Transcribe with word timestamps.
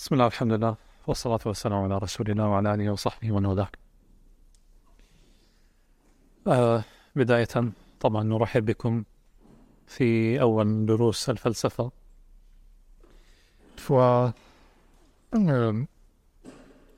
بسم 0.00 0.14
الله 0.14 0.26
الحمد 0.26 0.52
لله 0.52 0.76
والصلاة 1.06 1.40
والسلام 1.46 1.82
على 1.82 1.98
رسول 1.98 2.30
الله 2.30 2.48
وعلى 2.48 2.74
آله 2.74 2.90
وصحبه 2.90 3.32
ومن 3.32 3.46
والاه. 3.46 3.68
آه 6.46 6.84
بداية 7.16 7.72
طبعا 8.00 8.22
نرحب 8.22 8.64
بكم 8.64 9.04
في 9.86 10.40
أول 10.40 10.86
دروس 10.86 11.30
الفلسفة. 11.30 11.90
ف 13.76 13.92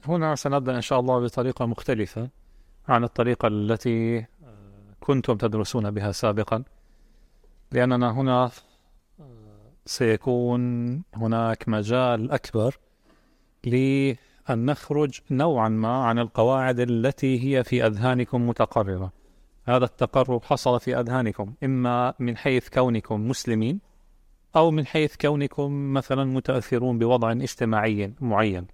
هنا 0.05 0.35
سنبدأ 0.35 0.77
إن 0.77 0.81
شاء 0.81 1.01
الله 1.01 1.21
بطريقة 1.21 1.67
مختلفة 1.67 2.29
عن 2.89 3.05
الطريقة 3.05 3.49
التي 3.49 4.19
آه، 4.19 4.25
كنتم 5.01 5.37
تدرسون 5.37 5.91
بها 5.91 6.13
سابقا 6.13 6.65
لأننا 7.73 8.11
هنا 8.11 8.51
آه، 9.21 9.73
سيكون 9.87 10.63
هناك 11.15 11.69
مجال 11.69 12.31
أكبر 12.31 12.79
لأن 13.65 14.67
نخرج 14.67 15.21
نوعا 15.31 15.69
ما 15.69 16.05
عن 16.05 16.19
القواعد 16.19 16.81
التي 16.81 17.45
هي 17.45 17.65
في 17.65 17.87
أذهانكم 17.87 18.49
متقررة. 18.49 19.13
هذا 19.65 19.85
التقرب 19.85 20.45
حصل 20.45 20.81
في 20.81 21.01
أذهانكم 21.01 21.55
إما 21.65 22.15
من 22.19 22.37
حيث 22.37 22.69
كونكم 22.69 23.29
مسلمين 23.29 23.81
أو 24.57 24.71
من 24.71 24.87
حيث 24.87 25.17
كونكم 25.17 25.93
مثلا 25.93 26.25
متأثرون 26.25 26.99
بوضع 26.99 27.33
اجتماعي 27.33 28.13
معين. 28.21 28.67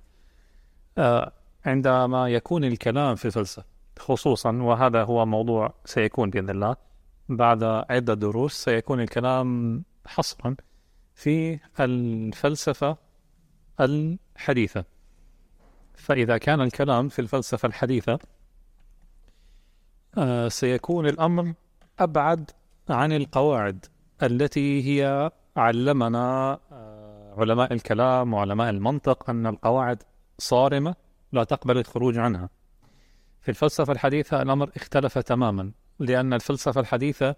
آه، 0.98 1.33
عندما 1.67 2.29
يكون 2.29 2.65
الكلام 2.65 3.15
في 3.15 3.25
الفلسفة 3.25 3.65
خصوصا 3.98 4.53
وهذا 4.53 5.05
هو 5.05 5.27
موضوع 5.27 5.75
سيكون 5.84 6.31
بإذن 6.31 6.51
الله 6.51 6.77
بعد 7.29 7.65
عدة 7.65 8.15
دروس 8.15 8.53
سيكون 8.53 9.01
الكلام 9.01 9.83
حصرا 10.07 10.57
في 11.15 11.59
الفلسفة 11.81 12.97
الحديثة. 13.81 14.85
فإذا 15.95 16.39
كان 16.39 16.61
الكلام 16.61 17.09
في 17.09 17.19
الفلسفة 17.19 17.67
الحديثة 17.67 18.19
آه، 20.19 20.48
سيكون 20.48 21.07
الأمر 21.07 21.55
أبعد 21.98 22.51
عن 22.89 23.12
القواعد 23.12 23.87
التي 24.23 24.83
هي 24.85 25.31
علمنا 25.57 26.59
آه، 26.73 27.35
علماء 27.39 27.73
الكلام 27.73 28.35
وعلماء 28.35 28.70
المنطق 28.70 29.31
أن 29.31 29.47
القواعد 29.47 30.03
صارمة 30.39 30.95
لا 31.33 31.45
تقبل 31.45 31.79
الخروج 31.79 32.19
عنها. 32.19 32.51
في 33.41 33.48
الفلسفة 33.48 33.92
الحديثة 33.92 34.42
الأمر 34.42 34.70
اختلف 34.77 35.19
تماما 35.19 35.73
لأن 35.98 36.33
الفلسفة 36.33 36.81
الحديثة 36.81 37.37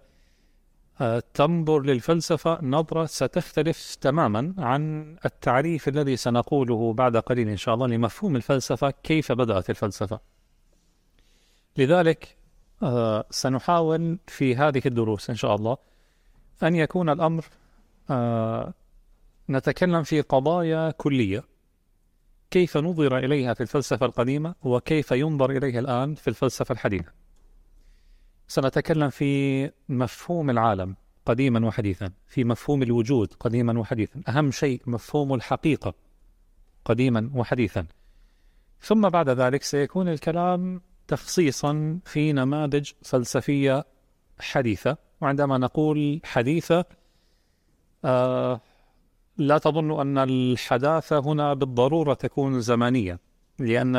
تنظر 1.33 1.81
للفلسفة 1.81 2.59
نظرة 2.61 3.05
ستختلف 3.05 3.95
تماما 3.95 4.53
عن 4.57 5.15
التعريف 5.25 5.87
الذي 5.87 6.17
سنقوله 6.17 6.93
بعد 6.93 7.17
قليل 7.17 7.49
إن 7.49 7.57
شاء 7.57 7.75
الله 7.75 7.87
لمفهوم 7.87 8.35
الفلسفة 8.35 8.91
كيف 8.91 9.31
بدأت 9.31 9.69
الفلسفة. 9.69 10.19
لذلك 11.77 12.37
آه، 12.83 13.25
سنحاول 13.29 14.17
في 14.27 14.55
هذه 14.55 14.81
الدروس 14.85 15.29
إن 15.29 15.35
شاء 15.35 15.55
الله 15.55 15.77
أن 16.63 16.75
يكون 16.75 17.09
الأمر 17.09 17.45
آه، 18.09 18.73
نتكلم 19.49 20.03
في 20.03 20.21
قضايا 20.21 20.91
كلية. 20.91 21.43
كيف 22.51 22.77
نظر 22.77 23.17
إليها 23.17 23.53
في 23.53 23.61
الفلسفة 23.61 24.05
القديمة 24.05 24.55
وكيف 24.63 25.11
ينظر 25.11 25.51
إليها 25.51 25.79
الآن 25.79 26.15
في 26.15 26.27
الفلسفة 26.27 26.73
الحديثة. 26.73 27.20
سنتكلم 28.51 29.09
في 29.09 29.71
مفهوم 29.89 30.49
العالم 30.49 30.95
قديما 31.25 31.67
وحديثا 31.67 32.11
في 32.27 32.43
مفهوم 32.43 32.83
الوجود 32.83 33.33
قديما 33.33 33.79
وحديثا. 33.79 34.21
أهم 34.27 34.51
شيء 34.51 34.81
مفهوم 34.87 35.33
الحقيقة 35.33 35.93
قديما 36.85 37.31
وحديثا. 37.35 37.85
ثم 38.81 39.09
بعد 39.09 39.29
ذلك 39.29 39.63
سيكون 39.63 40.07
الكلام 40.09 40.81
تخصيصا 41.07 41.99
في 42.05 42.33
نماذج 42.33 42.91
فلسفية 43.01 43.85
حديثة. 44.39 44.97
وعندما 45.21 45.57
نقول 45.57 46.21
حديثة 46.23 46.85
آه 48.05 48.61
لا 49.37 49.57
تظن 49.57 49.99
أن 49.99 50.17
الحداثة 50.17 51.19
هنا 51.19 51.53
بالضرورة 51.53 52.13
تكون 52.13 52.61
زمانية 52.61 53.19
لأن 53.59 53.95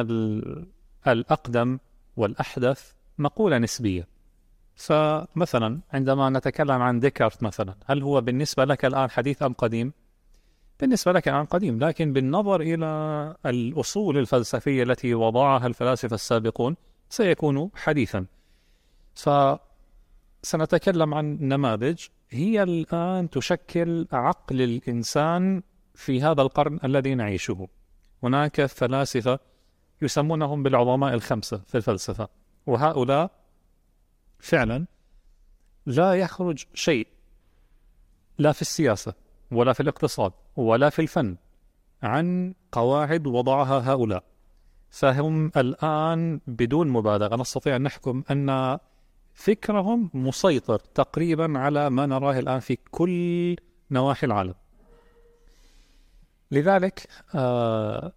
الأقدم 1.07 1.79
والأحدث 2.17 2.93
مقولة 3.19 3.59
نسبية. 3.59 4.12
فمثلا 4.77 5.81
عندما 5.93 6.31
نتكلم 6.31 6.83
عن 6.83 7.01
ديكارت 7.01 7.43
مثلا 7.43 7.75
هل 7.87 8.03
هو 8.03 8.21
بالنسبة 8.21 8.65
لك 8.65 8.85
الآن 8.85 9.11
حديث 9.11 9.43
أم 9.43 9.53
قديم؟ 9.53 9.93
بالنسبة 10.81 11.13
لك 11.13 11.29
الآن 11.29 11.45
قديم 11.45 11.79
لكن 11.79 12.13
بالنظر 12.13 12.61
إلى 12.61 12.87
الأصول 13.47 14.19
الفلسفية 14.19 14.83
التي 14.83 15.15
وضعها 15.15 15.67
الفلاسفة 15.67 16.15
السابقون 16.15 16.77
سيكون 17.09 17.71
حديثا. 17.75 18.27
فسنتكلم 20.43 21.15
عن 21.15 21.39
نماذج. 21.41 22.07
هي 22.31 22.63
الآن 22.63 23.31
تشكل 23.31 24.07
عقل 24.13 24.63
الإنسان 24.63 25.63
في 25.95 26.23
هذا 26.23 26.43
القرن 26.43 26.79
الذي 26.85 27.15
نعيشه. 27.15 27.69
هناك 28.23 28.67
فلاسفة 28.67 29.39
يسمونهم 30.03 30.63
بالعظماء 30.63 31.15
الخمسة 31.15 31.61
في 31.67 31.75
الفلسفة 31.75 32.29
وهؤلاء 32.67 33.42
فعلا 34.43 34.87
لا 35.87 36.15
يخرج 36.15 36.65
شيء 36.75 37.07
لا 38.39 38.53
في 38.53 38.63
السياسة 38.63 39.15
ولا 39.51 39.73
في 39.73 39.81
الاقتصاد 39.81 40.33
ولا 40.57 40.91
في 40.91 41.03
الفن 41.03 41.37
عن 42.03 42.55
قواعد 42.73 43.27
وضعها 43.27 43.93
هؤلاء. 43.93 44.25
فهم 44.91 45.53
الآن 45.57 46.41
بدون 46.47 46.89
مبالغة 46.89 47.37
نستطيع 47.37 47.77
أن 47.77 47.83
نحكم 47.83 48.23
أن 48.31 48.79
فكرهم 49.35 50.11
مسيطر 50.15 50.79
تقريبا 50.79 51.59
على 51.59 51.91
ما 51.91 52.07
نراه 52.07 52.39
الآن 52.39 52.61
في 52.61 52.79
كل 52.91 53.57
نواحي 53.91 54.27
العالم. 54.27 54.55
لذلك 56.51 57.09
آه 57.35 58.13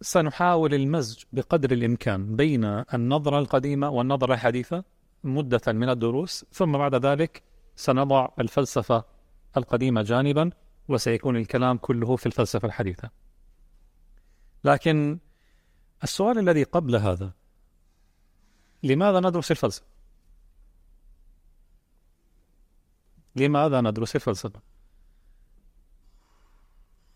سنحاول 0.00 0.74
المزج 0.74 1.22
بقدر 1.32 1.72
الإمكان 1.72 2.36
بين 2.36 2.64
النظرة 2.94 3.38
القديمة 3.38 3.90
والنظرة 3.90 4.34
الحديثة. 4.34 4.95
مدة 5.26 5.72
من 5.72 5.88
الدروس 5.88 6.44
ثم 6.52 6.72
بعد 6.72 6.94
ذلك 6.94 7.42
سنضع 7.76 8.28
الفلسفة 8.40 9.04
القديمة 9.56 10.02
جانبا 10.02 10.50
وسيكون 10.88 11.36
الكلام 11.36 11.76
كله 11.76 12.16
في 12.16 12.26
الفلسفة 12.26 12.66
الحديثة 12.66 13.10
لكن 14.64 15.18
السؤال 16.02 16.38
الذي 16.38 16.62
قبل 16.62 16.96
هذا 16.96 17.32
لماذا 18.82 19.20
ندرس 19.20 19.50
الفلسفة؟ 19.50 19.86
لماذا 23.36 23.80
ندرس 23.80 24.16
الفلسفة؟ 24.16 24.60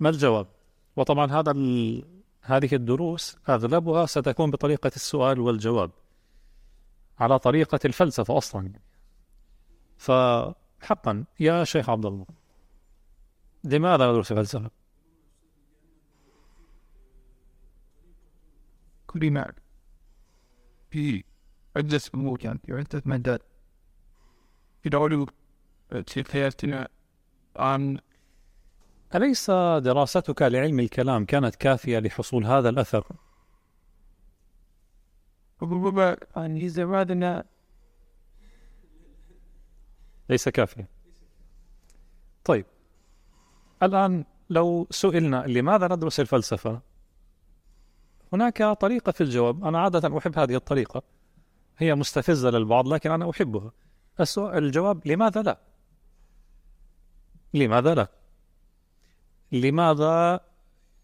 ما 0.01 0.09
الجواب؟ 0.09 0.47
وطبعا 0.97 1.33
هذا 1.33 1.53
هذه 2.43 2.75
الدروس 2.75 3.37
أغلبها 3.49 4.07
ستكون 4.07 4.51
بطريقة 4.51 4.91
السؤال 4.97 5.41
والجواب 5.41 5.91
على 7.21 7.39
طريقة 7.39 7.81
الفلسفة 7.85 8.39
أصلا 8.39 8.73
فحقا 9.99 11.25
يا 11.41 11.65
شيخ 11.65 11.91
عبد 11.91 12.07
الله 12.07 12.27
لماذا 13.65 14.11
ندرس 14.11 14.33
الفلسفة؟ 14.33 14.71
كل 19.07 19.31
ما 19.31 19.53
في 20.91 21.25
عدة 21.77 22.01
أمور 22.15 22.45
يعني 22.45 22.59
في 22.67 22.73
عدة 22.73 23.03
مادات 23.05 23.43
في 24.83 24.89
العلوم 24.89 25.27
في 26.07 26.33
حياتنا 26.33 26.89
عن 27.57 27.99
أليس 29.15 29.51
دراستك 29.51 30.43
لعلم 30.43 30.81
الكلام 30.81 31.25
كانت 31.25 31.57
كافية 31.57 31.99
لحصول 31.99 32.45
هذا 32.47 32.69
الأثر؟ 32.69 33.07
ربما 35.63 36.17
يعني 36.37 36.69
زماننا 36.69 37.45
ليس 40.29 40.49
كافيا. 40.49 40.87
طيب. 42.45 42.67
الآن 43.83 44.25
لو 44.51 44.87
سئلنا 44.91 45.47
لماذا 45.47 45.87
ندرس 45.87 46.21
الفلسفة؟ 46.21 46.81
هناك 48.33 48.63
طريقة 48.63 49.13
في 49.13 49.21
الجواب. 49.21 49.65
أنا 49.65 49.81
عادة 49.81 50.19
أحب 50.19 50.39
هذه 50.39 50.55
الطريقة. 50.55 51.03
هي 51.79 51.95
مستفزة 51.95 52.51
للبعض 52.51 52.89
لكن 52.89 53.11
أنا 53.11 53.31
أحبها. 53.31 53.73
السؤال 54.21 54.65
الجواب 54.65 55.07
لماذا 55.07 55.43
لا؟ 55.43 55.59
لماذا 57.55 57.95
لا؟ 57.95 58.09
لماذا 59.53 60.41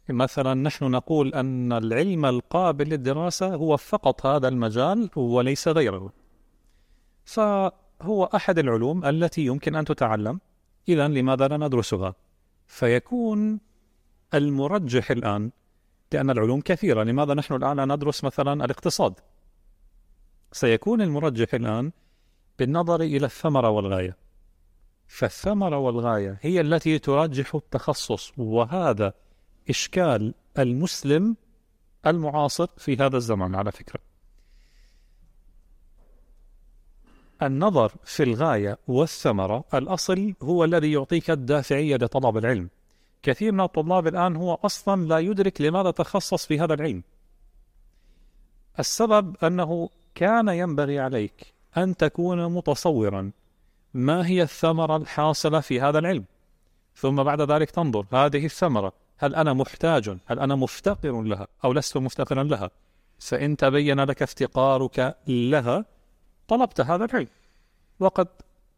مثلا 0.08 0.54
نحن 0.54 0.84
نقول 0.84 1.34
أن 1.34 1.72
العلم 1.72 2.26
القابل 2.26 2.88
للدراسة 2.88 3.54
هو 3.54 3.76
فقط 3.76 4.26
هذا 4.26 4.48
المجال 4.48 5.10
وليس 5.16 5.68
غيره. 5.68 6.12
فهو 7.24 8.24
أحد 8.34 8.58
العلوم 8.58 9.04
التي 9.04 9.46
يمكن 9.46 9.74
أن 9.74 9.84
تتعلم. 9.84 10.40
إذا 10.88 11.08
لماذا 11.08 11.48
لا 11.48 11.56
ندرسها؟ 11.56 12.14
فيكون 12.66 13.60
المرجح 14.34 15.10
الآن 15.10 15.50
لأن 16.12 16.30
العلوم 16.30 16.60
كثيرة. 16.60 17.02
لماذا 17.02 17.34
نحن 17.34 17.54
الآن 17.54 17.92
ندرس 17.92 18.24
مثلا 18.24 18.64
الاقتصاد؟ 18.64 19.14
سيكون 20.52 21.02
المرجح 21.02 21.54
الآن 21.54 21.92
بالنظر 22.58 23.00
إلى 23.00 23.26
الثمرة 23.26 23.70
والغاية. 23.70 24.16
فالثمرة 25.06 25.78
والغاية 25.78 26.38
هي 26.40 26.60
التي 26.60 26.98
ترجح 26.98 27.54
التخصص 27.54 28.32
وهذا 28.38 29.12
إشكال 29.70 30.34
المسلم 30.58 31.36
المعاصر 32.06 32.66
في 32.76 32.96
هذا 32.96 33.16
الزمان 33.16 33.54
على 33.54 33.72
فكرة. 33.72 34.00
النظر 37.42 37.92
في 38.04 38.22
الغاية 38.22 38.78
والثمرة 38.88 39.64
الأصل 39.74 40.34
هو 40.42 40.64
الذي 40.64 40.92
يعطيك 40.92 41.30
الدافعية 41.30 41.96
لطلب 41.96 42.36
العلم. 42.36 42.68
كثير 43.22 43.52
من 43.52 43.60
الطلاب 43.60 44.06
الآن 44.06 44.36
هو 44.36 44.54
أصلا 44.54 45.04
لا 45.04 45.18
يدرك 45.18 45.60
لماذا 45.60 45.90
تخصص 45.90 46.46
في 46.46 46.60
هذا 46.60 46.74
العلم. 46.74 47.02
السبب 48.78 49.36
أنه 49.44 49.90
كان 50.14 50.48
ينبغي 50.48 50.98
عليك 50.98 51.54
أن 51.76 51.96
تكون 51.96 52.52
متصورا. 52.52 53.30
ما 53.94 54.26
هي 54.26 54.42
الثمرة 54.42 54.96
الحاصلة 54.96 55.60
في 55.60 55.80
هذا 55.80 55.98
العلم؟ 55.98 56.24
ثم 56.96 57.22
بعد 57.22 57.40
ذلك 57.40 57.70
تنظر. 57.70 58.06
هذه 58.12 58.44
الثمرة 58.44 58.92
هل 59.18 59.34
أنا 59.34 59.52
محتاج؟ 59.52 60.08
هل 60.26 60.38
أنا 60.40 60.54
مفتقر 60.54 61.22
لها 61.22 61.46
أو 61.64 61.72
لست 61.72 61.96
مفتقرا 61.96 62.44
لها؟ 62.44 62.70
فإن 63.18 63.56
تبين 63.56 64.00
لك 64.00 64.22
افتقارك 64.22 65.16
لها 65.28 65.84
طلبت 66.48 66.80
هذا 66.80 67.04
العلم. 67.04 67.28
وقد 68.00 68.28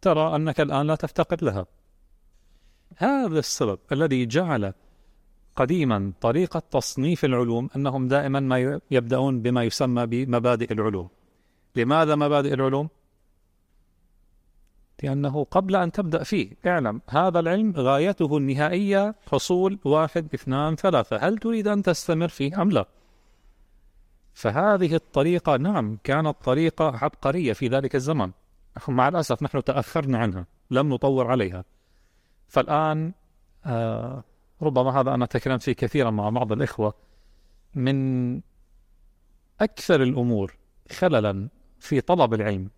ترى 0.01 0.37
أنك 0.37 0.61
الآن 0.61 0.87
لا 0.87 0.95
تفتقر 0.95 1.45
لها. 1.45 1.67
هذا 2.97 3.39
السبب 3.39 3.79
الذي 3.93 4.27
جعل 4.27 4.73
قديما 5.57 6.13
طريقة 6.21 6.63
تصنيف 6.71 7.25
العلوم 7.25 7.71
أنهم 7.77 8.09
دائما 8.09 8.41
ما 8.41 8.81
يبدأون 8.91 9.43
بما 9.43 9.65
يسمى 9.65 10.07
بمبادئ 10.07 10.73
العلوم. 10.73 11.09
لماذا 11.77 12.15
مبادئ 12.15 12.55
العلوم؟ 12.55 12.89
لأنه 15.03 15.45
قبل 15.45 15.77
أن 15.77 15.93
تبدأ 15.93 16.23
فيه. 16.23 16.53
اعلم 16.67 17.01
هذا 17.09 17.41
العلم 17.41 17.73
غايته 17.77 18.37
النهائية 18.37 19.15
حصول 19.33 19.79
واحد 19.85 20.35
اثنان 20.35 20.77
ثلاثة. 20.77 21.17
هل 21.17 21.39
تريد 21.39 21.69
أن 21.69 21.83
تستمر 21.83 22.29
فيه 22.29 22.63
أم 22.63 22.71
لا؟ 22.71 22.87
فهذه 24.35 24.95
الطريقة 24.95 25.57
نعم 25.57 25.99
كانت 26.05 26.37
طريقة 26.45 26.97
عبقرية 26.97 27.53
في 27.53 27.69
ذلك 27.69 27.95
الزمن. 27.95 28.31
مع 28.89 29.09
الأسف 29.09 29.43
نحن 29.43 29.65
تأخرنا 29.65 30.19
عنها 30.19 30.47
لم 30.71 30.89
نطور 30.95 31.27
عليها. 31.27 31.65
فالآن 32.49 33.13
آه 33.67 34.25
ربما 34.63 35.01
هذا 35.01 35.15
أنا 35.15 35.27
تكلمت 35.27 35.63
فيه 35.63 35.73
كثيرا 35.73 36.11
مع 36.11 36.29
بعض 36.29 36.53
الإخوة. 36.53 36.95
من 37.75 38.41
أكثر 39.61 40.03
الأمور 40.03 40.57
خللا 40.91 41.49
في 41.79 42.01
طلب 42.01 42.35
العلم 42.35 42.71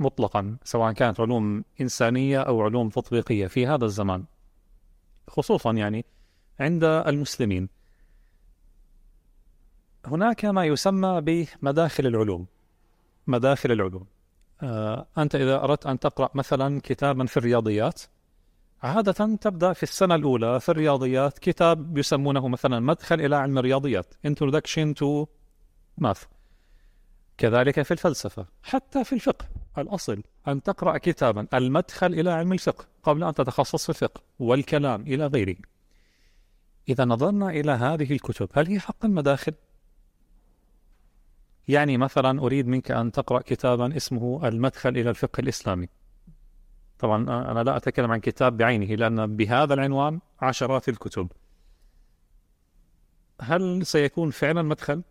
مطلقا 0.00 0.56
سواء 0.64 0.92
كانت 0.92 1.20
علوم 1.20 1.64
إنسانية 1.80 2.40
أو 2.40 2.62
علوم 2.62 2.88
تطبيقية 2.88 3.46
في 3.46 3.66
هذا 3.66 3.84
الزمان 3.84 4.24
خصوصا 5.28 5.72
يعني 5.72 6.04
عند 6.60 6.84
المسلمين. 6.84 7.68
هناك 10.04 10.44
ما 10.44 10.64
يسمى 10.64 11.20
بمداخل 11.20 12.06
العلوم. 12.06 12.46
مداخل 13.26 13.72
العلوم. 13.72 14.06
آه 14.62 15.06
أنت 15.18 15.34
إذا 15.34 15.64
أردت 15.64 15.86
أن 15.86 15.98
تقرأ 15.98 16.30
مثلا 16.34 16.80
كتابا 16.84 17.26
في 17.26 17.36
الرياضيات 17.36 18.02
عادة 18.82 19.36
تبدأ 19.36 19.72
في 19.72 19.82
السنة 19.82 20.14
الأولى 20.14 20.60
في 20.60 20.68
الرياضيات 20.68 21.38
كتاب 21.38 21.98
يسمونه 21.98 22.48
مثلا 22.48 22.80
مدخل 22.80 23.20
إلى 23.20 23.36
علم 23.36 23.58
الرياضيات 23.58 24.14
Introduction 24.26 24.94
to 25.00 25.26
Math. 26.04 26.26
كذلك 27.38 27.82
في 27.82 27.90
الفلسفة 27.90 28.46
حتى 28.62 29.04
في 29.04 29.12
الفقه. 29.12 29.46
الأصل 29.80 30.22
أن 30.48 30.62
تقرأ 30.62 30.98
كتابا 30.98 31.46
المدخل 31.54 32.14
إلى 32.14 32.30
علم 32.30 32.52
الفقه 32.52 32.84
قبل 33.02 33.24
أن 33.24 33.34
تتخصص 33.34 33.82
في 33.82 33.88
الفقه 33.88 34.20
والكلام 34.38 35.00
إلى 35.00 35.26
غيره 35.26 35.56
إذا 36.88 37.04
نظرنا 37.04 37.50
إلى 37.50 37.72
هذه 37.72 38.12
الكتب 38.12 38.48
هل 38.52 38.66
هي 38.66 38.80
حقا 38.80 39.08
مداخل؟ 39.08 39.54
يعني 41.68 41.96
مثلا 41.96 42.40
أريد 42.40 42.66
منك 42.66 42.90
أن 42.90 43.12
تقرأ 43.12 43.40
كتابا 43.40 43.96
اسمه 43.96 44.48
المدخل 44.48 44.88
إلى 44.88 45.10
الفقه 45.10 45.40
الإسلامي 45.40 45.88
طبعا 46.98 47.50
أنا 47.50 47.62
لا 47.62 47.76
أتكلم 47.76 48.10
عن 48.10 48.20
كتاب 48.20 48.56
بعينه 48.56 48.94
لأن 48.94 49.36
بهذا 49.36 49.74
العنوان 49.74 50.20
عشرات 50.40 50.88
الكتب 50.88 51.32
هل 53.40 53.86
سيكون 53.86 54.30
فعلا 54.30 54.62
مدخل؟ 54.62 55.02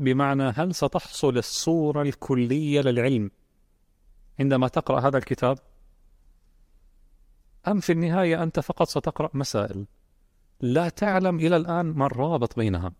بمعنى 0.00 0.42
هل 0.42 0.74
ستحصل 0.74 1.38
الصورة 1.38 2.02
الكلية 2.02 2.80
للعلم 2.80 3.30
عندما 4.40 4.68
تقرأ 4.68 5.00
هذا 5.00 5.18
الكتاب؟ 5.18 5.58
أم 7.68 7.80
في 7.80 7.92
النهاية 7.92 8.42
أنت 8.42 8.60
فقط 8.60 8.88
ستقرأ 8.88 9.30
مسائل 9.34 9.86
لا 10.60 10.88
تعلم 10.88 11.38
إلى 11.38 11.56
الآن 11.56 11.86
ما 11.86 12.06
الرابط 12.06 12.56
بينها 12.56 12.92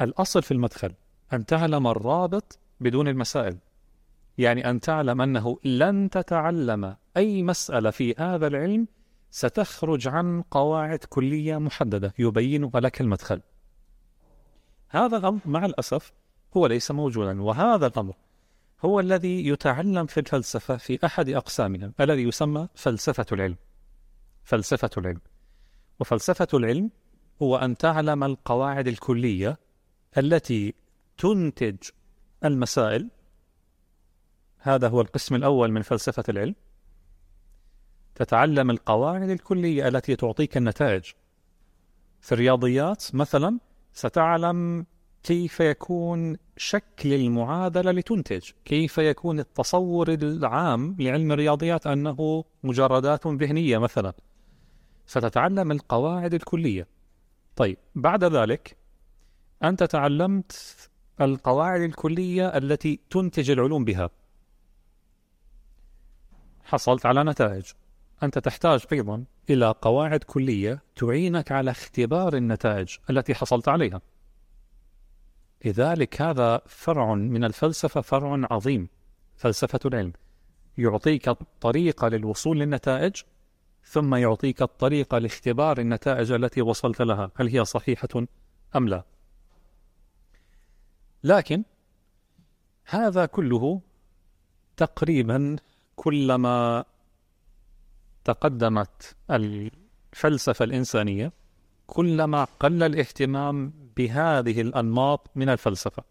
الأصل 0.00 0.42
في 0.42 0.50
المدخل 0.50 0.94
أن 1.32 1.46
تعلم 1.46 1.86
الرابط 1.86 2.58
بدون 2.80 3.08
المسائل 3.08 3.58
يعني 4.38 4.70
أن 4.70 4.80
تعلم 4.80 5.20
أنه 5.20 5.58
لن 5.64 6.10
تتعلم 6.10 6.96
أي 7.16 7.42
مسألة 7.42 7.90
في 7.90 8.14
هذا 8.18 8.46
العلم 8.46 8.86
ستخرج 9.30 10.08
عن 10.08 10.42
قواعد 10.42 10.98
كلية 10.98 11.58
محددة 11.58 12.14
يبينها 12.18 12.80
لك 12.80 13.00
المدخل 13.00 13.40
هذا 14.92 15.16
الأمر 15.16 15.40
مع 15.44 15.64
الأسف 15.64 16.12
هو 16.56 16.66
ليس 16.66 16.90
موجودا 16.90 17.42
وهذا 17.42 17.86
الأمر 17.86 18.14
هو 18.84 19.00
الذي 19.00 19.48
يتعلم 19.48 20.06
في 20.06 20.20
الفلسفة 20.20 20.76
في 20.76 20.98
أحد 21.06 21.28
أقسامها 21.28 21.92
الذي 22.00 22.22
يسمى 22.22 22.68
فلسفة 22.74 23.26
العلم. 23.32 23.56
فلسفة 24.44 24.90
العلم. 24.96 25.20
وفلسفة 26.00 26.48
العلم 26.54 26.90
هو 27.42 27.56
أن 27.56 27.76
تعلم 27.76 28.24
القواعد 28.24 28.88
الكلية 28.88 29.58
التي 30.18 30.74
تنتج 31.18 31.76
المسائل. 32.44 33.08
هذا 34.58 34.88
هو 34.88 35.00
القسم 35.00 35.34
الأول 35.34 35.72
من 35.72 35.82
فلسفة 35.82 36.24
العلم. 36.28 36.54
تتعلم 38.14 38.70
القواعد 38.70 39.30
الكلية 39.30 39.88
التي 39.88 40.16
تعطيك 40.16 40.56
النتائج. 40.56 41.04
في 42.20 42.32
الرياضيات 42.32 43.14
مثلا 43.14 43.58
ستعلم 43.92 44.86
كيف 45.22 45.60
يكون 45.60 46.36
شكل 46.56 47.12
المعادلة 47.12 47.90
لتنتج 47.90 48.50
كيف 48.64 48.98
يكون 48.98 49.40
التصور 49.40 50.08
العام 50.12 50.96
لعلم 50.98 51.32
الرياضيات 51.32 51.86
أنه 51.86 52.44
مجردات 52.62 53.26
ذهنية 53.26 53.78
مثلا. 53.78 54.12
فتتعلم 55.06 55.72
القواعد 55.72 56.34
الكلية. 56.34 56.86
طيب 57.56 57.78
بعد 57.94 58.24
ذلك 58.24 58.76
أنت 59.64 59.82
تعلمت 59.82 60.76
القواعد 61.20 61.80
الكلية 61.80 62.48
التي 62.48 63.00
تنتج 63.10 63.50
العلوم 63.50 63.84
بها. 63.84 64.10
حصلت 66.64 67.06
على 67.06 67.24
نتائج. 67.24 67.64
أنت 68.22 68.38
تحتاج 68.38 68.84
أيضا 68.92 69.24
إلى 69.50 69.74
قواعد 69.82 70.24
كلية 70.24 70.82
تعينك 70.96 71.52
على 71.52 71.70
اختبار 71.70 72.36
النتائج 72.36 72.96
التي 73.10 73.34
حصلت 73.34 73.68
عليها. 73.68 74.00
لذلك 75.64 76.22
هذا 76.22 76.60
فرع 76.66 77.14
من 77.14 77.44
الفلسفة 77.44 78.00
فرع 78.00 78.46
عظيم 78.50 78.88
فلسفة 79.36 79.80
العلم. 79.84 80.12
يعطيك 80.78 81.28
الطريقة 81.28 82.08
للوصول 82.08 82.58
للنتائج 82.58 83.22
ثم 83.84 84.14
يعطيك 84.14 84.62
الطريقة 84.62 85.18
لاختبار 85.18 85.78
النتائج 85.78 86.32
التي 86.32 86.62
وصلت 86.62 87.02
لها. 87.02 87.30
هل 87.36 87.48
هي 87.48 87.64
صحيحة 87.64 88.26
أم 88.76 88.88
لا؟ 88.88 89.04
لكن 91.24 91.62
هذا 92.84 93.26
كله 93.26 93.80
تقريبا 94.76 95.56
كلما 95.96 96.84
تقدمت 98.24 99.16
الفلسفة 99.30 100.64
الإنسانية 100.64 101.32
كلما 101.86 102.44
قل 102.60 102.82
الاهتمام 102.82 103.72
بهذه 103.96 104.60
الأنماط 104.60 105.30
من 105.34 105.48
الفلسفة. 105.48 106.04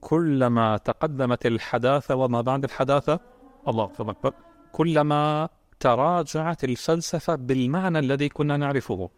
كلما 0.00 0.76
تقدمت 0.76 1.46
الحداثة 1.46 2.14
وما 2.14 2.40
بعد 2.40 2.64
الحداثة 2.64 3.20
الله 3.68 3.84
أكبر 3.84 4.34
كلما 4.72 5.48
تراجعت 5.80 6.64
الفلسفة 6.64 7.34
بالمعنى 7.34 7.98
الذي 7.98 8.28
كنا 8.28 8.56
نعرفه. 8.56 9.10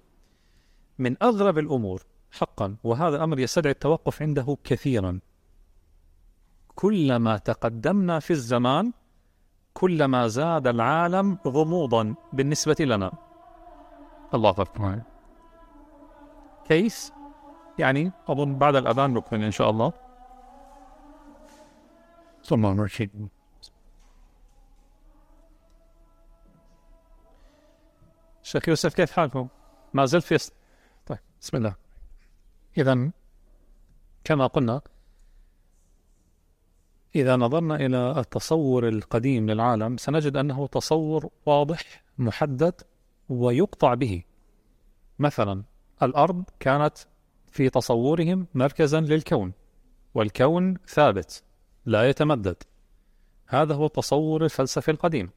من 0.98 1.22
أغرب 1.22 1.58
الأمور 1.58 2.02
حقا 2.32 2.76
وهذا 2.84 3.24
أمر 3.24 3.38
يستدعي 3.38 3.72
التوقف 3.72 4.22
عنده 4.22 4.56
كثيرا 4.64 5.20
كلما 6.74 7.38
تقدمنا 7.38 8.18
في 8.18 8.30
الزمان 8.30 8.92
كلما 9.74 10.28
زاد 10.28 10.66
العالم 10.66 11.38
غموضا 11.46 12.14
بالنسبة 12.32 12.76
لنا. 12.80 13.12
الله 14.34 14.50
أكبر 14.50 15.02
كيس؟ 16.64 17.12
يعني 17.78 18.12
أظن 18.28 18.58
بعد 18.58 18.76
الأذان 18.76 19.14
نكمل 19.14 19.42
إن 19.42 19.50
شاء 19.50 19.70
الله. 19.70 19.92
الله 22.52 22.70
عليه 22.70 22.82
شيخ 28.42 28.68
يوسف 28.68 28.94
كيف 28.94 29.12
حالكم؟ 29.12 29.48
ما 29.94 30.04
زلت 30.06 30.24
في 30.24 30.50
طيب 31.06 31.18
بسم 31.40 31.56
الله. 31.56 31.74
إذا 32.78 33.10
كما 34.24 34.46
قلنا 34.46 34.80
إذا 37.16 37.36
نظرنا 37.36 37.76
إلى 37.76 38.20
التصور 38.20 38.88
القديم 38.88 39.50
للعالم 39.50 39.96
سنجد 39.96 40.36
أنه 40.36 40.66
تصور 40.66 41.30
واضح 41.46 42.04
محدد 42.18 42.80
ويقطع 43.28 43.94
به. 43.94 44.22
مثلا 45.18 45.62
الأرض 46.02 46.44
كانت 46.60 46.98
في 47.50 47.70
تصورهم 47.70 48.46
مركزا 48.54 49.00
للكون 49.00 49.52
والكون 50.14 50.76
ثابت 50.86 51.42
لا 51.86 52.08
يتمدد. 52.08 52.56
هذا 53.46 53.74
هو 53.74 53.86
التصور 53.86 54.44
الفلسفي 54.44 54.90
القديم. 54.90 55.30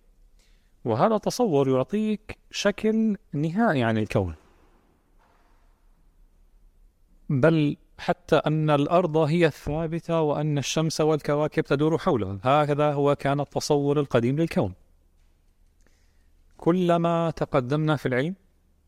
وهذا 0.86 1.16
التصور 1.16 1.70
يعطيك 1.70 2.38
شكل 2.52 3.18
نهائي 3.34 3.84
عن 3.84 3.98
الكون. 3.98 4.36
بل 7.30 7.78
حتى 7.98 8.36
أن 8.36 8.70
الأرض 8.70 9.18
هي 9.18 9.46
الثابتة 9.46 10.22
وأن 10.22 10.58
الشمس 10.58 11.02
والكواكب 11.02 11.64
تدور 11.64 11.98
حولها. 11.98 12.40
هكذا 12.44 12.94
هو 12.94 13.16
كان 13.16 13.40
التصور 13.40 14.00
القديم 14.00 14.38
للكون. 14.40 14.74
كلما 16.58 17.32
تقدمنا 17.32 17.96
في 17.96 18.06
العلم 18.06 18.36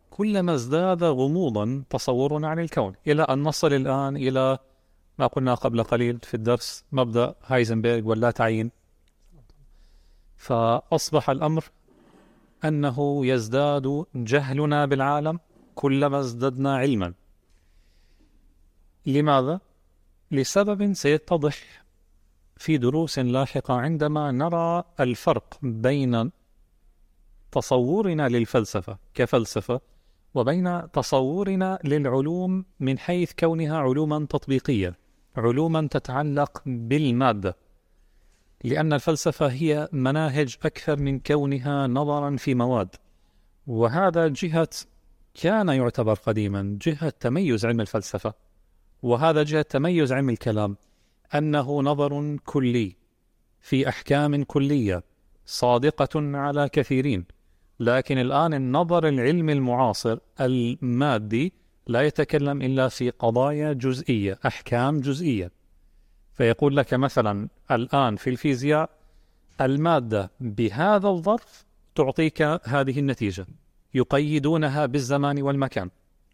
كلما 0.09 0.53
ازداد 0.53 1.03
غموضا 1.03 1.83
تصورنا 1.89 2.47
عن 2.47 2.59
الكون. 2.59 2.93
إلى 3.07 3.23
أن 3.23 3.43
نصل 3.43 3.73
الآن 3.73 4.17
إلى 4.17 4.57
ما 5.19 5.27
قلنا 5.27 5.53
قبل 5.53 5.83
قليل 5.83 6.19
في 6.23 6.33
الدرس 6.33 6.83
مبدأ 6.91 7.35
هايزنبرغ 7.45 8.07
واللا 8.07 8.31
تعيين. 8.31 8.71
فأصبح 10.37 11.29
الأمر 11.29 11.63
أنه 12.65 13.25
يزداد 13.25 14.05
جهلنا 14.15 14.85
بالعالم 14.85 15.39
كلما 15.75 16.19
ازددنا 16.19 16.77
علما. 16.77 17.13
لماذا؟ 19.09 19.59
لسبب 20.31 20.93
سيتضح 20.93 21.83
في 22.57 22.77
دروس 22.77 23.19
لاحقة 23.19 23.73
عندما 23.73 24.31
نرى 24.31 24.83
الفرق 24.99 25.57
بين 25.61 26.31
تصورنا 27.51 28.29
للفلسفة 28.29 28.97
كفلسفة 29.13 29.81
وبين 30.33 30.91
تصورنا 30.91 31.79
للعلوم 31.83 32.65
من 32.79 32.99
حيث 32.99 33.31
كونها 33.39 33.77
علوما 33.77 34.25
تطبيقية 34.29 34.97
علوما 35.37 35.87
تتعلق 35.91 36.61
بالمادة 36.65 37.57
لأن 38.63 38.93
الفلسفة 38.93 39.47
هي 39.47 39.89
مناهج 39.91 40.57
أكثر 40.65 40.99
من 40.99 41.19
كونها 41.19 41.87
نظرا 41.87 42.35
في 42.35 42.55
مواد 42.55 42.95
وهذا 43.67 44.27
جهة 44.27 44.69
كان 45.33 45.69
يعتبر 45.69 46.13
قديما 46.13 46.77
جهة 46.81 47.09
تميز 47.09 47.65
علم 47.65 47.81
الفلسفة 47.81 48.33
وهذا 49.01 49.43
جهة 49.43 49.61
تميز 49.61 50.13
علم 50.13 50.29
الكلام 50.29 50.77
أنه 51.35 51.81
نظر 51.81 52.37
كلي 52.45 52.95
في 53.61 53.89
أحكام 53.89 54.43
كلية 54.43 55.03
صادقة 55.45 56.37
على 56.37 56.69
كثيرين 56.69 57.25
لكن 57.79 58.17
الآن 58.17 58.53
النظر 58.53 59.07
العلمي 59.07 59.53
المعاصر 59.53 60.17
المادي 60.41 61.53
لا 61.87 62.01
يتكلم 62.01 62.61
إلا 62.61 62.87
في 62.87 63.09
قضايا 63.09 63.73
جزئية 63.73 64.39
أحكام 64.45 64.99
جزئية. 64.99 65.51
فيقول 66.33 66.77
لك 66.77 66.93
مثلا 66.93 67.47
الآن 67.71 68.15
في 68.15 68.29
الفيزياء 68.29 68.89
المادة 69.61 70.31
بهذا 70.39 71.07
الظرف 71.07 71.65
تعطيك 71.95 72.41
هذه 72.63 72.99
النتيجة 72.99 73.47
يقيدونها 73.93 74.85
بالزمان 74.85 75.41
والمكان. 75.41 75.89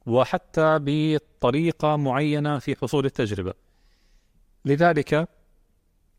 وحتى 0.05 0.79
بطريقة 0.81 1.95
معينة 1.95 2.59
في 2.59 2.75
حصول 2.75 3.05
التجربة. 3.05 3.53
لذلك 4.65 5.29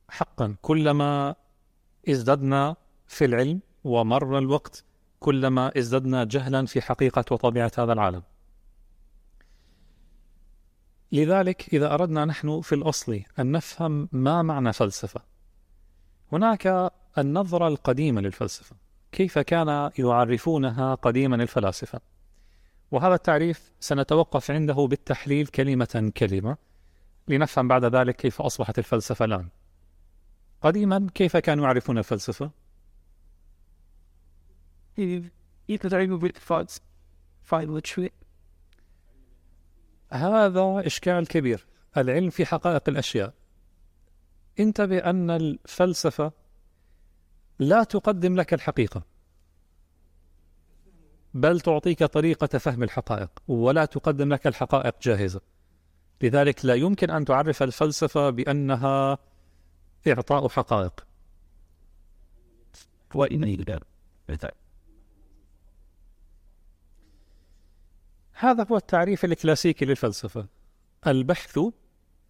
حقا 0.08 0.56
كلما 0.62 1.34
ازددنا 2.08 2.76
في 3.06 3.24
العلم 3.24 3.60
ومر 3.84 4.38
الوقت 4.38 4.84
كلما 5.20 5.78
ازددنا 5.78 6.24
جهلا 6.24 6.66
في 6.66 6.80
حقيقة 6.80 7.24
وطبيعة 7.30 7.72
هذا 7.78 7.92
العالم. 7.92 8.22
لذلك 11.12 11.74
إذا 11.74 11.94
أردنا 11.94 12.24
نحن 12.24 12.60
في 12.60 12.74
الأصل 12.74 13.20
أن 13.38 13.52
نفهم 13.52 14.08
ما 14.12 14.42
معنى 14.42 14.72
فلسفة 14.72 15.20
هناك 16.32 16.92
النظرة 17.18 17.68
القديمة 17.68 18.20
للفلسفة. 18.20 18.76
كيف 19.12 19.38
كان 19.38 19.90
يعرفونها 19.98 20.94
قديما 20.94 21.36
الفلاسفة؟ 21.36 22.00
وهذا 22.90 23.14
التعريف 23.14 23.72
سنتوقف 23.80 24.50
عنده 24.50 24.74
بالتحليل 24.74 25.46
كلمة 25.46 26.12
كلمة 26.16 26.56
لنفهم 27.28 27.68
بعد 27.68 27.84
ذلك 27.84 28.16
كيف 28.16 28.42
أصبحت 28.42 28.78
الفلسفة 28.78 29.24
الآن. 29.24 29.48
قديما 30.62 31.06
كيف 31.14 31.36
كانوا 31.36 31.64
يعرفون 31.64 31.98
الفلسفة؟ 31.98 32.50
هذا 40.12 40.82
إشكال 40.86 41.26
كبير 41.26 41.66
العلم 41.96 42.30
في 42.30 42.46
حقائق 42.46 42.88
الأشياء. 42.88 43.34
انتبه 44.60 44.98
أن 44.98 45.30
الفلسفة 45.30 46.32
لا 47.58 47.84
تقدم 47.84 48.36
لك 48.36 48.54
الحقيقة. 48.54 49.15
بل 51.36 51.60
تعطيك 51.60 52.04
طريقة 52.04 52.58
فهم 52.58 52.82
الحقائق 52.82 53.30
ولا 53.48 53.84
تقدم 53.84 54.32
لك 54.32 54.46
الحقائق 54.46 54.94
جاهزة. 55.02 55.40
لذلك 56.22 56.64
لا 56.64 56.74
يمكن 56.74 57.10
أن 57.10 57.24
تعرف 57.24 57.62
الفلسفة 57.62 58.30
بأنها 58.30 59.18
إعطاء 60.08 60.48
حقائق. 60.48 61.06
هذا 68.32 68.66
هو 68.70 68.76
التعريف 68.76 69.24
الكلاسيكي 69.24 69.84
للفلسفة. 69.84 70.46
البحث 71.06 71.58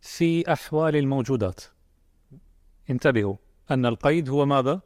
في 0.01 0.53
أحوال 0.53 0.97
الموجودات. 0.97 1.61
انتبهوا 2.91 3.37
أن 3.71 3.87
القيد 3.87 4.29
هو 4.29 4.47
ماذا؟ 4.47 4.81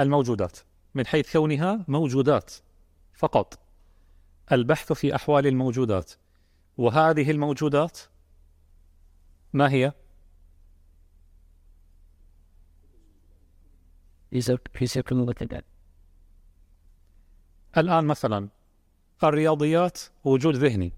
الموجودات. 0.00 0.58
من 0.94 1.06
حيث 1.06 1.32
كونها 1.32 1.84
موجودات. 1.88 2.65
فقط. 3.16 3.58
البحث 4.52 4.92
في 4.92 5.14
أحوال 5.14 5.46
الموجودات. 5.46 6.12
وهذه 6.78 7.30
الموجودات 7.30 7.98
ما 9.52 9.70
هي؟ 9.70 9.92
الآن 17.76 18.04
مثلا 18.04 18.48
الرياضيات 19.24 19.98
وجود 20.24 20.56
ذهني. 20.56 20.92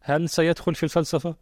هل 0.00 0.28
سيدخل 0.28 0.74
في 0.74 0.82
الفلسفة؟ 0.82 1.36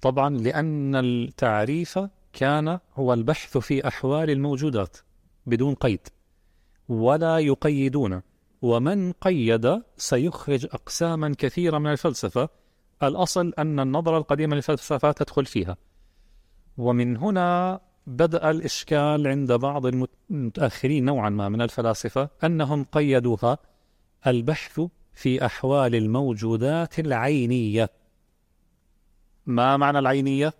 طبعا 0.00 0.30
لأن 0.30 0.96
التعريف 0.96 1.98
كان 2.32 2.80
هو 2.94 3.12
البحث 3.12 3.58
في 3.58 3.88
أحوال 3.88 4.30
الموجودات 4.30 4.96
بدون 5.46 5.74
قيد. 5.74 6.08
ولا 6.88 7.38
يقيدون. 7.38 8.22
ومن 8.62 9.12
قيد 9.12 9.82
سيخرج 9.96 10.66
أقساما 10.66 11.34
كثيرة 11.38 11.78
من 11.78 11.90
الفلسفة. 11.92 12.48
الأصل 13.02 13.52
أن 13.58 13.80
النظرة 13.80 14.18
القديمة 14.18 14.56
للفلسفة 14.56 15.12
تدخل 15.12 15.46
فيها. 15.46 15.76
ومن 16.78 17.16
هنا 17.16 17.80
بدأ 18.06 18.50
الإشكال 18.50 19.26
عند 19.26 19.52
بعض 19.52 19.86
المتأخرين 19.86 21.04
نوعا 21.04 21.30
ما 21.30 21.48
من 21.48 21.62
الفلاسفة 21.62 22.28
أنهم 22.44 22.84
قيدوها. 22.84 23.58
البحث 24.26 24.80
في 25.12 25.46
أحوال 25.46 25.94
الموجودات 25.94 26.98
العينية. 26.98 27.90
ما 29.46 29.76
معنى 29.76 29.98
العينية؟ 29.98 30.54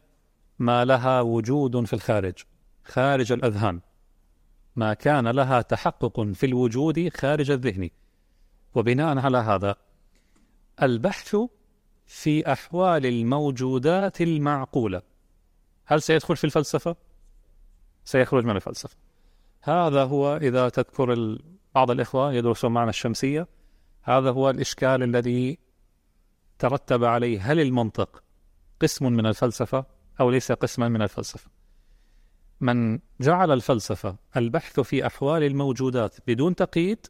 ما 0.59 0.85
لها 0.85 1.21
وجود 1.21 1.85
في 1.85 1.93
الخارج. 1.93 2.35
خارج 2.85 3.33
الأذهان. 3.33 3.81
ما 4.79 4.95
كان 4.95 5.29
لها 5.29 5.63
تحقق 5.63 6.21
في 6.21 6.47
الوجود 6.47 7.09
خارج 7.09 7.51
الذهن. 7.51 7.91
وبناء 8.75 9.19
على 9.19 9.39
هذا 9.39 9.77
البحث 10.83 11.37
في 12.07 12.53
أحوال 12.53 13.07
الموجودات 13.07 14.21
المعقولة. 14.21 15.03
هل 15.87 16.03
سيدخل 16.03 16.37
في 16.37 16.45
الفلسفة؟ 16.45 16.97
سيخرج 18.05 18.45
من 18.45 18.57
الفلسفة. 18.57 18.97
هذا 19.63 20.05
هو 20.05 20.37
إذا 20.37 20.69
تذكر 20.69 21.39
بعض 21.75 21.91
الإخوة 21.91 22.33
يدرسون 22.33 22.73
معنا 22.73 22.91
الشمسية 22.91 23.47
هذا 24.03 24.31
هو 24.31 24.51
الإشكال 24.51 25.03
الذي 25.03 25.59
ترتب 26.59 27.05
عليه. 27.05 27.53
هل 27.53 27.61
المنطق 27.61 28.23
قسم 28.81 29.13
من 29.13 29.27
الفلسفة 29.27 29.85
أو 30.21 30.31
ليس 30.31 30.53
قسما 30.53 30.89
من 30.89 31.03
الفلسفة؟ 31.03 31.58
من 32.61 32.99
جعل 33.21 33.51
الفلسفة 33.51 34.17
البحث 34.37 34.81
في 34.81 35.07
أحوال 35.07 35.43
الموجودات 35.43 36.17
بدون 36.27 36.55
تقييد 36.55 37.07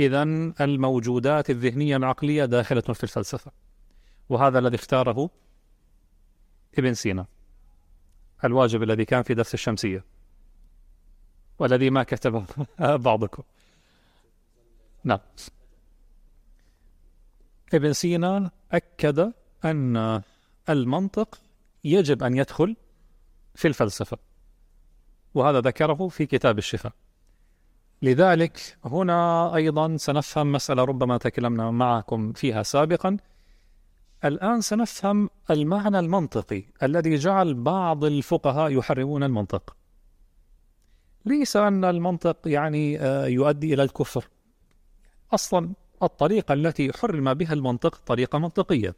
إذا 0.00 0.22
الموجودات 0.60 1.50
الذهنية 1.50 1.96
العقلية 1.96 2.44
داخلة 2.44 2.80
في 2.80 3.04
الفلسفة. 3.04 3.52
وهذا 4.28 4.58
الذي 4.58 4.76
اختاره 4.76 5.30
ابن 6.78 6.94
سينا 6.94 7.26
الواجب 8.44 8.82
الذي 8.82 9.04
كان 9.04 9.22
في 9.22 9.34
درس 9.34 9.54
الشمسية 9.54 10.04
والذي 11.58 11.90
ما 11.90 12.02
كتبه 12.02 12.44
بعضكم. 13.06 13.42
نعم. 15.04 15.18
ابن 17.74 17.92
سينا 17.92 18.50
أكد 18.72 19.32
أن 19.64 20.22
المنطق 20.68 21.40
يجب 21.84 22.22
أن 22.22 22.36
يدخل 22.36 22.76
في 23.54 23.68
الفلسفة. 23.68 24.29
وهذا 25.34 25.60
ذكره 25.60 26.08
في 26.08 26.26
كتاب 26.26 26.58
الشفاء. 26.58 26.92
لذلك 28.02 28.78
هنا 28.84 29.54
أيضا 29.54 29.96
سنفهم 29.96 30.52
مسألة 30.52 30.84
ربما 30.84 31.18
تكلمنا 31.18 31.70
معكم 31.70 32.32
فيها 32.32 32.62
سابقا. 32.62 33.16
الآن 34.24 34.60
سنفهم 34.60 35.30
المعنى 35.50 35.98
المنطقي 35.98 36.62
الذي 36.82 37.14
جعل 37.14 37.54
بعض 37.54 38.04
الفقهاء 38.04 38.72
يحرمون 38.72 39.22
المنطق. 39.22 39.76
ليس 41.24 41.56
أن 41.56 41.84
المنطق 41.84 42.36
يعني 42.46 43.00
آه، 43.00 43.26
يؤدي 43.26 43.74
إلى 43.74 43.82
الكفر. 43.82 44.28
أصلا 45.32 45.70
الطريقة 46.02 46.52
التي 46.52 46.92
حرم 46.92 47.34
بها 47.34 47.52
المنطق 47.52 48.00
طريقة 48.06 48.38
منطقية. 48.38 48.94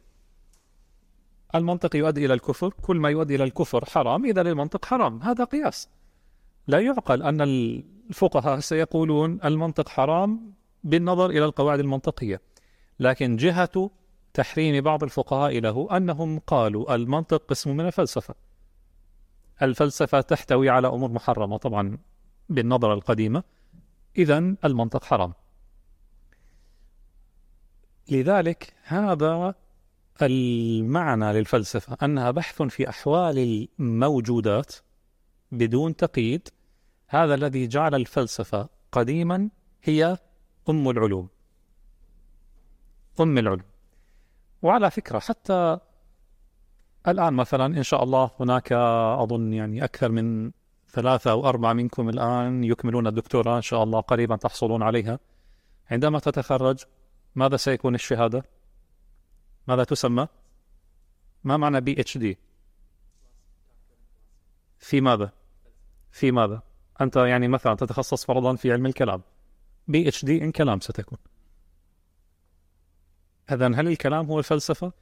المنطق 1.55 1.95
يؤدي 1.95 2.25
إلى 2.25 2.33
الكفر 2.33 2.73
كل 2.81 2.97
ما 2.97 3.09
يؤدي 3.09 3.35
إلى 3.35 3.43
الكفر 3.43 3.85
حرام 3.85 4.25
إذا 4.25 4.41
المنطق 4.41 4.85
حرام. 4.85 5.21
هذا 5.21 5.43
قياس. 5.43 5.89
لا 6.67 6.79
يعقل 6.79 7.23
أن 7.23 7.41
الفقهاء 7.41 8.59
سيقولون 8.59 9.39
المنطق 9.45 9.89
حرام 9.89 10.53
بالنظر 10.83 11.29
إلى 11.29 11.45
القواعد 11.45 11.79
المنطقية. 11.79 12.41
لكن 12.99 13.35
جهة 13.35 13.89
تحريم 14.33 14.83
بعض 14.83 15.03
الفقهاء 15.03 15.59
له 15.59 15.97
أنهم 15.97 16.39
قالوا 16.39 16.95
المنطق 16.95 17.45
قسم 17.45 17.77
من 17.77 17.85
الفلسفة. 17.85 18.35
الفلسفة 19.61 20.21
تحتوي 20.21 20.69
على 20.69 20.87
أمور 20.87 21.11
محرمة 21.11 21.57
طبعا 21.57 21.97
بالنظرة 22.49 22.93
القديمة. 22.93 23.43
إذا 24.17 24.37
المنطق 24.65 25.03
حرام. 25.03 25.33
لذلك 28.11 28.73
هذا 28.83 29.55
المعنى 30.21 31.33
للفلسفة 31.33 31.97
أنها 32.03 32.31
بحث 32.31 32.61
في 32.61 32.89
أحوال 32.89 33.67
الموجودات 33.79 34.75
بدون 35.53 35.95
تقييد 35.95 36.49
هذا 37.07 37.33
الذي 37.35 37.67
جعل 37.67 37.95
الفلسفة 37.95 38.69
قديما 38.91 39.49
هي 39.83 40.17
أم 40.69 40.89
العلوم 40.89 41.27
أم 43.19 43.37
العلوم 43.37 43.63
وعلى 44.61 44.91
فكرة 44.91 45.19
حتى 45.19 45.77
الآن 47.07 47.33
مثلا 47.33 47.65
إن 47.65 47.83
شاء 47.83 48.03
الله 48.03 48.31
هناك 48.39 48.71
أظن 49.21 49.53
يعني 49.53 49.83
أكثر 49.83 50.11
من 50.11 50.51
ثلاثة 50.89 51.31
أو 51.31 51.49
أربعة 51.49 51.73
منكم 51.73 52.09
الآن 52.09 52.63
يكملون 52.63 53.07
الدكتوراه 53.07 53.57
إن 53.57 53.61
شاء 53.61 53.83
الله 53.83 53.99
قريبا 53.99 54.35
تحصلون 54.35 54.83
عليها 54.83 55.19
عندما 55.91 56.19
تتخرج 56.19 56.83
ماذا 57.35 57.57
سيكون 57.57 57.95
الشهادة؟ 57.95 58.43
ماذا 59.67 59.83
تسمى؟ 59.83 60.27
ما 61.43 61.57
معنى 61.57 61.81
بي 61.81 62.01
اتش 62.01 62.17
دي؟ 62.17 62.37
في 64.79 65.01
ماذا؟ 65.01 65.31
في 66.13 66.31
ماذا؟ 66.31 66.61
أنت 67.01 67.15
يعني 67.15 67.47
مثلا 67.47 67.75
تتخصص 67.75 68.25
فرضا 68.25 68.55
في 68.55 68.71
علم 68.71 68.85
الكلام 68.85 69.21
PhD 69.87 70.25
in 70.25 70.51
كلام 70.51 70.79
ستكون 70.79 71.17
إذا 73.51 73.67
هل 73.67 73.87
الكلام 73.87 74.25
هو 74.25 74.39
الفلسفة؟ 74.39 74.93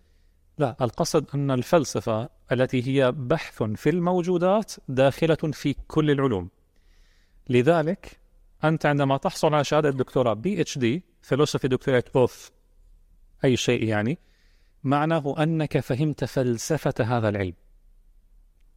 لا 0.58 0.76
القصد 0.82 1.26
أن 1.36 1.52
الفلسفة 1.52 2.30
التي 2.52 2.88
هي 2.88 3.12
بحث 3.12 3.64
في 3.64 3.90
الموجودات 3.90 4.74
داخلة 4.88 5.36
في 5.36 5.76
كل 5.88 6.12
العلوم 6.12 6.50
لذلك 7.50 8.20
أنت 8.64 8.86
عندما 8.86 9.18
تحصل 9.18 9.54
على 9.54 9.64
شهادة 9.64 9.90
دكتوراه 9.90 10.34
PhD 10.34 10.78
philosophy 10.78 11.68
دكتوراه 11.68 12.04
of 12.16 12.52
أي 13.44 13.58
شيء 13.58 13.84
يعني 13.84 14.18
معناه 14.84 15.36
أنك 15.44 15.80
فهمت 15.80 16.24
فلسفة 16.26 16.94
هذا 17.00 17.30
العلم 17.30 17.54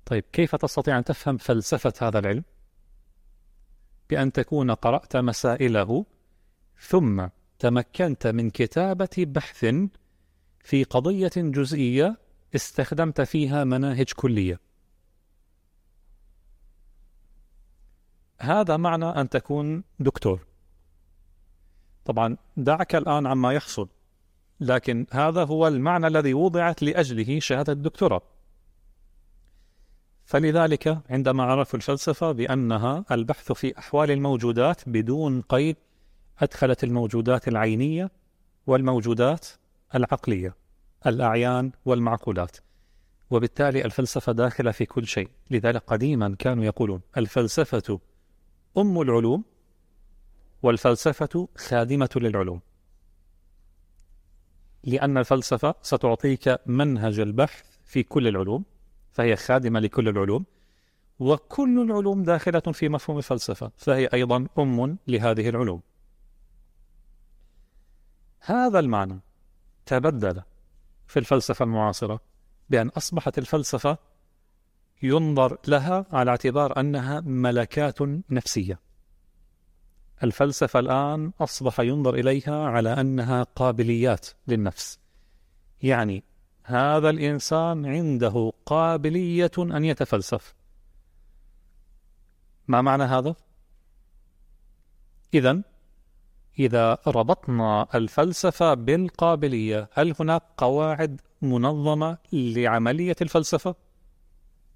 طيب 0.06 0.24
كيف 0.32 0.56
تستطيع 0.56 0.98
أن 0.98 1.04
تفهم 1.04 1.36
فلسفة 1.36 1.92
هذا 2.02 2.18
العلم؟ 2.18 2.44
بأن 4.10 4.32
تكون 4.32 4.70
قرأت 4.70 5.16
مسائله 5.16 6.06
ثم 6.78 7.26
تمكنت 7.58 8.26
من 8.26 8.50
كتابة 8.50 9.08
بحث 9.18 9.66
في 10.60 10.84
قضية 10.84 11.32
جزئية 11.36 12.18
استخدمت 12.54 13.20
فيها 13.20 13.64
مناهج 13.64 14.12
كلية. 14.16 14.60
هذا 18.40 18.76
معنى 18.76 19.04
أن 19.04 19.28
تكون 19.28 19.84
دكتور. 19.98 20.46
طبعا 22.04 22.36
دعك 22.56 22.94
الآن 22.94 23.26
عما 23.26 23.52
يحصل، 23.52 23.88
لكن 24.60 25.06
هذا 25.10 25.44
هو 25.44 25.68
المعنى 25.68 26.06
الذي 26.06 26.34
وضعت 26.34 26.82
لأجله 26.82 27.40
شهادة 27.40 27.72
الدكتوراه. 27.72 28.22
فلذلك 30.24 30.98
عندما 31.10 31.44
عرفوا 31.44 31.78
الفلسفة 31.78 32.32
بأنها 32.32 33.04
البحث 33.10 33.52
في 33.52 33.78
أحوال 33.78 34.10
الموجودات 34.10 34.88
بدون 34.88 35.40
قيد 35.40 35.76
أدخلت 36.38 36.84
الموجودات 36.84 37.48
العينية 37.48 38.10
والموجودات 38.66 39.46
العقلية 39.94 40.56
الأعيان 41.06 41.72
والمعقولات. 41.84 42.56
وبالتالي 43.30 43.84
الفلسفة 43.84 44.32
داخلة 44.32 44.70
في 44.70 44.86
كل 44.86 45.06
شيء. 45.06 45.28
لذلك 45.50 45.82
قديما 45.86 46.36
كانوا 46.38 46.64
يقولون 46.64 47.00
الفلسفة 47.16 48.00
أم 48.78 49.00
العلوم 49.00 49.44
والفلسفة 50.62 51.48
خادمة 51.56 52.10
للعلوم. 52.16 52.60
لأن 54.84 55.18
الفلسفة 55.18 55.74
ستعطيك 55.82 56.58
منهج 56.66 57.18
البحث 57.18 57.64
في 57.84 58.02
كل 58.02 58.28
العلوم 58.28 58.64
فهي 59.14 59.36
خادمة 59.36 59.80
لكل 59.80 60.08
العلوم 60.08 60.44
وكل 61.18 61.82
العلوم 61.82 62.22
داخلة 62.22 62.60
في 62.60 62.88
مفهوم 62.88 63.18
الفلسفة 63.18 63.70
فهي 63.76 64.08
أيضا 64.14 64.46
أم 64.58 64.98
لهذه 65.06 65.48
العلوم. 65.48 65.80
هذا 68.40 68.78
المعنى 68.78 69.20
تبدل 69.86 70.42
في 71.06 71.18
الفلسفة 71.18 71.62
المعاصرة 71.62 72.20
بأن 72.70 72.88
أصبحت 72.88 73.38
الفلسفة 73.38 73.98
ينظر 75.02 75.58
لها 75.68 76.06
على 76.12 76.30
اعتبار 76.30 76.80
أنها 76.80 77.20
ملكات 77.20 77.98
نفسية. 78.30 78.80
الفلسفة 80.22 80.78
الآن 80.78 81.32
أصبح 81.40 81.80
ينظر 81.80 82.14
إليها 82.14 82.68
على 82.68 83.00
أنها 83.00 83.42
قابليات 83.42 84.26
للنفس 84.48 84.98
يعني 85.82 86.24
هذا 86.64 87.10
الإنسان 87.10 87.86
عنده 87.86 88.52
قابلية 88.66 89.50
أن 89.58 89.84
يتفلسف 89.84 90.54
ما 92.68 92.82
معنى 92.82 93.02
هذا؟ 93.04 93.34
إذا 95.34 95.62
إذا 96.58 96.98
ربطنا 97.06 97.86
الفلسفة 97.94 98.74
بالقابلية 98.74 99.88
هل 99.92 100.14
هناك 100.20 100.42
قواعد 100.56 101.20
منظمة 101.42 102.18
لعملية 102.32 103.16
الفلسفة؟ 103.22 103.74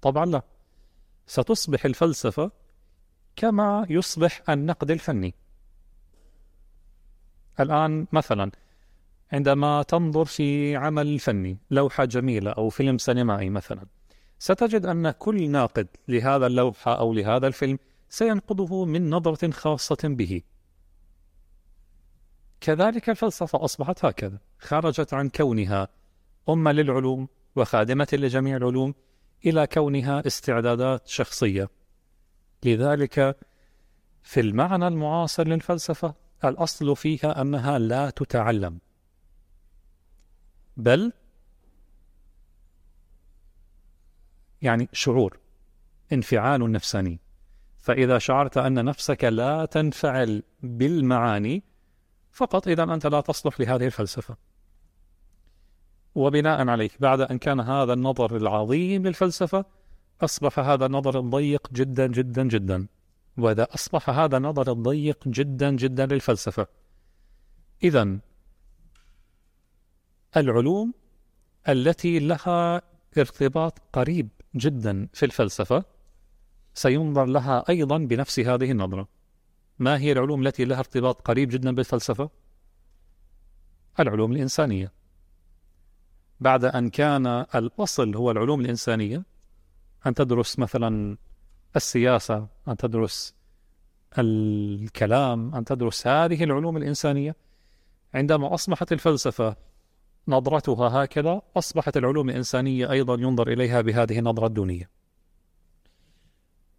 طبعا 0.01 0.25
لا 0.25 0.41
ستصبح 1.27 1.85
الفلسفة 1.85 2.51
كما 3.35 3.85
يصبح 3.89 4.49
النقد 4.49 4.91
الفني 4.91 5.33
الآن 7.59 8.07
مثلا 8.11 8.51
عندما 9.31 9.83
تنظر 9.83 10.25
في 10.25 10.75
عمل 10.75 11.19
فني 11.19 11.57
لوحة 11.71 12.05
جميلة 12.05 12.51
أو 12.51 12.69
فيلم 12.69 12.97
سينمائي 12.97 13.49
مثلا 13.49 13.85
ستجد 14.39 14.85
أن 14.85 15.11
كل 15.11 15.49
ناقد 15.49 15.87
لهذا 16.07 16.47
اللوحة 16.47 16.99
أو 16.99 17.13
لهذا 17.13 17.47
الفيلم 17.47 17.79
سينقده 18.09 18.85
من 18.85 19.09
نظرة 19.09 19.51
خاصة 19.51 19.97
به. 20.03 20.41
كذلك 22.61 23.09
الفلسفة 23.09 23.63
أصبحت 23.65 24.05
هكذا. 24.05 24.39
خرجت 24.59 25.13
عن 25.13 25.29
كونها 25.29 25.87
أمة 26.49 26.71
للعلوم 26.71 27.27
وخادمة 27.55 28.07
لجميع 28.13 28.57
العلوم 28.57 28.93
إلى 29.45 29.67
كونها 29.67 30.27
استعدادات 30.27 31.07
شخصية. 31.07 31.69
لذلك 32.63 33.37
في 34.23 34.39
المعنى 34.39 34.87
المعاصر 34.87 35.47
للفلسفة 35.47 36.13
الأصل 36.45 36.95
فيها 36.95 37.41
أنها 37.41 37.79
لا 37.79 38.09
تتعلم. 38.09 38.79
بل 40.79 41.11
يعني 44.61 44.89
شعور 44.93 45.39
انفعال 46.13 46.71
نفساني. 46.71 47.19
فإذا 47.77 48.17
شعرت 48.17 48.57
أن 48.57 48.85
نفسك 48.85 49.23
لا 49.23 49.65
تنفعل 49.65 50.43
بالمعاني 50.63 51.63
فقط 52.31 52.67
إذا 52.67 52.83
أنت 52.83 53.07
لا 53.07 53.21
تصلح 53.21 53.59
لهذه 53.59 53.85
الفلسفة. 53.85 54.37
وبناء 56.15 56.67
عليه 56.67 56.89
بعد 56.99 57.21
أن 57.21 57.37
كان 57.37 57.59
هذا 57.59 57.93
النظر 57.93 58.35
العظيم 58.35 59.07
للفلسفة 59.07 59.65
أصبح 60.21 60.59
هذا 60.59 60.85
النظر 60.85 61.19
الضيق 61.19 61.67
جدا 61.73 62.07
جدا 62.07 62.43
جدا. 62.43 62.87
وإذا 63.37 63.67
أصبح 63.73 64.09
هذا 64.09 64.37
النظر 64.37 64.71
الضيق 64.71 65.27
جدا 65.27 65.71
جدا 65.71 66.05
للفلسفة. 66.05 66.67
إذا 67.83 68.19
العلوم 70.37 70.93
التي 71.69 72.19
لها 72.19 72.81
ارتباط 73.17 73.79
قريب 73.93 74.29
جدا 74.55 75.07
في 75.13 75.25
الفلسفة 75.25 75.85
سينظر 76.73 77.25
لها 77.25 77.63
أيضا 77.69 77.97
بنفس 77.97 78.39
هذه 78.39 78.71
النظرة 78.71 79.07
ما 79.79 79.97
هي 79.97 80.11
العلوم 80.11 80.47
التي 80.47 80.65
لها 80.65 80.79
ارتباط 80.79 81.21
قريب 81.21 81.49
جدا 81.49 81.75
بالفلسفة؟ 81.75 82.29
العلوم 83.99 84.31
الإنسانية 84.31 84.91
بعد 86.39 86.65
أن 86.65 86.89
كان 86.89 87.27
الأصل 87.55 88.15
هو 88.15 88.31
العلوم 88.31 88.61
الإنسانية 88.61 89.23
أن 90.07 90.13
تدرس 90.13 90.59
مثلا 90.59 91.17
السياسة 91.75 92.47
أن 92.67 92.77
تدرس 92.77 93.35
الكلام 94.17 95.55
أن 95.55 95.65
تدرس 95.65 96.07
هذه 96.07 96.43
العلوم 96.43 96.77
الإنسانية 96.77 97.35
عندما 98.13 98.53
أصبحت 98.53 98.91
الفلسفة 98.91 99.55
نظرتها 100.29 101.03
هكذا 101.03 101.41
أصبحت 101.57 101.97
العلوم 101.97 102.29
الإنسانية 102.29 102.91
أيضا 102.91 103.13
ينظر 103.13 103.47
إليها 103.47 103.81
بهذه 103.81 104.19
النظرة 104.19 104.47
الدونية. 104.47 104.89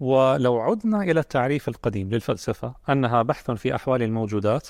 ولو 0.01 0.59
عدنا 0.59 1.03
إلى 1.03 1.21
التعريف 1.21 1.69
القديم 1.69 2.11
للفلسفة 2.11 2.75
أنها 2.89 3.23
بحث 3.23 3.51
في 3.51 3.75
أحوال 3.75 4.03
الموجودات 4.03 4.69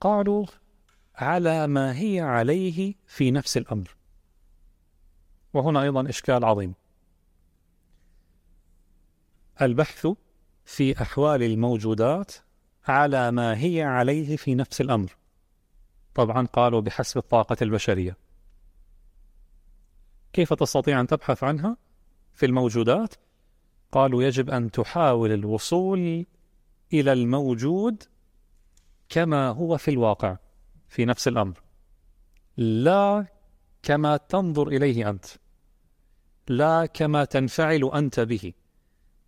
قالوا 0.00 0.46
على 1.14 1.66
ما 1.66 1.98
هي 1.98 2.20
عليه 2.20 2.94
في 3.06 3.30
نفس 3.30 3.56
الأمر. 3.56 3.96
وهنا 5.54 5.82
أيضا 5.82 6.08
إشكال 6.08 6.44
عظيم. 6.44 6.74
البحث 9.62 10.06
في 10.64 11.02
أحوال 11.02 11.42
الموجودات 11.42 12.32
على 12.88 13.30
ما 13.30 13.58
هي 13.58 13.82
عليه 13.82 14.36
في 14.36 14.54
نفس 14.54 14.80
الأمر. 14.80 15.19
طبعا 16.14 16.46
قالوا 16.46 16.80
بحسب 16.80 17.18
الطاقة 17.18 17.56
البشرية. 17.62 18.16
كيف 20.32 20.52
تستطيع 20.54 21.00
أن 21.00 21.06
تبحث 21.06 21.44
عنها؟ 21.44 21.76
في 22.34 22.46
الموجودات 22.46 23.14
قالوا 23.92 24.22
يجب 24.22 24.50
أن 24.50 24.70
تحاول 24.70 25.32
الوصول 25.32 26.26
إلى 26.92 27.12
الموجود 27.12 28.02
كما 29.08 29.48
هو 29.48 29.76
في 29.76 29.90
الواقع 29.90 30.36
في 30.88 31.04
نفس 31.04 31.28
الأمر. 31.28 31.62
لا 32.56 33.26
كما 33.82 34.16
تنظر 34.16 34.68
إليه 34.68 35.10
أنت. 35.10 35.24
لا 36.48 36.86
كما 36.86 37.24
تنفعل 37.24 37.90
أنت 37.94 38.20
به. 38.20 38.52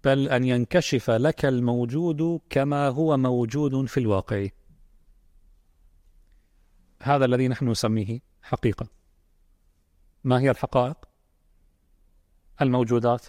بل 0.05 0.29
أن 0.29 0.45
ينكشف 0.45 1.11
لك 1.11 1.45
الموجود 1.45 2.41
كما 2.51 2.89
هو 2.89 3.17
موجود 3.17 3.87
في 3.87 4.01
الواقع. 4.01 4.47
هذا 7.03 7.25
الذي 7.25 7.49
نحن 7.49 7.69
نسميه 7.69 8.21
حقيقة. 8.43 8.87
ما 10.25 10.41
هي 10.41 10.51
الحقائق؟ 10.51 10.97
الموجودات 12.61 13.27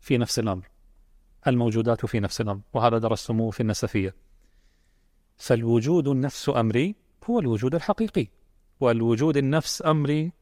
في 0.00 0.18
نفس 0.18 0.38
الأمر. 0.38 0.68
الموجودات 1.46 2.06
في 2.06 2.20
نفس 2.20 2.40
الأمر 2.40 2.60
وهذا 2.72 2.98
درستموه 2.98 3.50
في 3.50 3.60
النسفية. 3.60 4.14
فالوجود 5.36 6.08
النفس 6.08 6.48
أمري 6.48 6.94
هو 7.30 7.40
الوجود 7.40 7.74
الحقيقي 7.74 8.26
والوجود 8.80 9.36
النفس 9.36 9.82
أمري 9.86 10.32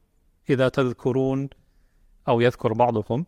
إذا 0.49 0.69
تذكرون 0.69 1.49
أو 2.27 2.41
يذكر 2.41 2.73
بعضكم 2.73 3.23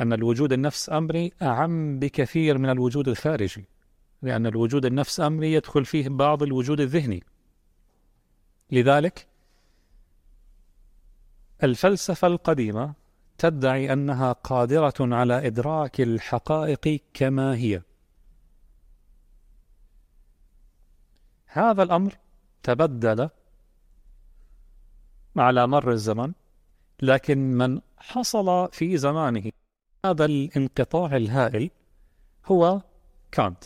أن 0.00 0.12
الوجود 0.12 0.52
النفس 0.52 0.90
أمري 0.90 1.32
أعم 1.42 1.98
بكثير 1.98 2.58
من 2.58 2.70
الوجود 2.70 3.08
الخارجي 3.08 3.68
لأن 4.22 4.46
الوجود 4.46 4.84
النفس 4.84 5.20
أمري 5.20 5.52
يدخل 5.52 5.84
فيه 5.84 6.08
بعض 6.08 6.42
الوجود 6.42 6.80
الذهني. 6.80 7.22
لذلك 8.70 9.26
الفلسفة 11.62 12.26
القديمة 12.26 12.94
تدعي 13.38 13.92
أنها 13.92 14.32
قادرة 14.32 14.94
على 15.00 15.46
إدراك 15.46 16.00
الحقائق 16.00 17.00
كما 17.14 17.54
هي. 17.54 17.82
هذا 21.46 21.82
الأمر 21.82 22.16
تبدل 22.62 23.28
على 25.36 25.66
مر 25.66 25.90
الزمن 25.90 26.32
لكن 27.02 27.38
من 27.38 27.80
حصل 27.98 28.68
في 28.72 28.96
زمانه 28.96 29.50
هذا 30.04 30.24
الانقطاع 30.24 31.16
الهائل 31.16 31.70
هو 32.46 32.80
كانت. 33.32 33.64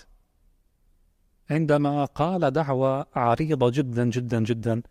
عندما 1.50 2.04
قال 2.04 2.50
دعوة 2.50 3.06
عريضة 3.14 3.70
جدا 3.70 4.04
جدا 4.04 4.40
جدا 4.44 4.82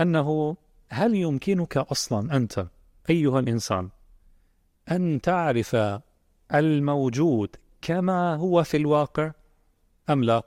أنه 0.00 0.56
هل 0.88 1.14
يمكنك 1.14 1.76
أصلا 1.76 2.36
أنت 2.36 2.66
أيها 3.10 3.40
الإنسان 3.40 3.88
أن 4.90 5.20
تعرف 5.20 5.76
الموجود 6.54 7.56
كما 7.82 8.34
هو 8.36 8.64
في 8.64 8.76
الواقع 8.76 9.32
أم 10.10 10.24
لا؟ 10.24 10.42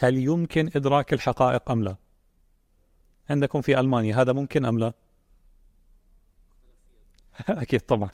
هل 0.00 0.18
يمكن 0.18 0.70
إدراك 0.76 1.12
الحقائق 1.12 1.70
أم 1.70 1.84
لا؟ 1.84 1.96
عندكم 3.30 3.60
في 3.60 3.80
ألمانيا 3.80 4.16
هذا 4.22 4.32
ممكن 4.32 4.64
أم 4.64 4.78
لا؟ 4.78 4.92
أكيد 7.48 7.80
طبعا 7.80 8.10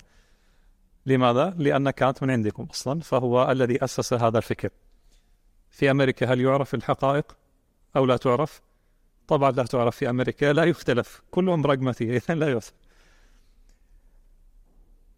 لماذا؟ 1.07 1.55
لأن 1.59 1.91
كانت 1.91 2.23
من 2.23 2.31
عندكم 2.31 2.67
أصلا 2.71 3.01
فهو 3.01 3.51
الذي 3.51 3.85
أسس 3.85 4.13
هذا 4.13 4.39
الفكر. 4.39 4.71
في 5.71 5.91
أمريكا 5.91 6.33
هل 6.33 6.41
يعرف 6.41 6.75
الحقائق؟ 6.75 7.37
أو 7.97 8.05
لا 8.05 8.17
تعرف؟ 8.17 8.61
طبعا 9.29 9.51
لا 9.51 9.63
تعرف. 9.63 9.97
في 9.97 10.11
أمريكا 10.11 10.53
لا 10.53 10.65
يختلف. 10.65 11.23
كلهم 11.31 11.63
براغماتي 11.63 12.17
إذا 12.17 12.35
لا 12.41 12.49
يوصف 12.49 12.73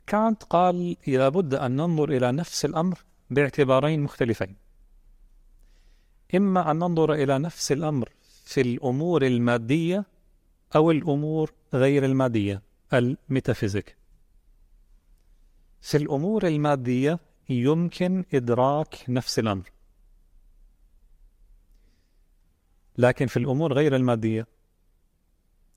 كانت 0.07 0.43
قال 0.43 0.97
لابد 1.07 1.55
أن 1.55 1.77
ننظر 1.77 2.09
إلى 2.09 2.33
نفس 2.33 2.65
الأمر 2.65 2.99
باعتبارين 3.31 4.01
مختلفين. 4.01 4.57
إما 6.35 6.71
أن 6.71 6.77
ننظر 6.79 7.13
إلى 7.13 7.39
نفس 7.39 7.73
الأمر 7.73 8.09
في 8.45 8.61
الأمور 8.61 9.27
المادية 9.27 10.05
أو 10.77 10.91
الأمور 10.91 11.53
غير 11.75 12.05
المادية 12.05 12.63
الميتافيزيك. 12.93 13.97
في 15.85 15.97
الأمور 15.97 16.47
المادية 16.47 17.19
يمكن 17.49 18.25
إدراك 18.35 19.05
نفس 19.09 19.39
الأمر. 19.39 19.71
لكن 22.99 23.27
في 23.27 23.37
الأمور 23.37 23.73
غير 23.73 23.97
المادية 23.97 24.47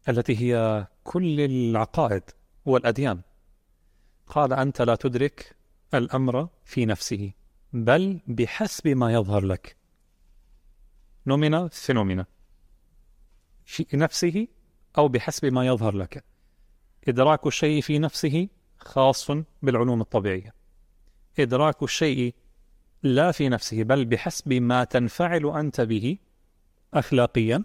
التي 0.09 0.37
هي 0.37 0.87
كل 1.03 1.41
العقائد 1.41 2.23
والأديان 2.65 3.21
قال 4.27 4.53
أنت 4.53 4.81
لا 4.81 4.95
تدرك 4.95 5.55
الأمر 5.93 6.49
في 6.65 6.85
نفسه 6.85 7.31
بل 7.73 8.19
بحسب 8.27 8.87
ما 8.87 9.13
يظهر 9.13 9.45
لك. 9.45 9.77
نومينا 11.27 11.67
فينومينا 11.67 12.25
في 13.65 13.85
نفسه 13.93 14.47
أو 14.97 15.07
بحسب 15.07 15.45
ما 15.45 15.67
يظهر 15.67 15.95
لك. 15.95 16.23
إدراك 17.07 17.47
الشيء 17.47 17.81
في 17.81 17.99
نفسه 17.99 18.47
خاص 18.87 19.31
بالعلوم 19.61 20.01
الطبيعية. 20.01 20.53
إدراك 21.39 21.83
الشيء 21.83 22.35
لا 23.03 23.31
في 23.31 23.49
نفسه 23.49 23.83
بل 23.83 24.05
بحسب 24.05 24.53
ما 24.53 24.83
تنفعل 24.83 25.45
أنت 25.45 25.81
به 25.81 26.17
أخلاقيا 26.93 27.63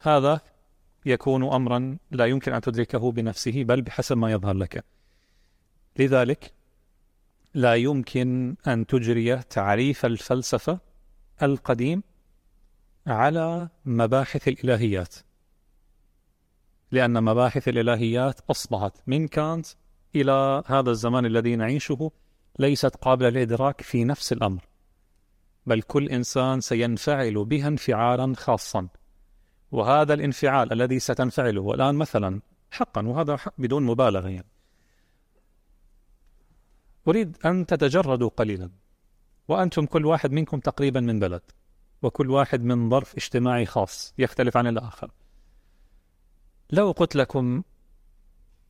هذا 0.00 0.40
يكون 1.06 1.52
أمرا 1.52 1.98
لا 2.10 2.26
يمكن 2.26 2.52
أن 2.52 2.60
تدركه 2.60 3.12
بنفسه 3.12 3.64
بل 3.64 3.82
بحسب 3.82 4.16
ما 4.16 4.32
يظهر 4.32 4.54
لك. 4.54 4.84
لذلك 5.98 6.52
لا 7.54 7.74
يمكن 7.74 8.56
أن 8.66 8.86
تجري 8.86 9.36
تعريف 9.36 10.06
الفلسفة 10.06 10.80
القديم 11.42 12.02
على 13.06 13.68
مباحث 13.84 14.48
الإلهيات 14.48 15.14
لأن 16.90 17.24
مباحث 17.24 17.68
الإلهيات 17.68 18.40
أصبحت 18.50 18.96
من 19.06 19.28
كانت 19.28 19.66
إلى 20.14 20.62
هذا 20.66 20.90
الزمان 20.90 21.26
الذي 21.26 21.56
نعيشه 21.56 22.10
ليست 22.58 22.96
قابلة 22.96 23.28
للإدراك 23.28 23.82
في 23.82 24.04
نفس 24.04 24.32
الأمر 24.32 24.62
بل 25.66 25.82
كل 25.82 26.08
إنسان 26.08 26.60
سينفعل 26.60 27.44
بها 27.44 27.68
انفعالا 27.68 28.34
خاصا. 28.36 28.88
وهذا 29.72 30.14
الانفعال 30.14 30.72
الذي 30.72 30.98
ستنفعله 30.98 31.60
والآن 31.60 31.94
مثلا 31.94 32.40
حقا 32.70 33.06
وهذا 33.06 33.36
حق 33.36 33.54
بدون 33.58 33.82
مبالغة 33.82 34.28
يعني. 34.28 34.48
أريد 37.08 37.36
أن 37.44 37.66
تتجردوا 37.66 38.28
قليلا 38.28 38.70
وأنتم 39.48 39.86
كل 39.86 40.06
واحد 40.06 40.32
منكم 40.32 40.60
تقريبا 40.60 41.00
من 41.00 41.20
بلد 41.20 41.42
وكل 42.02 42.30
واحد 42.30 42.62
من 42.62 42.90
ظرف 42.90 43.16
اجتماعي 43.16 43.66
خاص 43.66 44.14
يختلف 44.18 44.56
عن 44.56 44.66
الآخر. 44.66 45.10
لو 46.70 46.90
قلت 46.90 47.16
لكم 47.16 47.62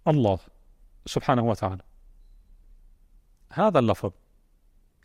الله 0.08 0.38
سبحانه 1.06 1.42
وتعالى. 1.42 1.82
هذا 3.52 3.78
اللفظ 3.78 4.12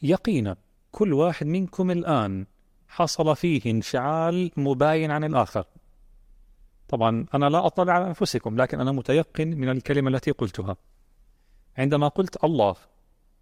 يقينا 0.02 0.58
كل 0.92 1.14
واحد 1.14 1.46
منكم 1.48 1.92
الآن 1.92 2.46
حصل 2.88 3.36
فيه 3.36 3.72
انفعال 3.72 4.52
مباين 4.58 5.12
عن 5.12 5.24
الآخر. 5.24 5.66
طبعا 6.88 7.26
أنا 7.34 7.46
لا 7.50 7.66
أطلع 7.66 7.94
على 7.94 8.08
أنفسكم 8.08 8.62
لكن 8.62 8.80
أنا 8.80 8.92
متيقن 8.92 9.48
من 9.48 9.70
الكلمة 9.70 10.10
التي 10.10 10.32
قلتها. 10.32 10.78
عندما 11.78 12.08
قلت 12.08 12.44
الله 12.44 12.76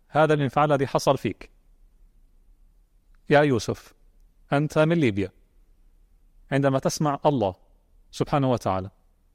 هذا 0.08 0.34
الانفعال 0.34 0.72
الذي 0.72 0.88
حصل 0.88 1.18
فيك. 1.18 1.50
يا 3.30 3.42
يوسف 3.42 3.94
أنت 4.54 4.80
من 4.80 4.98
ليبيا. 4.98 5.32
عندما 6.52 6.80
تسمع 6.80 7.20
الله 7.26 7.56
سبحانه 8.12 8.52
وتعالى 8.52 8.90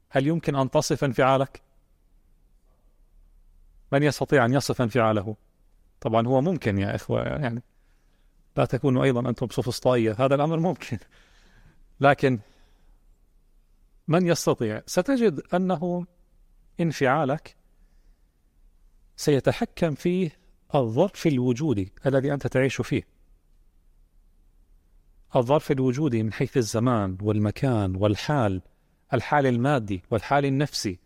هل 0.09 0.27
يمكن 0.27 0.55
أن 0.55 0.69
تصف 0.69 1.03
انفعالك؟ 1.03 1.61
من 3.91 4.03
يستطيع 4.03 4.45
أن 4.45 4.53
يصف 4.53 4.81
انفعاله؟ 4.81 5.35
طبعا 6.01 6.27
هو 6.27 6.41
ممكن 6.41 6.77
يا 6.77 6.95
إخوة 6.95 7.21
يعني 7.21 7.63
لا 8.57 8.65
تكونوا 8.65 9.03
أيضا 9.03 9.29
أنتم 9.29 9.47
سوفسطائية 9.49 10.15
هذا 10.19 10.35
الأمر 10.35 10.59
ممكن. 10.59 10.97
لكن 11.99 12.39
من 14.07 14.27
يستطيع؟ 14.27 14.81
ستجد 14.85 15.41
أنه 15.53 16.05
انفعالك 16.79 17.55
سيتحكم 19.15 19.95
فيه 19.95 20.31
الظرف 20.75 21.27
الوجودي 21.27 21.93
الذي 22.05 22.33
أنت 22.33 22.47
تعيش 22.47 22.81
فيه. 22.81 23.03
الظرف 25.35 25.71
الوجودي 25.71 26.23
من 26.23 26.33
حيث 26.33 26.57
الزمان 26.57 27.17
والمكان 27.21 27.95
والحال 27.95 28.61
الحال 29.13 29.45
المادي 29.45 30.03
والحال 30.11 30.45
النفسي. 30.45 30.99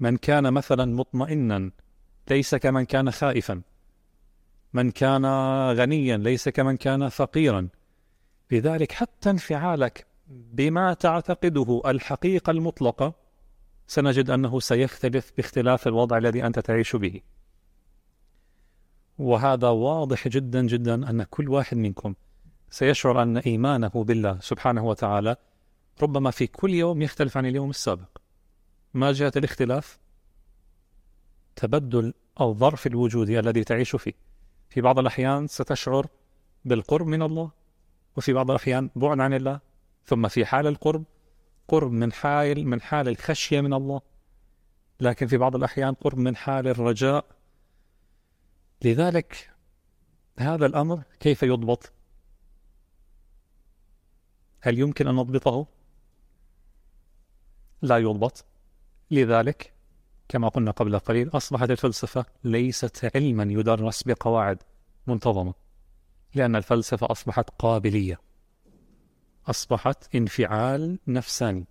من 0.00 0.16
كان 0.16 0.52
مثلا 0.52 0.84
مطمئنا 0.84 1.70
ليس 2.30 2.54
كمن 2.54 2.84
كان 2.84 3.10
خائفا. 3.10 3.62
من 4.72 4.90
كان 4.90 5.26
غنيا 5.72 6.16
ليس 6.16 6.48
كمن 6.48 6.76
كان 6.76 7.08
فقيرا. 7.08 7.68
لذلك 8.50 8.92
حتى 8.92 9.30
انفعالك 9.30 10.06
بما 10.28 10.94
تعتقده 10.94 11.82
الحقيقة 11.86 12.50
المطلقة 12.50 13.14
سنجد 13.86 14.30
أنه 14.30 14.60
سيختلف 14.60 15.32
باختلاف 15.36 15.88
الوضع 15.88 16.18
الذي 16.18 16.46
أنت 16.46 16.58
تعيش 16.58 16.96
به. 16.96 17.20
وهذا 19.18 19.68
واضح 19.68 20.28
جدا 20.28 20.66
جدا 20.66 21.10
أن 21.10 21.22
كل 21.22 21.48
واحد 21.48 21.76
منكم 21.76 22.14
سيشعر 22.70 23.22
أن 23.22 23.36
إيمانه 23.36 23.88
بالله 23.94 24.38
سبحانه 24.40 24.84
وتعالى 24.84 25.36
ربما 26.02 26.30
في 26.30 26.46
كل 26.46 26.74
يوم 26.74 27.02
يختلف 27.02 27.36
عن 27.36 27.46
اليوم 27.46 27.70
السابق. 27.70 28.08
ما 28.94 29.12
جهة 29.12 29.32
الاختلاف؟ 29.36 29.98
تبدل 31.56 32.14
الظرف 32.40 32.86
الوجودي 32.86 33.38
الذي 33.38 33.64
تعيش 33.64 33.96
فيه. 33.96 34.12
في 34.68 34.80
بعض 34.80 34.98
الأحيان 34.98 35.46
ستشعر 35.46 36.06
بالقرب 36.64 37.06
من 37.06 37.22
الله 37.22 37.50
وفي 38.16 38.32
بعض 38.32 38.50
الأحيان 38.50 38.90
بعد 38.96 39.20
عن 39.20 39.34
الله 39.34 39.60
ثم 40.04 40.28
في 40.28 40.46
حال 40.46 40.66
القرب 40.66 41.04
قرب 41.68 41.92
من 41.92 42.12
حال 42.12 42.66
من 42.66 42.80
حال 42.80 43.08
الخشية 43.08 43.60
من 43.60 43.72
الله. 43.72 44.00
لكن 45.00 45.26
في 45.26 45.36
بعض 45.36 45.56
الأحيان 45.56 45.94
قرب 45.94 46.18
من 46.18 46.36
حال 46.36 46.68
الرجاء. 46.68 47.24
لذلك 48.82 49.50
هذا 50.38 50.66
الأمر 50.66 51.02
كيف 51.20 51.42
يضبط؟ 51.42 51.92
هل 54.60 54.78
يمكن 54.78 55.06
أن 55.08 55.14
نضبطه؟ 55.14 55.66
لا 57.82 57.98
يضبط. 57.98 58.44
لذلك 59.10 59.75
كما 60.28 60.48
قلنا 60.48 60.70
قبل 60.70 60.98
قليل 60.98 61.28
أصبحت 61.28 61.70
الفلسفة 61.70 62.26
ليست 62.44 63.10
علما 63.16 63.42
يدرس 63.52 64.02
بقواعد 64.02 64.62
منتظمة 65.06 65.54
لأن 66.34 66.56
الفلسفة 66.56 67.10
أصبحت 67.10 67.50
قابلية 67.58 68.20
أصبحت 69.46 70.14
انفعال 70.14 70.98
نفساني 71.06 71.66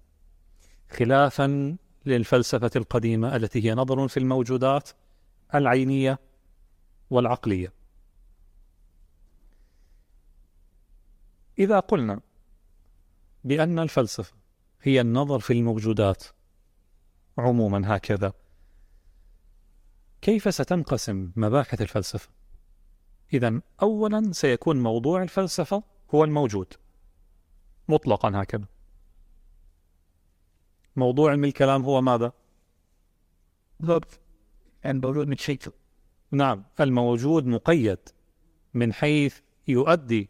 خلافا 0.89 1.77
للفلسفة 2.05 2.71
القديمة 2.75 3.35
التي 3.35 3.65
هي 3.65 3.73
نظر 3.73 4.07
في 4.07 4.17
الموجودات 4.17 4.89
العينية 5.55 6.19
والعقلية. 7.09 7.73
إذا 11.59 11.79
قلنا 11.79 12.21
بأن 13.43 13.79
الفلسفة 13.79 14.33
هي 14.81 15.01
النظر 15.01 15.39
في 15.39 15.53
الموجودات 15.53 16.23
عموما 17.37 17.95
هكذا 17.95 18.33
كيف 20.25 20.53
ستنقسم 20.53 21.31
مباحث 21.35 21.81
الفلسفة؟ 21.81 22.29
إذا 23.33 23.61
أولا 23.81 24.31
سيكون 24.31 24.83
موضوع 24.83 25.23
الفلسفة 25.23 25.83
هو 26.13 26.23
الموجود 26.23 26.73
مطلقا 27.87 28.31
هكذا 28.41 28.65
موضوع 30.95 31.31
علم 31.31 31.45
الكلام 31.45 31.83
هو 31.83 32.01
ماذا؟ 32.01 32.31
الموجود 34.85 35.27
من 35.27 35.37
شيء 35.37 35.59
نعم 36.31 36.63
الموجود 36.79 37.45
مقيد 37.45 37.99
من 38.73 38.93
حيث 38.93 39.39
يؤدي 39.67 40.29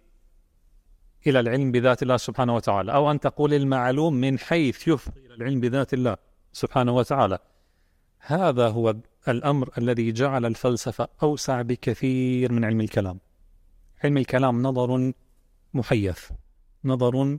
إلى 1.27 1.39
العلم 1.39 1.71
بذات 1.71 2.03
الله 2.03 2.17
سبحانه 2.17 2.55
وتعالى 2.55 2.93
أو 2.93 3.12
أن 3.12 3.19
تقول 3.19 3.53
المعلوم 3.53 4.13
من 4.13 4.39
حيث 4.39 4.88
يفضي 4.88 5.25
إلى 5.25 5.34
العلم 5.34 5.60
بذات 5.60 5.93
الله 5.93 6.17
سبحانه 6.53 6.95
وتعالى 6.95 7.39
هذا 8.19 8.67
هو 8.67 8.95
الأمر 9.28 9.70
الذي 9.78 10.12
جعل 10.12 10.46
الفلسفة 10.46 11.08
أوسع 11.24 11.62
بكثير 11.62 12.52
من 12.52 12.66
علم 12.66 12.82
الكلام. 12.82 13.20
علم 14.04 14.18
الكلام 14.18 14.62
نظر 14.62 15.14
محيث 15.74 16.32
نظر 16.84 17.38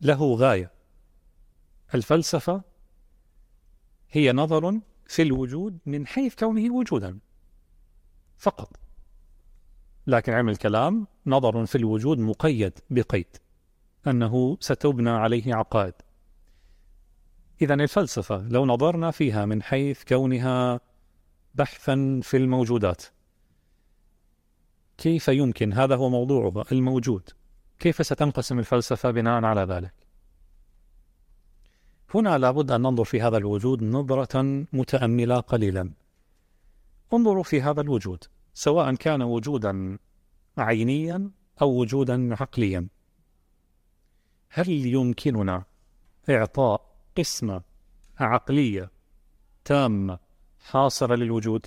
له 0.00 0.34
غاية. 0.34 0.72
الفلسفة 1.94 2.62
هي 4.10 4.32
نظر 4.32 4.80
في 5.06 5.22
الوجود 5.22 5.78
من 5.86 6.06
حيث 6.06 6.34
كونه 6.34 6.74
وجودا 6.74 7.18
فقط. 8.38 8.76
لكن 10.06 10.32
علم 10.32 10.48
الكلام 10.48 11.06
نظر 11.26 11.66
في 11.66 11.78
الوجود 11.78 12.18
مقيد 12.18 12.78
بقيد 12.90 13.36
أنه 14.06 14.56
ستبنى 14.60 15.10
عليه 15.10 15.54
عقائد. 15.54 15.94
إذا 17.62 17.74
الفلسفة 17.74 18.48
لو 18.48 18.66
نظرنا 18.66 19.10
فيها 19.10 19.44
من 19.44 19.62
حيث 19.62 20.04
كونها 20.04 20.80
بحثا 21.54 22.20
في 22.22 22.36
الموجودات 22.36 23.02
كيف 24.98 25.28
يمكن؟ 25.28 25.72
هذا 25.72 25.96
هو 25.96 26.08
موضوعها 26.08 26.64
الموجود. 26.72 27.30
كيف 27.78 28.06
ستنقسم 28.06 28.58
الفلسفة 28.58 29.10
بناء 29.10 29.44
على 29.44 29.60
ذلك؟ 29.60 29.94
هنا 32.14 32.38
لابد 32.38 32.70
أن 32.70 32.80
ننظر 32.80 33.04
في 33.04 33.22
هذا 33.22 33.36
الوجود 33.36 33.82
نظرة 33.82 34.66
متأملة 34.72 35.40
قليلا. 35.40 35.92
انظروا 37.12 37.42
في 37.42 37.62
هذا 37.62 37.80
الوجود 37.80 38.24
سواء 38.54 38.94
كان 38.94 39.22
وجودا 39.22 39.98
عينيا 40.58 41.30
أو 41.62 41.80
وجودا 41.80 42.34
عقليا. 42.40 42.88
هل 44.48 44.68
يمكننا 44.68 45.64
إعطاء 46.30 46.87
قسمة 47.18 47.62
عقلية 48.18 48.90
تامة 49.64 50.18
حاصرة 50.60 51.14
للوجود 51.14 51.66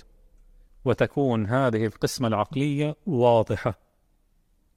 وتكون 0.84 1.46
هذه 1.46 1.86
القسمة 1.86 2.28
العقلية 2.28 2.96
واضحة 3.06 3.78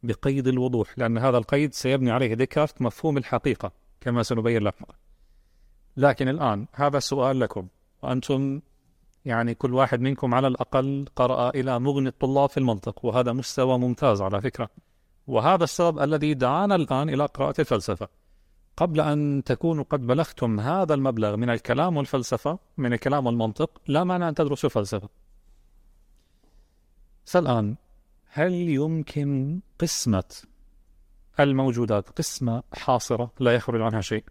بقيد 0.03 0.47
الوضوح 0.47 0.99
لأن 0.99 1.17
هذا 1.17 1.37
القيد 1.37 1.73
سيبني 1.73 2.11
عليه 2.11 2.33
ديكارت 2.33 2.81
مفهوم 2.81 3.17
الحقيقة 3.17 3.71
كما 4.01 4.23
سنبين 4.23 4.63
لاحقا 4.63 4.95
لكن 5.97 6.27
الآن 6.27 6.65
هذا 6.73 6.97
السؤال 6.97 7.39
لكم 7.39 7.67
وأنتم 8.01 8.61
يعني 9.25 9.53
كل 9.53 9.73
واحد 9.73 10.01
منكم 10.01 10.33
على 10.33 10.47
الأقل 10.47 11.05
قرأ 11.15 11.49
إلى 11.49 11.79
مغني 11.79 12.09
الطلاب 12.09 12.49
في 12.49 12.57
المنطق 12.57 13.05
وهذا 13.05 13.33
مستوى 13.33 13.77
ممتاز 13.77 14.21
على 14.21 14.41
فكرة. 14.41 14.69
وهذا 15.27 15.63
السبب 15.63 15.99
الذي 15.99 16.33
دعانا 16.33 16.75
الآن 16.75 17.09
إلى 17.09 17.25
قراءة 17.25 17.61
الفلسفة. 17.61 18.07
قبل 18.77 19.01
أن 19.01 19.43
تكونوا 19.45 19.83
قد 19.83 20.07
بلغتم 20.07 20.59
هذا 20.59 20.93
المبلغ 20.93 21.35
من 21.35 21.49
الكلام 21.49 21.97
والفلسفة 21.97 22.59
من 22.77 22.93
الكلام 22.93 23.25
والمنطق 23.25 23.81
لا 23.87 24.03
معنى 24.03 24.29
أن 24.29 24.35
تدرسوا 24.35 24.69
الفلسفة 24.69 25.09
فالآن 27.25 27.75
هل 28.25 28.53
يمكن 28.53 29.59
قسمة 29.79 30.35
الموجودات 31.39 32.09
قسمة 32.09 32.63
حاصرة 32.73 33.31
لا 33.39 33.55
يخرج 33.55 33.81
عنها 33.81 34.01
شيء؟ 34.01 34.23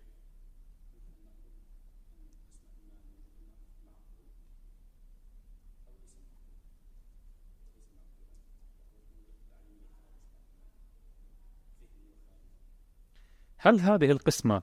هل 13.67 13.81
هذه 13.81 14.11
القسمة 14.11 14.63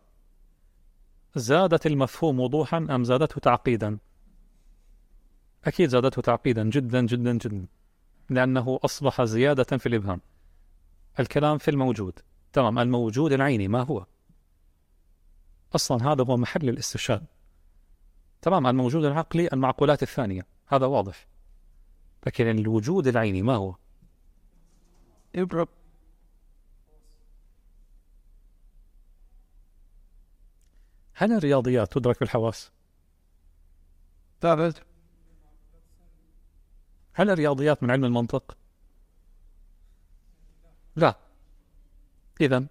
زادت 1.35 1.87
المفهوم 1.87 2.39
وضوحا 2.39 2.77
أم 2.77 3.03
زادته 3.03 3.39
تعقيدا؟ 3.39 3.97
أكيد 5.65 5.89
زادته 5.89 6.21
تعقيدا 6.21 6.69
جدا 6.69 7.05
جدا 7.05 7.33
جدا 7.33 7.65
لأنه 8.29 8.79
أصبح 8.83 9.23
زيادة 9.23 9.77
في 9.77 9.85
الإبهام. 9.85 10.21
الكلام 11.19 11.57
في 11.57 11.71
الموجود. 11.71 12.19
تمام 12.53 12.79
الموجود 12.79 13.31
العيني 13.31 13.67
ما 13.67 13.81
هو؟ 13.81 14.05
أصلا 15.75 16.11
هذا 16.11 16.23
هو 16.23 16.37
محل 16.37 16.69
الاستشهاد. 16.69 17.25
تمام 18.41 18.67
الموجود 18.67 19.05
العقلي 19.05 19.49
المعقولات 19.53 20.03
الثانية. 20.03 20.45
هذا 20.67 20.85
واضح. 20.85 21.27
لكن 22.27 22.47
الوجود 22.47 23.07
العيني 23.07 23.41
ما 23.41 23.55
هو؟ 23.55 23.75
إبرة 25.35 25.67
هل 31.21 31.33
الرياضيات 31.33 31.93
تدرك 31.93 32.19
بالحواس؟ 32.19 32.71
ثابت. 34.41 34.83
هل 37.13 37.29
الرياضيات 37.29 37.83
من 37.83 37.91
علم 37.91 38.05
المنطق؟ 38.05 38.57
لا. 40.95 41.15
إذا 42.41 42.67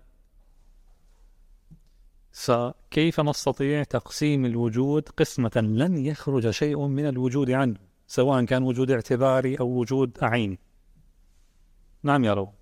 فكيف 2.32 3.20
نستطيع 3.20 3.82
تقسيم 3.82 4.44
الوجود 4.44 5.08
قسمة 5.08 5.52
لن 5.56 6.06
يخرج 6.06 6.50
شيء 6.50 6.86
من 6.86 7.06
الوجود 7.08 7.50
عنه 7.50 7.76
سواء 8.06 8.44
كان 8.44 8.62
وجود 8.62 8.90
اعتباري 8.90 9.56
أو 9.56 9.66
وجود 9.66 10.18
عيني. 10.22 10.58
نعم 12.02 12.24
يا 12.24 12.34
رو. 12.34 12.52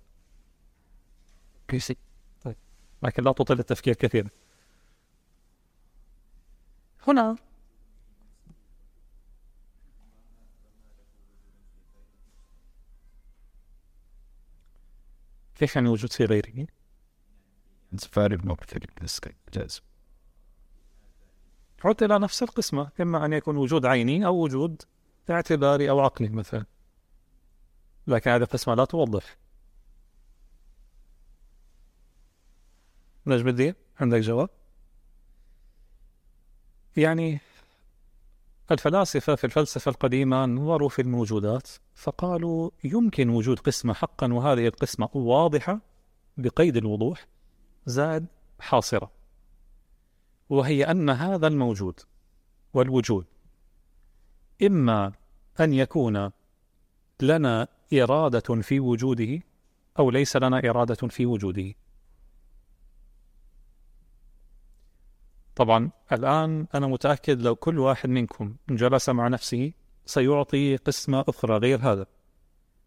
طيب. 2.41 2.55
لكن 3.03 3.23
لا 3.23 3.31
تطيل 3.31 3.59
التفكير 3.59 3.93
كثيرا. 3.93 4.29
هنا 7.07 7.35
كيف 15.55 15.75
يعني 15.75 15.89
وجود 15.89 16.13
في 16.13 16.25
غيره؟ 16.25 16.67
It's 17.95 18.05
very 18.05 18.37
this 19.01 19.19
case. 19.19 19.81
عدت 21.85 22.03
إلى 22.03 22.19
نفس 22.19 22.43
القسمة 22.43 22.91
إما 23.01 23.25
أن 23.25 23.33
يكون 23.33 23.57
وجود 23.57 23.85
عيني 23.85 24.25
أو 24.25 24.35
وجود 24.35 24.81
اعتباري 25.29 25.89
أو 25.89 25.99
عقلي 25.99 26.29
مثلا 26.29 26.65
لكن 28.07 28.31
هذه 28.31 28.41
القسمة 28.41 28.73
لا 28.73 28.85
توضح 28.85 29.37
نجم 33.25 33.47
الدين 33.47 33.73
عندك 33.99 34.19
جواب؟ 34.19 34.49
يعني 36.99 37.39
الفلاسفة 38.71 39.35
في 39.35 39.43
الفلسفة 39.43 39.91
القديمة 39.91 40.45
نظروا 40.45 40.89
في 40.89 41.01
الموجودات 41.01 41.67
فقالوا 41.95 42.71
يمكن 42.83 43.29
وجود 43.29 43.59
قسمة 43.59 43.93
حقا 43.93 44.33
وهذه 44.33 44.67
القسمة 44.67 45.09
واضحة 45.13 45.79
بقيد 46.37 46.77
الوضوح 46.77 47.27
زاد 47.85 48.25
حاصرة 48.59 49.11
وهي 50.49 50.83
أن 50.83 51.09
هذا 51.09 51.47
الموجود 51.47 51.99
والوجود 52.73 53.25
إما 54.63 55.13
أن 55.59 55.73
يكون 55.73 56.31
لنا 57.21 57.67
إرادة 57.93 58.61
في 58.61 58.79
وجوده 58.79 59.41
أو 59.99 60.11
ليس 60.11 60.35
لنا 60.35 60.69
إرادة 60.69 61.07
في 61.07 61.25
وجوده. 61.25 61.73
طبعا 65.59 65.91
الآن 66.11 66.67
أنا 66.75 66.87
متأكد 66.87 67.41
لو 67.41 67.55
كل 67.55 67.79
واحد 67.79 68.09
منكم 68.09 68.55
جلس 68.69 69.09
مع 69.09 69.27
نفسه 69.27 69.71
سيعطي 70.05 70.75
قسمة 70.75 71.25
أخرى 71.27 71.57
غير 71.57 71.79
هذا 71.79 72.05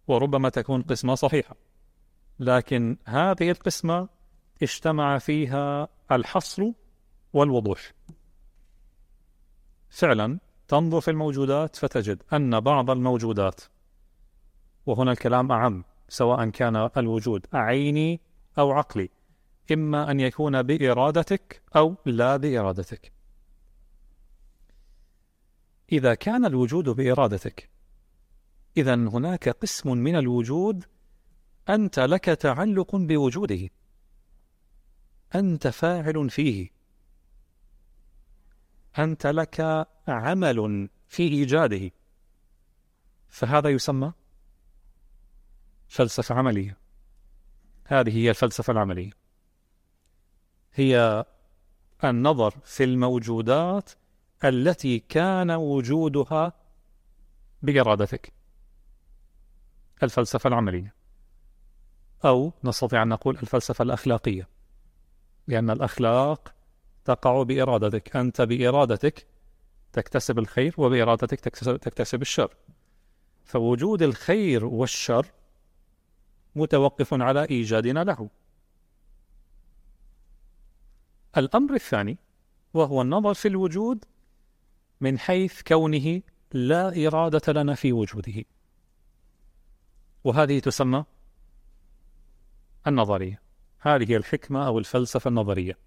وربما 0.08 0.48
تكون 0.48 0.82
قسمة 0.82 1.14
صحيحة. 1.14 1.56
لكن 2.38 2.96
هذه 3.06 3.50
القسمة 3.50 4.08
اجتمع 4.62 5.18
فيها 5.18 5.88
الحصر 6.12 6.62
والوضوح. 7.32 7.92
فعلا 9.90 10.38
تنظر 10.68 11.00
في 11.00 11.10
الموجودات 11.10 11.76
فتجد 11.76 12.22
أن 12.32 12.60
بعض 12.60 12.90
الموجودات 12.90 13.60
وهنا 14.86 15.12
الكلام 15.12 15.52
أعم 15.52 15.84
سواء 16.08 16.48
كان 16.48 16.90
الوجود 16.96 17.46
عيني 17.52 18.20
أو 18.58 18.72
عقلي 18.72 19.10
إما 19.72 20.10
أن 20.10 20.20
يكون 20.20 20.62
بإرادتك 20.62 21.62
أو 21.76 21.96
لا 22.06 22.36
بإرادتك. 22.36 23.12
إذا 25.92 26.14
كان 26.14 26.44
الوجود 26.44 26.88
بإرادتك 26.88 27.70
إذا 28.76 28.94
هناك 28.94 29.48
قسم 29.48 29.96
من 29.96 30.16
الوجود 30.16 30.84
أنت 31.68 31.98
لك 31.98 32.24
تعلق 32.24 32.96
بوجوده. 32.96 33.68
أنت 35.34 35.68
فاعل 35.68 36.30
فيه. 36.30 36.70
أنت 38.98 39.26
لك 39.26 39.86
عمل 40.08 40.88
في 41.08 41.22
إيجاده. 41.22 41.90
فهذا 43.28 43.68
يسمى 43.68 44.12
فلسفة 45.88 46.34
عملية. 46.34 46.78
هذه 47.86 48.16
هي 48.16 48.30
الفلسفة 48.30 48.72
العملية. 48.72 49.21
هي 50.74 51.24
النظر 52.04 52.54
في 52.64 52.84
الموجودات 52.84 53.90
التي 54.44 54.98
كان 54.98 55.50
وجودها 55.50 56.52
بإرادتك 57.62 58.32
الفلسفة 60.02 60.48
العملية. 60.48 60.94
أو 62.24 62.52
نستطيع 62.64 63.02
أن 63.02 63.08
نقول 63.08 63.38
الفلسفة 63.42 63.82
الأخلاقية. 63.82 64.48
لأن 65.46 65.70
الأخلاق 65.70 66.54
تقع 67.04 67.42
بإرادتك. 67.42 68.16
أنت 68.16 68.40
بإرادتك 68.42 69.26
تكتسب 69.92 70.38
الخير 70.38 70.74
وبإرادتك 70.78 71.40
تكتسب 71.40 72.22
الشر. 72.22 72.54
فوجود 73.44 74.02
الخير 74.02 74.64
والشر 74.64 75.26
متوقف 76.56 77.14
على 77.14 77.44
إيجادنا 77.50 78.04
له. 78.04 78.28
الأمر 81.36 81.74
الثاني 81.74 82.18
وهو 82.74 83.02
النظر 83.02 83.34
في 83.34 83.48
الوجود 83.48 84.04
من 85.00 85.18
حيث 85.18 85.62
كونه 85.62 86.22
لا 86.52 87.06
إرادة 87.06 87.52
لنا 87.52 87.74
في 87.74 87.92
وجوده. 87.92 88.44
وهذه 90.24 90.58
تسمى 90.58 91.04
النظرية. 92.86 93.42
هذه 93.78 94.10
هي 94.10 94.16
الحكمة 94.16 94.66
أو 94.66 94.78
الفلسفة 94.78 95.28
النظرية. 95.28 95.78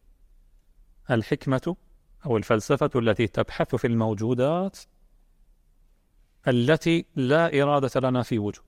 الحكمة 1.12 1.76
أو 2.26 2.38
الفلسفة 2.38 2.90
التي 2.96 3.28
تبحث 3.28 3.76
في 3.76 3.88
الموجودات 3.88 4.78
التي 6.48 7.06
لا 7.16 7.62
إرادة 7.62 8.10
لنا 8.10 8.24
في 8.24 8.40
وجود 8.40 8.66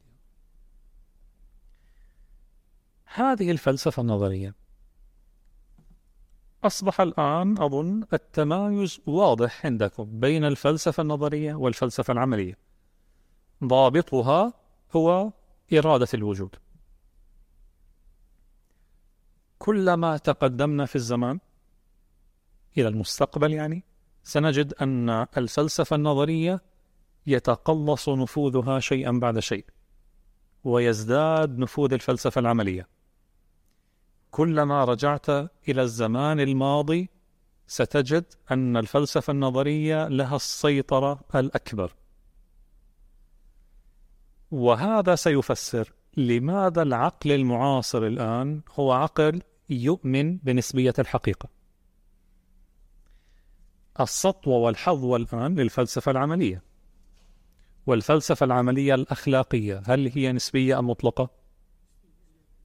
هذه 3.06 3.52
الفلسفة 3.52 4.02
النظرية 4.02 4.56
أصبح 6.64 7.02
الآن 7.02 7.62
أظن 7.62 8.04
التمايز 8.14 9.00
واضح 9.06 9.66
عندكم 9.66 10.20
بين 10.20 10.46
الفلسفة 10.46 11.02
النظرية 11.02 11.54
والفلسفة 11.54 12.12
العملية. 12.12 12.58
ضابطها 13.64 14.54
هو 14.96 15.32
إرادة 15.74 16.08
الوجود. 16.14 16.56
كلما 19.60 20.18
تقدمنا 20.18 20.86
في 20.86 20.96
الزمان 20.96 21.40
إلى 22.78 22.88
المستقبل 22.88 23.54
يعني 23.54 23.84
سنجد 24.24 24.74
أن 24.74 25.10
الفلسفة 25.10 25.96
النظرية 25.96 26.62
يتقلص 27.28 28.10
نفوذها 28.10 28.80
شيئا 28.80 29.12
بعد 29.12 29.40
شيء 29.40 29.66
ويزداد 30.64 31.58
نفوذ 31.58 31.94
الفلسفة 31.94 32.40
العملية. 32.40 32.88
كلما 34.32 34.84
رجعت 34.84 35.30
إلى 35.70 35.82
الزمان 35.82 36.40
الماضي 36.40 37.10
ستجد 37.68 38.26
أن 38.52 38.78
الفلسفة 38.78 39.32
النظرية 39.32 40.08
لها 40.08 40.36
السيطرة 40.36 41.20
الأكبر. 41.36 41.96
وهذا 44.52 45.16
سيفسر 45.16 45.94
لماذا 46.18 46.82
العقل 46.82 47.32
المعاصر 47.32 48.04
الآن 48.04 48.62
هو 48.76 48.92
عقل 48.92 49.42
يؤمن 49.70 50.38
بنسبية 50.38 50.94
الحقيقة. 51.00 51.50
السطوة 54.00 54.58
والحظوة 54.58 55.18
الآن 55.18 55.56
للفلسفة 55.56 56.12
العملية. 56.12 56.64
والفلسفة 57.88 58.44
العملية 58.44 58.96
الأخلاقية 58.96 59.84
هل 59.86 60.12
هي 60.16 60.32
نسبية 60.32 60.80
أم 60.80 60.90
مطلقة؟ 60.90 61.37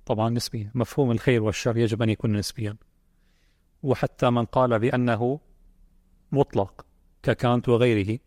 طبعا 0.07 0.31
نسبية 0.31 0.71
مفهوم 0.75 1.11
الخير 1.11 1.43
والشر 1.43 1.77
يجب 1.77 2.03
أن 2.03 2.09
يكون 2.09 2.37
نسبيا. 2.37 2.77
وحتى 3.83 4.31
من 4.31 4.45
قال 4.45 4.79
بأنه 4.79 5.41
مطلق 6.33 6.87
ككانت 7.23 7.69
وغيره 7.69 8.19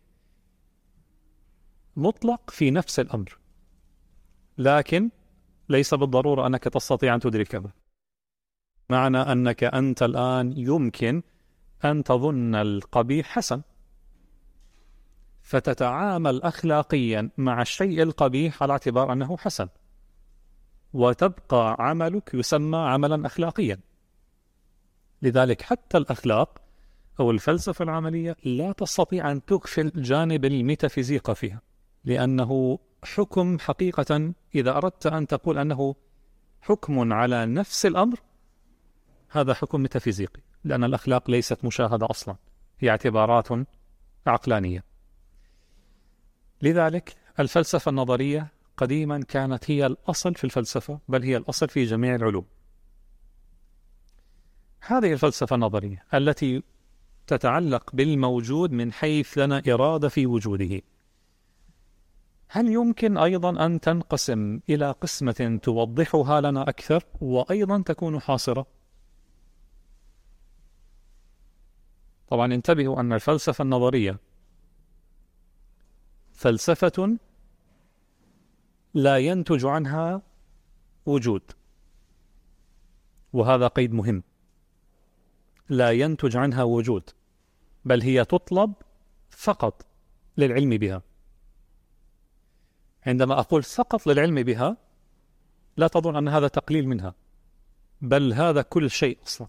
مطلق 1.96 2.50
في 2.50 2.70
نفس 2.70 3.00
الأمر 3.00 3.38
لكن 4.58 5.10
ليس 5.68 5.94
بالضرورة 5.94 6.46
أنك 6.46 6.64
تستطيع 6.64 7.14
أن 7.14 7.20
تدركه 7.20 7.70
معنى 8.90 9.18
أنك 9.18 9.64
أنت 9.64 10.02
الآن 10.02 10.52
يمكن 10.56 11.22
أن 11.84 12.04
تظن 12.04 12.54
القبيح 12.54 13.26
حسن. 13.26 13.62
فتتعامل 15.42 16.42
أخلاقيا 16.42 17.30
مع 17.36 17.62
الشيء 17.62 18.02
القبيح 18.02 18.62
على 18.62 18.72
اعتبار 18.72 19.12
أنه 19.12 19.36
حسن. 19.36 19.68
وتبقى 20.92 21.76
عملك 21.78 22.34
يسمى 22.34 22.78
عملا 22.78 23.26
أخلاقيا. 23.26 23.80
لذلك 25.22 25.62
حتى 25.62 25.98
الأخلاق 25.98 26.60
أو 27.20 27.30
الفلسفة 27.30 27.82
العملية 27.82 28.36
لا 28.44 28.72
تستطيع 28.72 29.30
أن 29.30 29.44
تغفل 29.44 29.92
جانب 29.96 30.44
الميتافيزيقا 30.44 31.34
فيها 31.34 31.60
لأنه 32.04 32.78
حكم 33.04 33.58
حقيقة 33.58 34.32
إذا 34.54 34.76
أردت 34.76 35.06
أن 35.06 35.26
تقول 35.26 35.58
أنه 35.58 35.94
حكم 36.60 37.12
على 37.12 37.46
نفس 37.46 37.86
الأمر 37.86 38.20
هذا 39.30 39.54
حكم 39.54 39.80
ميتافيزيقي 39.80 40.40
لأن 40.64 40.84
الأخلاق 40.84 41.30
ليست 41.30 41.64
مشاهدة 41.64 42.06
أصلا 42.10 42.36
هي 42.78 42.90
اعتبارات 42.90 43.48
عقلانية. 44.26 44.84
لذلك 46.62 47.16
الفلسفة 47.40 47.88
النظرية 47.88 48.52
قديما 48.76 49.20
كانت 49.28 49.70
هي 49.70 49.86
الأصل 49.86 50.34
في 50.34 50.44
الفلسفة 50.44 51.00
بل 51.08 51.22
هي 51.22 51.36
الأصل 51.36 51.68
في 51.68 51.84
جميع 51.84 52.14
العلوم. 52.14 52.46
هذه 54.80 55.12
الفلسفة 55.12 55.56
النظرية 55.56 56.04
التي 56.14 56.62
تتعلق 57.26 57.90
بالموجود 57.94 58.72
من 58.72 58.92
حيث 58.92 59.38
لنا 59.38 59.62
إرادة 59.68 60.08
في 60.08 60.26
وجوده. 60.26 60.82
هل 62.48 62.68
يمكن 62.68 63.16
أيضا 63.18 63.66
أن 63.66 63.80
تنقسم 63.80 64.60
إلى 64.68 64.90
قسمة 64.90 65.58
توضحها 65.62 66.40
لنا 66.40 66.68
أكثر 66.68 67.04
وأيضا 67.20 67.82
تكون 67.82 68.20
حاصرة؟ 68.20 68.66
طبعا 72.28 72.54
انتبهوا 72.54 73.00
أن 73.00 73.12
الفلسفة 73.12 73.62
النظرية 73.62 74.18
فلسفة 76.32 77.18
لا 78.96 79.18
ينتج 79.18 79.66
عنها 79.66 80.22
وجود. 81.06 81.42
وهذا 83.32 83.66
قيد 83.66 83.92
مهم. 83.92 84.22
لا 85.68 85.90
ينتج 85.90 86.36
عنها 86.36 86.62
وجود 86.62 87.10
بل 87.84 88.02
هي 88.02 88.24
تطلب 88.24 88.72
فقط 89.30 89.86
للعلم 90.36 90.70
بها. 90.70 91.02
عندما 93.06 93.40
أقول 93.40 93.62
فقط 93.62 94.06
للعلم 94.06 94.42
بها 94.42 94.76
لا 95.76 95.88
تظن 95.88 96.16
أن 96.16 96.28
هذا 96.28 96.48
تقليل 96.48 96.88
منها 96.88 97.14
بل 98.00 98.32
هذا 98.32 98.62
كل 98.62 98.90
شيء 98.90 99.18
أصلا. 99.22 99.48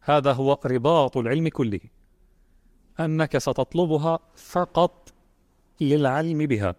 هذا 0.00 0.32
هو 0.32 0.60
رباط 0.64 1.16
العلم 1.16 1.48
كله 1.48 1.80
أنك 3.00 3.38
ستطلبها 3.38 4.18
فقط 4.34 5.12
للعلم 5.80 6.46
بها. 6.46 6.74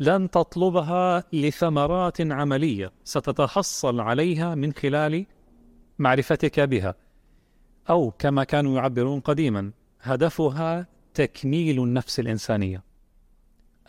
لن 0.00 0.30
تطلبها 0.30 1.24
لثمرات 1.32 2.20
عملية 2.20 2.92
ستتحصل 3.04 4.00
عليها 4.00 4.54
من 4.54 4.72
خلال 4.72 5.26
معرفتك 5.98 6.60
بها 6.60 6.94
أو 7.90 8.10
كما 8.10 8.44
كانوا 8.44 8.76
يعبرون 8.76 9.20
قديما 9.20 9.72
هدفها 10.00 10.86
تكميل 11.14 11.82
النفس 11.82 12.20
الإنسانية. 12.20 12.82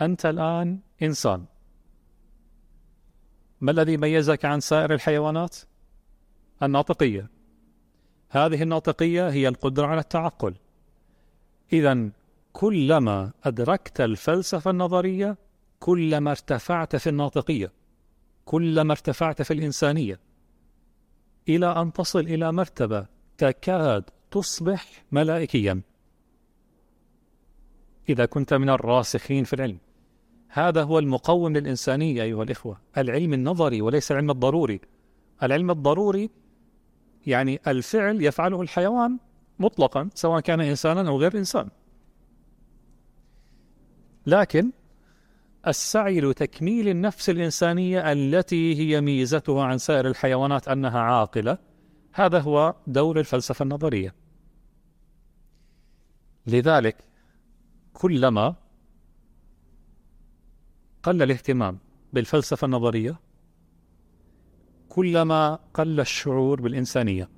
أنت 0.02 0.26
الآن 0.26 0.80
إنسان. 1.02 1.46
ما 3.62 3.72
الذي 3.72 3.98
ميزك 3.98 4.46
عن 4.46 4.60
سائر 4.60 4.94
الحيوانات؟ 4.94 5.58
الناطقية. 6.64 7.30
هذه 8.30 8.64
الناطقية 8.64 9.30
هي 9.30 9.48
القدرة 9.48 9.88
على 9.88 10.00
التعقل. 10.00 10.56
إذا 11.74 12.10
كلما 12.54 13.32
أدركت 13.44 14.02
الفلسفة 14.02 14.72
النظرية 14.72 15.38
كلما 15.84 16.32
ارتفعت 16.32 16.96
في 16.96 17.10
الناطقية 17.10 17.72
كلما 18.46 18.92
ارتفعت 18.92 19.42
في 19.42 19.54
الإنسانية 19.54 20.20
إلى 21.50 21.66
أن 21.66 21.94
تصل 21.94 22.20
إلى 22.20 22.52
مرتبة 22.52 23.06
تكاد 23.38 24.04
تصبح 24.32 25.04
ملائكيا. 25.12 25.82
إذا 28.10 28.26
كنت 28.26 28.54
من 28.54 28.70
الراسخين 28.70 29.44
في 29.44 29.54
العلم 29.54 29.78
هذا 30.48 30.84
هو 30.84 31.00
المقوم 31.00 31.54
للإنسانية 31.54 32.24
أيها 32.24 32.44
الإخوة 32.44 32.78
العلم 32.98 33.34
النظري 33.34 33.82
وليس 33.82 34.12
العلم 34.12 34.32
الضروري. 34.32 34.82
العلم 35.44 35.72
الضروري 35.72 36.30
يعني 37.28 37.60
الفعل 37.68 38.22
يفعله 38.22 38.62
الحيوان 38.62 39.20
مطلقا 39.60 40.10
سواء 40.14 40.40
كان 40.40 40.62
إنسانا 40.62 41.10
أو 41.10 41.18
غير 41.18 41.38
إنسان. 41.38 41.70
لكن 44.26 44.72
السعي 45.68 46.22
لتكميل 46.22 46.88
النفس 46.90 47.30
الإنسانية 47.30 48.12
التي 48.12 48.76
هي 48.76 49.02
ميزتها 49.02 49.64
عن 49.64 49.78
سائر 49.78 50.08
الحيوانات 50.08 50.68
أنها 50.68 51.00
عاقلة. 51.00 51.58
هذا 52.14 52.40
هو 52.40 52.76
دور 52.88 53.20
الفلسفة 53.20 53.64
النظرية. 53.64 54.16
لذلك 56.48 56.98
كلما 57.94 58.56
قل 61.04 61.22
الاهتمام 61.22 61.80
بالفلسفة 62.14 62.66
النظرية 62.66 63.20
كلما 64.90 65.60
قل 65.74 66.00
الشعور 66.00 66.62
بالإنسانية. 66.62 67.30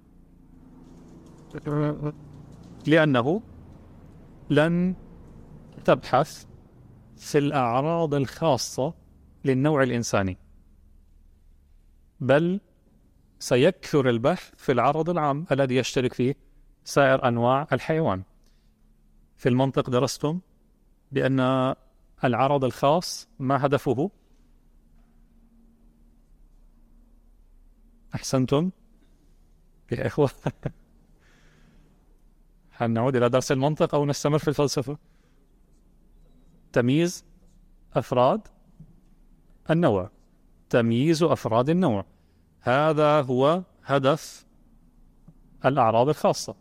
لأنه 2.88 3.41
لن 4.49 4.95
تبحث 5.86 6.45
في 7.18 7.38
الأعراض 7.38 8.13
الخاصة 8.13 8.93
للنوع 9.45 9.84
الإنساني. 9.84 10.38
بل 12.20 12.59
سيكثر 13.39 14.09
البحث 14.09 14.55
في 14.55 14.72
العرض 14.72 15.09
العام 15.09 15.45
الذي 15.51 15.76
يشترك 15.76 16.13
فيه 16.13 16.36
سائر 16.84 17.28
أنواع 17.28 17.68
الحيوان. 17.74 18.24
في 19.36 19.49
المنطق 19.49 19.89
درستم 19.89 20.39
بأن 21.11 21.39
العرض 22.24 22.63
الخاص 22.63 23.28
ما 23.39 23.66
هدفه؟ 23.66 24.11
أحسنتم؟ 28.16 28.72
يا 29.91 30.07
إخوة 30.07 30.30
هل 32.72 32.91
نعود 32.91 33.16
إلى 33.16 33.30
درس 33.30 33.51
المنطق 33.51 33.95
أو 33.95 34.05
نستمر 34.05 34.38
في 34.38 34.47
الفلسفة؟ 34.47 34.97
تمييز 36.76 37.26
أفراد 37.93 38.41
النوع. 39.69 40.09
تمييز 40.69 41.23
أفراد 41.23 41.69
النوع. 41.69 42.05
هذا 42.61 43.21
هو 43.21 43.63
هدف 43.84 44.45
الأعراض 45.65 46.09
الخاصة. 46.09 46.55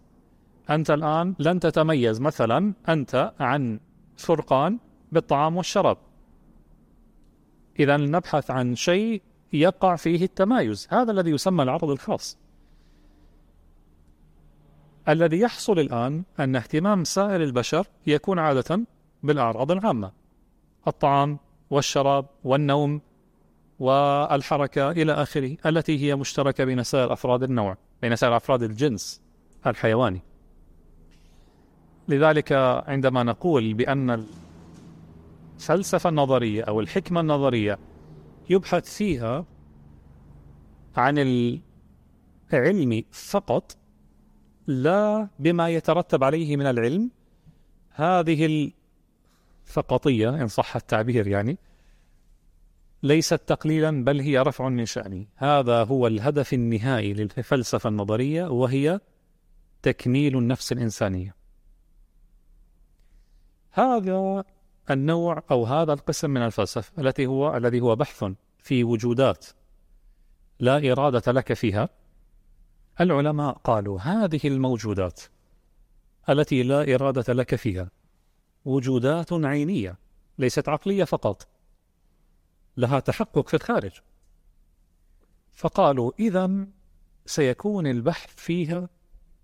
أنت 0.71 0.91
الآن 0.91 1.35
لن 1.39 1.61
تتميز. 1.61 2.21
مثلا 2.21 2.75
أنت 2.89 3.33
عن 3.41 3.81
فرقان 4.17 4.79
بالطعام 5.13 5.57
والشراب. 5.57 5.97
إذا 7.79 7.97
نبحث 7.97 8.51
عن 8.51 8.75
شيء 8.75 9.23
يقع 9.53 9.97
فيه 9.97 10.25
التمايز. 10.25 10.89
هذا 10.91 11.13
الذي 11.13 11.31
يسمى 11.31 11.63
العرض 11.63 11.91
الخاص. 11.91 12.39
الذي 15.09 15.41
يحصل 15.41 15.79
الآن 15.79 16.23
أن 16.41 16.57
اهتمام 16.57 17.05
سائر 17.05 17.43
البشر 17.43 17.87
يكون 18.07 18.39
عادة 18.39 18.81
بالأعراض 19.25 19.71
العامة. 19.71 20.13
الطعام 20.89 21.39
والشراب 21.71 22.27
والنوم 22.45 23.01
والحركة 23.79 24.91
إلى 24.91 25.13
آخره 25.13 25.57
التي 25.67 25.99
هي 25.99 26.17
مشتركة 26.17 26.65
بين 26.65 26.83
سائر 26.83 27.13
أفراد 27.13 27.43
النوع 27.43 27.77
بين 28.03 28.17
سائر 28.17 28.37
أفراد 28.37 28.63
الجنس 28.63 29.23
الحيواني. 29.67 30.23
لذلك 32.09 32.53
عندما 32.87 33.23
نقول 33.23 33.75
بأن 33.75 34.25
الفلسفة 35.61 36.09
النظرية 36.09 36.63
أو 36.63 36.81
الحكمة 36.81 37.21
النظرية 37.21 37.79
يبحث 38.51 38.97
فيها 38.97 39.45
عن 40.97 41.19
العلم 42.53 43.03
فقط 43.11 43.77
لا 44.67 45.29
بما 45.39 45.69
يترتب 45.69 46.25
عليه 46.25 46.57
من 46.57 46.67
العلم 46.67 47.11
هذه 47.91 48.71
الفقطية 49.67 50.29
إن 50.29 50.49
صح 50.49 50.77
التعبير 50.77 51.27
يعني 51.27 51.59
ليست 53.03 53.41
تقليلا 53.47 54.05
بل 54.05 54.21
هي 54.21 54.39
رفع 54.39 54.69
من 54.69 54.87
شأنه 54.87 55.27
هذا 55.37 55.85
هو 55.85 56.07
الهدف 56.07 56.55
النهائي 56.55 57.13
للفلسفة 57.13 57.89
النظرية 57.89 58.45
وهي 58.45 59.01
تكميل 59.83 60.39
النفس 60.39 60.73
الإنسانية. 60.73 61.35
هذا 63.71 64.45
النوع 64.91 65.43
أو 65.51 65.65
هذا 65.65 65.93
القسم 65.93 66.31
من 66.31 66.43
الفلسفة 66.43 67.03
التي 67.03 67.27
هو 67.27 67.57
الذي 67.57 67.81
هو 67.81 67.97
بحث 67.97 68.25
في 68.59 68.85
وجودات 68.85 69.47
لا 70.61 70.93
إرادة 70.93 71.33
لك 71.33 71.53
فيها. 71.53 71.89
العلماء 73.01 73.53
قالوا 73.53 74.01
هذه 74.01 74.41
الموجودات 74.45 75.21
التي 76.29 76.63
لا 76.63 76.95
إرادة 76.95 77.33
لك 77.33 77.55
فيها 77.55 77.91
وجودات 78.65 79.33
عينية 79.33 79.99
ليست 80.39 80.69
عقلية 80.69 81.05
فقط. 81.05 81.49
لها 82.77 83.01
تحقق 83.01 83.49
في 83.49 83.55
الخارج. 83.55 84.01
فقالوا 85.53 86.13
إذا 86.19 86.67
سيكون 87.27 87.87
البحث 87.87 88.37
فيها 88.37 88.89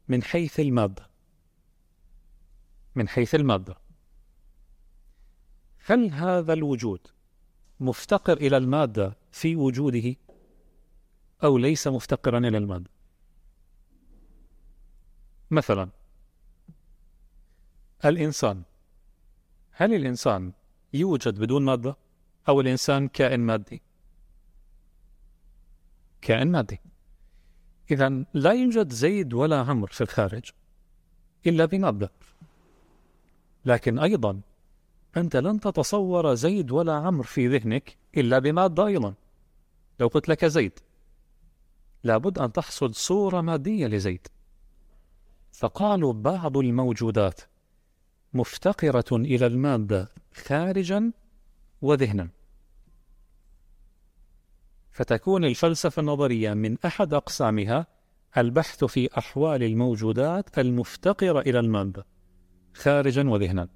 من 0.08 0.22
حيث 0.22 0.60
المادة 0.60 1.10
من 2.94 3.08
حيث 3.08 3.34
المادة 3.34 3.76
هل 5.84 6.10
هذا 6.12 6.52
الوجود 6.52 7.00
مفتقر 7.80 8.32
إلى 8.36 8.56
المادة 8.56 9.16
في 9.32 9.56
وجوده؟ 9.56 10.16
أو 11.44 11.58
ليس 11.58 11.86
مفتقرا 11.86 12.38
إلى 12.38 12.58
المادة 12.58 12.90
مثلا 15.50 15.90
الإنسان 18.04 18.62
هل 19.81 19.95
الإنسان 19.95 20.53
يوجد 20.93 21.41
بدون 21.41 21.64
مادة 21.64 21.97
أو 22.49 22.61
الإنسان 22.61 23.09
كائن 23.09 23.41
مادي؟ 23.41 23.83
كائن 26.20 26.53
مادي. 26.53 26.81
إذا 27.91 28.24
لا 28.35 28.53
يوجد 28.53 28.93
زيد 28.93 29.35
ولا 29.35 29.61
عمرو 29.61 29.93
في 29.93 30.01
الخارج 30.01 30.51
إلا 31.47 31.64
بمادة. 31.64 32.11
لكن 33.64 33.99
أيضا 33.99 34.41
أنت 35.16 35.37
لن 35.37 35.61
تتصور 35.61 36.35
زيد 36.35 36.70
ولا 36.70 36.93
عمرو 36.93 37.22
في 37.22 37.59
ذهنك 37.59 37.97
إلا 38.16 38.39
بمادة 38.39 38.87
أيضا. 38.87 39.14
لو 40.01 40.07
قلت 40.07 40.28
لك 40.28 40.45
زيد 40.45 40.78
لابد 42.05 42.39
أن 42.39 42.53
تحصل 42.53 42.95
صورة 42.95 43.41
مادية 43.41 43.87
لزيد. 43.87 44.26
فقالوا 45.53 46.12
بعض 46.12 46.57
الموجودات 46.57 47.41
مفتقرة 48.35 49.16
إلى 49.16 49.47
المادة 49.47 50.09
خارجا 50.35 51.12
وذهنا. 51.83 52.28
فتكون 54.91 55.45
الفلسفة 55.45 56.01
النظرية 56.01 56.55
من 56.55 56.76
أحد 56.85 57.14
أقسامها 57.14 57.87
البحث 58.39 58.85
في 58.85 59.18
أحوال 59.18 59.62
الموجودات 59.62 60.59
المفتقرة 60.59 61.41
إلى 61.41 61.59
المادة 61.59 62.07
خارجا 62.74 63.28
وذهنا. 63.28 63.68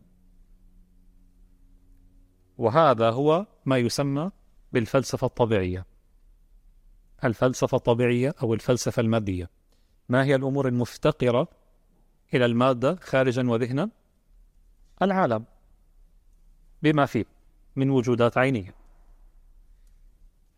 وهذا 2.59 3.11
هو 3.11 3.47
ما 3.65 3.79
يسمى 3.79 4.31
بالفلسفة 4.73 5.27
الطبيعية. 5.27 5.87
الفلسفة 7.25 7.77
الطبيعية 7.77 8.35
أو 8.43 8.55
الفلسفة 8.55 9.01
المادية. 9.01 9.51
ما 10.09 10.25
هي 10.25 10.35
الأمور 10.35 10.69
المفتقرة 10.69 11.49
إلى 12.35 12.45
المادة 12.45 12.97
خارجا 13.03 13.51
وذهنا؟ 13.51 13.91
العالم 15.03 15.45
بما 16.83 17.07
فيه 17.07 17.25
من 17.77 17.91
وجودات 17.91 18.39
عينية. 18.39 18.75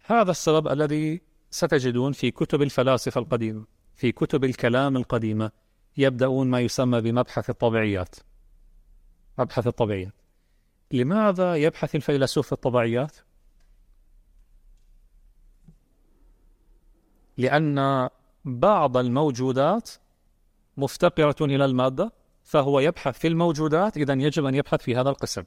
هذا 0.04 0.30
السبب 0.30 0.68
الذي 0.68 1.20
ستجدون 1.50 2.12
في 2.12 2.30
كتب 2.30 2.62
الفلاسفة 2.62 3.20
القديمة 3.20 3.64
في 3.96 4.12
كتب 4.12 4.44
الكلام 4.44 4.96
القديمة 4.96 5.50
يبدأون 5.96 6.50
ما 6.50 6.60
يسمى 6.60 7.00
بمبحث 7.00 7.50
الطبيعيات. 7.50 8.14
مبحث 9.38 9.66
الطبيعيات. 9.66 10.12
لماذا 10.90 11.56
يبحث 11.56 11.94
الفيلسوف 11.94 12.46
في 12.46 12.52
الطبيعيات؟ 12.52 13.16
لأن 17.38 18.08
بعض 18.44 18.96
الموجودات 18.96 19.90
مفتقرة 20.76 21.36
إلى 21.40 21.64
المادة 21.64 22.12
فهو 22.46 22.80
يبحث 22.80 23.18
في 23.18 23.28
الموجودات 23.28 23.96
إذا 23.96 24.12
يجب 24.12 24.44
أن 24.44 24.54
يبحث 24.54 24.82
في 24.82 24.96
هذا 24.96 25.10
القسم 25.10 25.44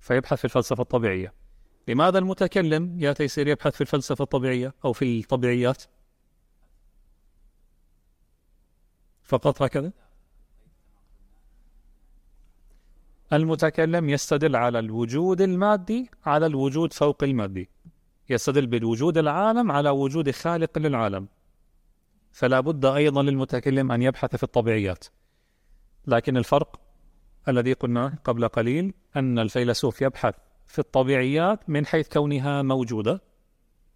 فيبحث 0.00 0.38
في 0.38 0.44
الفلسفة 0.44 0.82
الطبيعية. 0.82 1.34
لماذا 1.88 2.18
المتكلم 2.18 3.00
يا 3.00 3.14
يصير 3.20 3.48
يبحث 3.48 3.74
في 3.74 3.80
الفلسفة 3.80 4.22
الطبيعية 4.22 4.74
أو 4.84 4.92
في 4.92 5.20
الطبيعيات؟ 5.20 5.82
فقط 9.22 9.62
هكذا؟ 9.62 9.92
المتكلم 13.32 14.08
يستدل 14.08 14.56
على 14.56 14.78
الوجود 14.78 15.40
المادي 15.40 16.10
على 16.26 16.46
الوجود 16.46 16.92
فوق 16.92 17.24
المادي. 17.24 17.68
يستدل 18.30 18.66
بالوجود 18.66 19.18
العالم 19.18 19.72
على 19.72 19.90
وجود 19.90 20.30
خالق 20.30 20.78
للعالم. 20.78 21.28
فلا 22.32 22.60
بد 22.60 22.84
أيضا 22.84 23.22
للمتكلم 23.22 23.92
أن 23.92 24.02
يبحث 24.02 24.36
في 24.36 24.42
الطبيعيات. 24.42 25.06
لكن 26.06 26.36
الفرق 26.36 26.80
الذي 27.48 27.72
قلناه 27.72 28.12
قبل 28.24 28.48
قليل 28.48 28.94
أن 29.16 29.38
الفيلسوف 29.38 30.02
يبحث 30.02 30.34
في 30.66 30.78
الطبيعيات 30.78 31.70
من 31.70 31.86
حيث 31.86 32.08
كونها 32.08 32.62
موجودة 32.62 33.22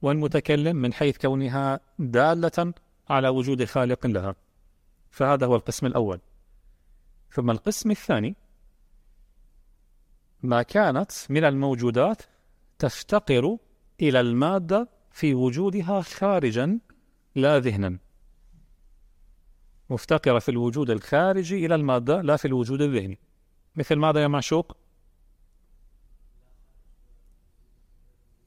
والمتكلم 0.03 0.77
من 0.77 0.93
حيث 0.93 1.19
كونها 1.19 1.81
دالة 1.99 2.73
على 3.09 3.29
وجود 3.29 3.65
خالق 3.65 4.07
لها. 4.07 4.35
فهذا 5.11 5.47
هو 5.47 5.57
القسم 5.57 5.87
الأول. 5.87 6.21
ثم 7.33 7.51
القسم 7.51 7.91
الثاني 7.91 8.37
ما 10.43 10.63
كانت 10.63 11.13
من 11.31 11.45
الموجودات 11.45 12.23
تفتقر 12.79 13.57
إلى 14.01 14.21
المادة 14.21 14.89
في 15.11 15.35
وجودها 15.35 16.01
خارجا 16.01 16.79
لا 17.35 17.59
ذهنا. 17.59 17.99
مفتقرة 19.91 20.39
في 20.39 20.49
الوجود 20.49 20.91
الخارجي 20.91 21.67
إلى 21.67 21.75
المادة 21.75 22.23
لا 22.23 22.37
في 22.37 22.45
الوجود 22.45 22.83
الذهني. 22.83 23.19
مثل 23.77 23.97
ماذا 23.97 24.23
يا 24.23 24.29
معشوق؟ 24.29 24.77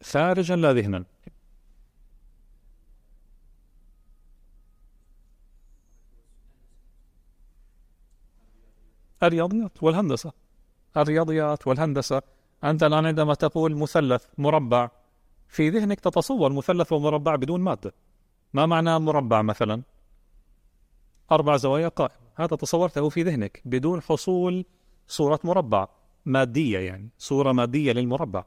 خارجا 0.04 0.56
لا 0.56 0.74
ذهنا. 0.74 1.06
الرياضيات 9.24 9.84
والهندسة. 9.84 10.32
الرياضيات 10.98 11.68
والهندسة. 11.68 12.22
أنت 12.64 12.84
الآن 12.84 13.06
عندما 13.06 13.34
تقول 13.34 13.76
مثلث 13.76 14.26
مربع 14.38 14.90
في 15.48 15.70
ذهنك 15.70 16.00
تتصور 16.00 16.54
مثلث 16.54 16.92
ومربع 16.92 17.36
بدون 17.36 17.62
مادة. 17.62 17.94
ما 18.54 18.66
معنى 18.66 19.00
مربع 19.00 19.42
مثلا؟ 19.42 19.82
أربع 21.32 21.58
زوايا 21.58 21.88
قائمة. 21.88 22.30
هذا 22.36 22.56
تصورته 22.56 23.10
في 23.10 23.24
ذهنك 23.24 23.62
بدون 23.66 24.02
حصول 24.02 24.66
صورة 25.08 25.40
مربع 25.44 25.88
مادية 26.26 26.80
يعني 26.80 27.10
صورة 27.18 27.52
مادية 27.52 27.92
للمربع. 27.92 28.46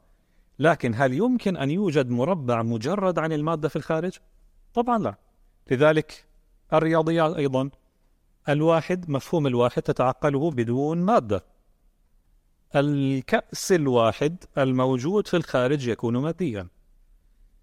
لكن 0.59 0.93
هل 0.95 1.13
يمكن 1.13 1.57
أن 1.57 1.71
يوجد 1.71 2.09
مربع 2.09 2.63
مجرد 2.63 3.19
عن 3.19 3.31
المادة 3.31 3.69
في 3.69 3.75
الخارج؟ 3.75 4.17
طبعا 4.73 4.97
لا. 4.97 5.15
لذلك 5.71 6.25
الرياضيات 6.73 7.35
أيضا 7.35 7.69
الواحد 8.49 9.09
مفهوم 9.09 9.47
الواحد 9.47 9.81
تتعقله 9.81 10.51
بدون 10.51 10.97
مادة. 10.97 11.45
الكأس 12.75 13.71
الواحد 13.71 14.43
الموجود 14.57 15.27
في 15.27 15.37
الخارج 15.37 15.87
يكون 15.87 16.17
ماديا. 16.17 16.67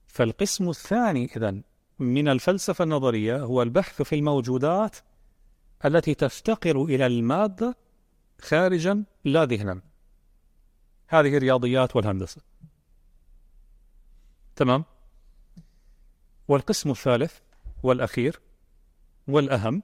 فالقسم 0.06 0.68
الثاني 0.68 1.30
إذن 1.36 1.62
من 1.98 2.28
الفلسفة 2.28 2.84
النظرية 2.84 3.42
هو 3.42 3.62
البحث 3.62 4.02
في 4.02 4.14
الموجودات 4.14 4.96
التي 5.84 6.14
تفتقر 6.14 6.84
إلى 6.84 7.06
المادة 7.06 7.76
خارجا 8.40 9.04
لا 9.24 9.44
ذهنا. 9.44 9.80
هذه 11.08 11.36
الرياضيات 11.36 11.96
والهندسة. 11.96 12.40
تمام؟ 14.56 14.84
والقسم 16.48 16.90
الثالث 16.90 17.38
والأخير 17.82 18.40
والأهم 19.28 19.82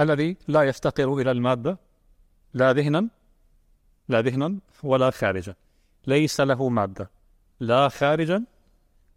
الذي 0.00 0.36
لا 0.48 0.62
يفتقر 0.62 1.14
إلى 1.14 1.30
المادة 1.30 1.78
لا 2.54 2.72
ذهنا 2.72 3.08
لا 4.08 4.22
ذهنا 4.22 4.58
ولا 4.82 5.10
خارجا. 5.10 5.54
ليس 6.06 6.40
له 6.40 6.68
مادة 6.68 7.10
لا 7.60 7.88
خارجا 7.88 8.44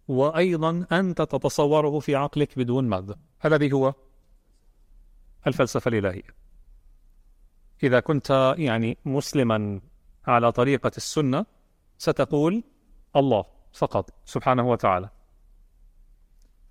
وأيضا 0.07 0.85
أنت 0.91 1.21
تتصوره 1.21 1.99
في 1.99 2.15
عقلك 2.15 2.59
بدون 2.59 2.89
مادة 2.89 3.17
الذي 3.45 3.71
هو 3.73 3.93
الفلسفة 5.47 5.89
الإلهية. 5.89 6.45
إذا 7.83 7.99
كنت 7.99 8.55
يعني 8.57 8.97
مسلما 9.05 9.81
على 10.27 10.51
طريقة 10.51 10.91
السنة 10.97 11.45
ستقول 11.97 12.63
الله 13.15 13.45
فقط 13.73 14.09
سبحانه 14.25 14.69
وتعالى. 14.69 15.09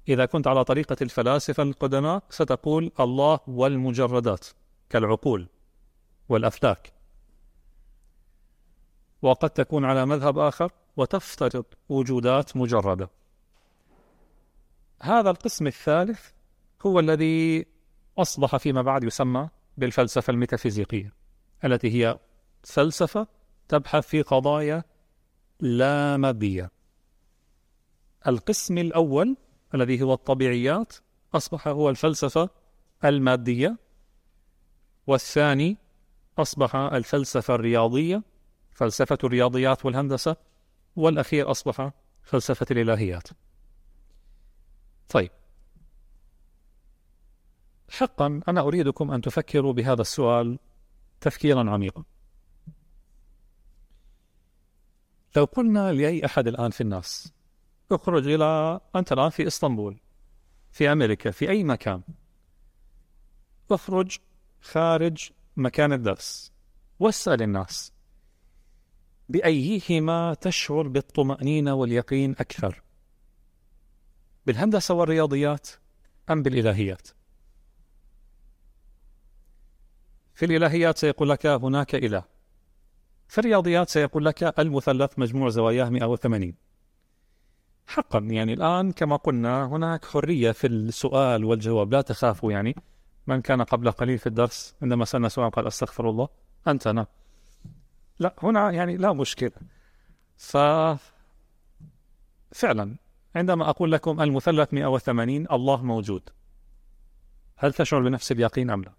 إذا 0.09 0.27
كنت 0.27 0.47
على 0.47 0.64
طريقة 0.64 0.97
الفلاسفة 1.03 1.62
القدماء 1.62 2.22
ستقول 2.31 2.93
الله 3.01 3.41
والمجردات 3.47 4.47
كالعقول 4.91 5.49
والأفلاك. 6.29 6.93
وقد 9.22 9.51
تكون 9.51 9.85
على 9.85 10.07
مذهب 10.07 10.39
آخر 10.39 10.72
وتفترض 10.97 11.64
وجودات 11.89 12.57
مجردة. 12.57 13.11
هذا 15.03 15.31
القسم 15.31 15.66
الثالث 15.66 16.31
هو 16.87 17.01
الذي 17.01 17.66
أصبح 18.19 18.57
فيما 18.57 18.83
بعد 18.83 19.05
يسمى 19.05 19.49
بالفلسفة 19.77 20.31
الميتافيزيقية 20.31 21.12
التي 21.65 21.91
هي 21.91 22.19
فلسفة 22.62 23.27
تبحث 23.69 24.07
في 24.07 24.23
قضايا 24.23 24.85
لا 25.61 26.17
مادية. 26.17 26.71
القسم 28.27 28.79
الأول 28.79 29.37
الذي 29.75 30.03
هو 30.03 30.15
الطبيعيات 30.15 30.93
أصبح 31.35 31.69
هو 31.69 31.91
الفلسفة 31.91 32.51
المادية 33.05 33.77
والثاني 35.07 35.77
أصبح 36.39 36.77
الفلسفة 36.77 37.55
الرياضية 37.55 38.23
فلسفة 38.73 39.19
الرياضيات 39.25 39.87
والهندسة 39.87 40.37
والأخير 40.97 41.51
أصبح 41.51 41.91
فلسفة 42.23 42.67
الإلهيات. 42.71 43.29
طيب 45.09 45.31
حقا 47.91 48.41
أنا 48.49 48.61
أريدكم 48.61 49.11
أن 49.11 49.20
تفكروا 49.20 49.72
بهذا 49.72 50.01
السؤال 50.01 50.59
تفكيرا 51.20 51.70
عميقا. 51.70 52.05
لو 55.37 55.45
قلنا 55.45 55.93
لأي 55.93 56.24
أحد 56.24 56.49
الآن 56.49 56.70
في 56.70 56.80
الناس 56.80 57.32
اخرج 57.93 58.28
إلى 58.28 58.80
أنت 58.97 59.12
الآن 59.12 59.30
في 59.30 59.47
إسطنبول 59.47 60.01
في 60.72 60.93
أمريكا 60.93 61.30
في 61.30 61.51
أي 61.51 61.64
مكان 61.64 62.03
اخرج 63.70 64.18
خارج 64.61 65.30
مكان 65.57 65.93
الدرس 65.93 66.53
واسأل 67.01 67.43
الناس 67.43 67.93
بأيهما 69.28 70.35
تشعر 70.35 70.89
بالطمأنينة 70.89 71.74
واليقين 71.74 72.30
أكثر؟ 72.30 72.82
بالهندسة 74.47 74.95
والرياضيات 74.95 75.68
أم 76.30 76.43
بالإلهيات؟ 76.43 77.09
في 80.35 80.45
الإلهيات 80.45 80.99
سيقول 80.99 81.28
لك 81.30 81.47
هناك 81.47 81.95
إله. 81.95 82.24
في 83.28 83.39
الرياضيات 83.39 83.89
سيقول 83.89 84.24
لك 84.24 84.61
المثلث 84.61 85.18
مجموع 85.18 85.49
زواياه 85.49 85.89
180 85.89 86.55
حقا 87.87 88.18
يعني 88.18 88.53
الآن 88.53 88.93
كما 88.93 89.16
قلنا 89.16 89.66
هناك 89.66 90.05
حرية 90.05 90.53
في 90.53 90.66
السؤال 90.66 91.45
والجواب. 91.45 91.93
لا 91.93 92.01
تخافوا 92.01 92.53
يعني. 92.53 92.76
من 93.26 93.41
كان 93.41 93.62
قبل 93.62 93.91
قليل 93.91 94.18
في 94.18 94.26
الدرس 94.26 94.74
عندما 94.82 95.05
سألنا 95.05 95.28
سؤال 95.28 95.51
قال 95.51 95.66
أستغفر 95.66 96.11
الله. 96.11 96.28
أنت 96.68 96.87
أنا 96.87 97.07
لا 98.18 98.35
هنا 98.43 98.70
يعني 98.70 98.97
لا 98.97 99.12
مشكلة. 99.12 99.53
ف 100.37 100.57
فعلا 102.53 102.97
عندما 103.35 103.70
أقول 103.70 103.93
لكم 103.93 104.20
المثلث 104.20 104.74
180 104.74 105.47
الله 105.53 105.82
موجود. 105.82 106.22
هل 107.57 107.72
تشعر 107.72 108.03
بنفس 108.03 108.32
اليقين 108.32 108.70
أم 108.70 108.82
لا؟ 108.82 108.93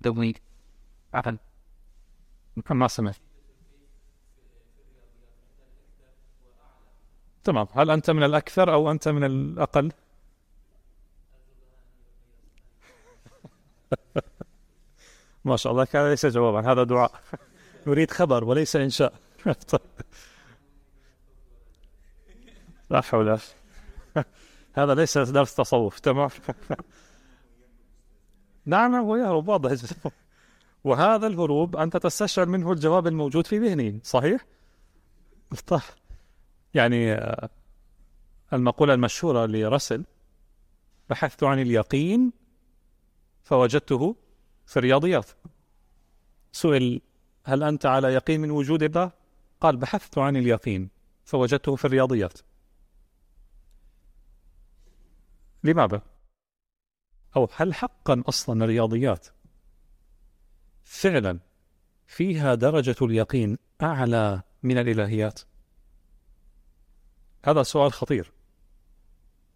دوي 0.00 0.34
عفن 1.14 1.38
ما 2.70 2.88
سمعت. 2.88 3.16
تمام. 7.44 7.66
هل 7.72 7.90
أنت 7.90 8.10
من 8.10 8.22
الأكثر 8.22 8.72
أو 8.72 8.90
أنت 8.90 9.08
من 9.08 9.24
الأقل؟ 9.24 9.92
ما 15.44 15.56
شاء 15.56 15.72
الله 15.72 15.86
هذا 15.94 16.10
ليس 16.10 16.26
جوابا. 16.26 16.72
هذا 16.72 16.82
دعاء. 16.82 17.12
نريد 17.86 18.10
خبر 18.10 18.44
وليس 18.44 18.76
إنشاء. 18.76 19.14
لا 22.90 23.00
حول. 23.00 23.38
هذا 24.72 24.94
ليس 24.94 25.18
درس 25.18 25.54
تصوف 25.54 25.98
تمام؟ 25.98 26.30
نعم 28.66 28.94
هو 28.94 29.16
يهرب 29.16 29.48
واضح 29.48 29.72
وهذا 30.84 31.26
الهروب 31.26 31.76
أنت 31.76 31.96
تستشعر 31.96 32.46
منه 32.46 32.72
الجواب 32.72 33.06
الموجود 33.06 33.46
في 33.46 33.58
ذهنه 33.58 34.00
صحيح؟ 34.02 34.46
طيب 35.66 35.80
يعني 36.74 37.12
آه، 37.12 37.48
المقولة 38.52 38.94
المشهورة 38.94 39.46
لرسل 39.46 40.04
بحثت 41.10 41.44
عن 41.44 41.58
اليقين 41.58 42.32
فوجدته 43.42 44.16
في 44.66 44.76
الرياضيات 44.76 45.30
سئل 46.52 47.00
هل 47.44 47.62
أنت 47.62 47.86
على 47.86 48.14
يقين 48.14 48.40
من 48.40 48.50
وجود 48.50 48.82
الله؟ 48.82 49.10
قال 49.60 49.76
بحثت 49.76 50.18
عن 50.18 50.36
اليقين 50.36 50.88
فوجدته 51.24 51.76
في 51.76 51.84
الرياضيات 51.84 52.38
لماذا؟ 55.64 56.02
أو 57.36 57.48
هل 57.56 57.74
حقا 57.74 58.22
أصلا 58.28 58.64
الرياضيات 58.64 59.26
فعلا 60.84 61.38
فيها 62.06 62.54
درجة 62.54 62.96
اليقين 63.02 63.58
أعلى 63.82 64.42
من 64.62 64.78
الإلهيات؟ 64.78 65.40
هذا 67.44 67.62
سؤال 67.62 67.92
خطير 67.92 68.32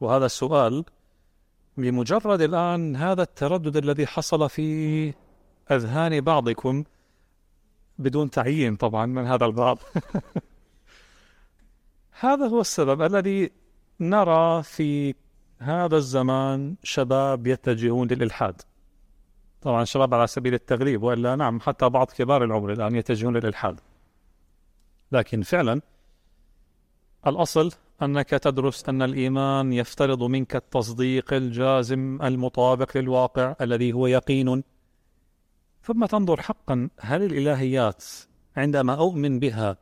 وهذا 0.01 0.27
السؤال 0.27 0.85
بمجرد 1.77 2.41
الآن 2.41 2.97
هذا 2.97 3.23
التردد 3.23 3.77
الذي 3.77 4.07
حصل 4.07 4.49
في 4.49 5.15
أذهان 5.71 6.21
بعضكم 6.21 6.85
بدون 7.99 8.31
تعيين 8.31 8.77
طبعا 8.77 9.07
من 9.07 9.27
هذا 9.27 9.47
البعض 9.47 9.79
هذا 12.21 12.47
هو 12.47 12.61
السبب 12.61 13.03
الذي 13.03 13.51
نرى 14.01 14.63
في 14.63 15.15
هذا 15.65 15.97
الزمان 15.97 16.77
شباب 16.83 17.47
يتجهون 17.47 18.09
للإلحاد. 18.09 18.63
طبعا 19.63 19.85
شباب 19.85 20.15
على 20.15 20.27
سبيل 20.27 20.55
التغليب 20.55 21.03
وإلا 21.03 21.37
نعم 21.37 21.61
حتى 21.61 21.89
بعض 21.89 22.11
كبار 22.11 22.45
العمر 22.45 22.73
الآن 22.73 22.95
يتجهون 22.95 23.37
للإلحاد. 23.37 23.81
لكن 25.13 25.43
فعلا 25.43 25.81
الأصل 27.27 27.73
أنك 28.03 28.29
تدرس 28.29 28.89
أن 28.89 29.03
الإيمان 29.03 29.73
يفترض 29.73 30.23
منك 30.23 30.57
التصديق 30.57 31.33
الجازم 31.33 32.19
المطابق 32.23 32.97
للواقع 32.97 33.55
الذي 33.61 33.93
هو 33.93 34.07
يقين. 34.07 34.65
ثم 35.83 36.07
تنظر 36.07 36.41
حقا 36.41 36.89
هل 37.01 37.23
الإلهيات 37.23 38.05
عندما 38.57 38.95
أؤمن 38.95 39.39
بها 39.39 39.77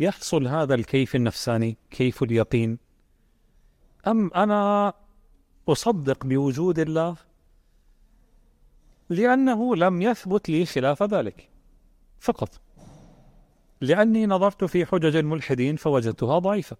يحصل 0.00 0.46
هذا 0.46 0.74
الكيف 0.74 1.16
النفساني 1.16 1.76
كيف 1.90 2.22
اليقين؟ 2.22 2.78
أم 4.06 4.30
أنا 4.34 4.92
أصدق 5.68 6.26
بوجود 6.26 6.78
الله 6.78 7.16
لأنه 9.08 9.76
لم 9.76 10.02
يثبت 10.02 10.48
لي 10.48 10.66
خلاف 10.66 11.02
ذلك. 11.02 11.48
فقط. 12.20 12.60
لأني 13.80 14.26
نظرت 14.26 14.64
في 14.64 14.86
حجج 14.86 15.16
الملحدين 15.16 15.76
فوجدتها 15.76 16.38
ضعيفة. 16.38 16.76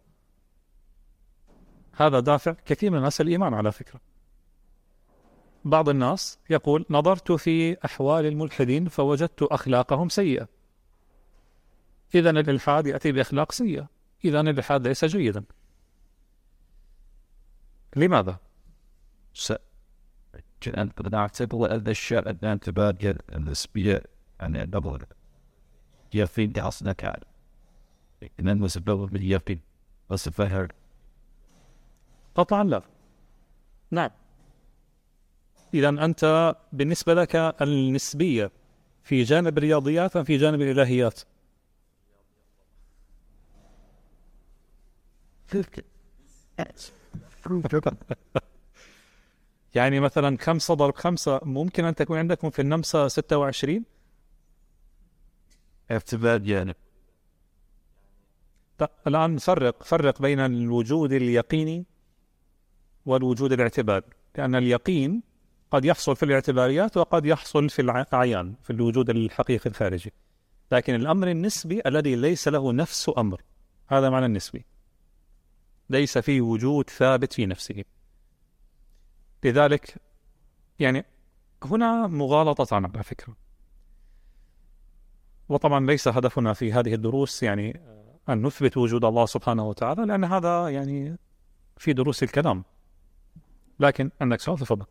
هذا 1.92 2.20
دافع 2.20 2.52
كثير 2.52 2.90
من 2.90 2.98
الناس 2.98 3.20
الإيمان 3.20 3.54
على 3.54 3.72
فكرة. 3.72 4.00
بعض 5.64 5.88
الناس 5.88 6.38
يقول 6.50 6.84
نظرت 6.90 7.32
في 7.32 7.84
أحوال 7.84 8.26
الملحدين 8.26 8.88
فوجدت 8.88 9.42
أخلاقهم 9.42 10.08
سيئة. 10.08 10.48
إذا 12.14 12.30
الإلحاد 12.30 12.86
يأتي 12.86 13.12
بأخلاق 13.12 13.52
سيئة. 13.52 13.88
إذا 14.24 14.40
الإلحاد 14.40 14.86
ليس 14.86 15.04
جيدا. 15.04 15.44
لماذا؟ 17.96 18.47
أنت 20.66 21.08
نعتبر 21.08 21.74
أن 21.74 21.88
الشيء 21.88 22.30
أن 22.30 22.60
تبادل 22.60 23.18
النسبية 23.34 24.02
عن 24.40 24.56
النظر 24.56 25.04
يقين 26.14 26.58
أصلا 26.58 26.92
كان. 26.92 27.20
إن 28.40 28.58
مسبب 28.58 29.10
باليقين 29.10 29.60
وسفهر. 30.10 30.72
قطعا 32.34 32.64
لا. 32.64 32.82
نعم. 33.90 34.10
إذا 35.74 35.88
أنت 35.88 36.54
بالنسبة 36.72 37.14
لك 37.14 37.36
النسبية 37.62 38.50
في 39.02 39.22
جانب 39.22 39.58
الرياضيات 39.58 40.16
أم 40.16 40.24
في 40.24 40.36
جانب 40.36 40.60
الإلهيات؟ 40.60 41.20
يعني 49.78 50.00
مثلا 50.00 50.38
خمسة 50.40 50.74
ضرب 50.74 50.96
خمسة 50.96 51.40
ممكن 51.42 51.84
أن 51.84 51.94
تكون 51.94 52.18
عندكم 52.18 52.50
في 52.50 52.62
النمسا 52.62 53.08
ستة 53.08 53.36
وعشرين؟ 53.38 53.84
ارتباط 55.90 56.40
يعني. 56.44 56.74
الآن 59.06 59.38
فرق 59.38 59.82
فرق 59.82 60.22
بين 60.22 60.40
الوجود 60.40 61.12
اليقيني 61.12 61.84
والوجود 63.06 63.52
الاعتباري 63.52 64.06
لأن 64.36 64.54
اليقين 64.54 65.22
قد 65.70 65.84
يحصل 65.84 66.16
في 66.16 66.22
الاعتباريات 66.22 66.96
وقد 66.96 67.26
يحصل 67.26 67.68
في 67.68 67.82
الأعيان 67.82 68.54
في 68.62 68.70
الوجود 68.70 69.10
الحقيقي 69.10 69.70
الخارجي. 69.70 70.12
لكن 70.72 70.94
الأمر 70.94 71.30
النسبي 71.30 71.82
الذي 71.86 72.16
ليس 72.16 72.48
له 72.48 72.72
نفس 72.72 73.10
أمر 73.18 73.42
هذا 73.86 74.10
معنى 74.10 74.26
النسبي. 74.26 74.64
ليس 75.90 76.18
فيه 76.18 76.40
وجود 76.40 76.90
ثابت 76.90 77.32
في 77.32 77.46
نفسه. 77.46 77.84
لذلك 79.44 79.94
يعني 80.78 81.04
هنا 81.64 82.06
مغالطة 82.06 82.76
على 82.76 83.02
فكرة. 83.02 83.36
وطبعا 85.48 85.86
ليس 85.86 86.08
هدفنا 86.08 86.52
في 86.52 86.72
هذه 86.72 86.94
الدروس 86.94 87.42
يعني 87.42 87.80
أن 88.28 88.42
نثبت 88.42 88.76
وجود 88.76 89.04
الله 89.04 89.26
سبحانه 89.26 89.68
وتعالى 89.68 90.06
لأن 90.06 90.24
هذا 90.24 90.68
يعني 90.68 91.18
في 91.76 91.92
دروس 91.92 92.22
الكلام. 92.22 92.64
لكن 93.80 94.10
عندك 94.20 94.40
سؤال 94.40 94.58
تفضل. 94.58 94.86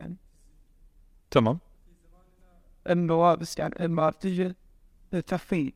يعني. 0.00 0.16
تمام. 1.30 1.58
المواد 2.86 3.46
يعني 3.58 3.88
ما 3.88 4.10
تجي 4.10 4.54
تفي 5.26 5.72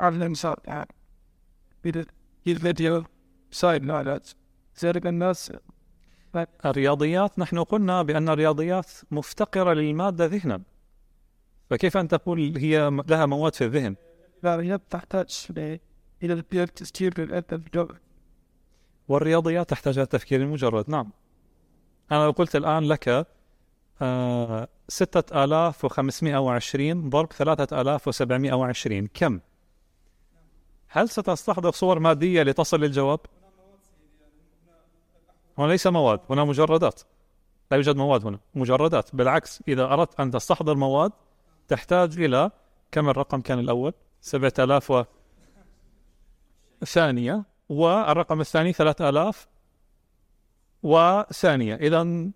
على 0.00 0.16
الإنسان 0.16 0.56
يعني. 0.64 0.88
بدأ 1.84 2.06
الفيديو 2.46 3.04
سايد 3.50 3.82
نالات 3.82 4.30
زرق 4.80 5.06
الناس؟ 5.06 5.52
الرياضيات 6.64 7.38
نحن 7.38 7.58
قلنا 7.58 8.02
بأن 8.02 8.28
الرياضيات 8.28 8.90
مفتقرة 9.10 9.72
للمادة 9.72 10.26
ذهنا. 10.26 10.62
فكيف 11.70 11.96
أن 11.96 12.08
تقول 12.08 12.58
هي 12.58 13.02
لها 13.08 13.26
مواد 13.26 13.54
في 13.54 13.64
الذهن؟ 13.64 13.96
تحتاج 14.90 15.46
إلى 16.22 16.32
التفكير 16.32 18.00
والرياضيات 19.08 19.70
تحتاج 19.70 19.94
إلى 19.94 20.02
التفكير 20.02 20.40
المجرد 20.40 20.90
نعم. 20.90 21.10
أنا 22.12 22.24
لو 22.24 22.30
قلت 22.30 22.56
الآن 22.56 22.84
لك 22.84 23.26
آه 24.02 24.68
ستة 24.88 25.44
آلاف 25.44 25.84
وخمسمائة 25.84 26.36
وعشرين 26.36 27.10
ضرب 27.10 27.32
ثلاثة 27.32 27.80
آلاف 27.80 28.08
وسبعمائة 28.08 28.52
وعشرين. 28.52 29.08
كم؟ 29.14 29.40
هل 30.88 31.08
ستستحضر 31.08 31.70
صور 31.70 31.98
مادية 31.98 32.42
لتصل 32.42 32.80
للجواب؟ 32.80 33.20
هنا 35.60 35.72
ليس 35.72 35.86
مواد 35.86 36.20
هنا 36.30 36.44
مجردات. 36.44 37.00
لا 37.70 37.76
يوجد 37.76 37.96
مواد 37.96 38.26
هنا 38.26 38.38
مجردات. 38.54 39.16
بالعكس 39.16 39.62
إذا 39.68 39.84
أردت 39.84 40.20
أن 40.20 40.30
تستحضر 40.30 40.74
مواد 40.74 41.12
تحتاج 41.68 42.20
إلى 42.20 42.50
كم 42.92 43.08
الرقم 43.08 43.40
كان 43.40 43.58
الأول؟ 43.58 43.92
سبعة 44.20 44.52
آلاف 44.58 44.90
و 44.90 45.02
ثانية 46.84 47.44
والرقم 47.68 48.40
الثاني 48.40 48.72
ثلاثة 48.72 49.08
آلاف 49.08 49.48
وثانية 50.82 51.74
إذا 51.74 52.30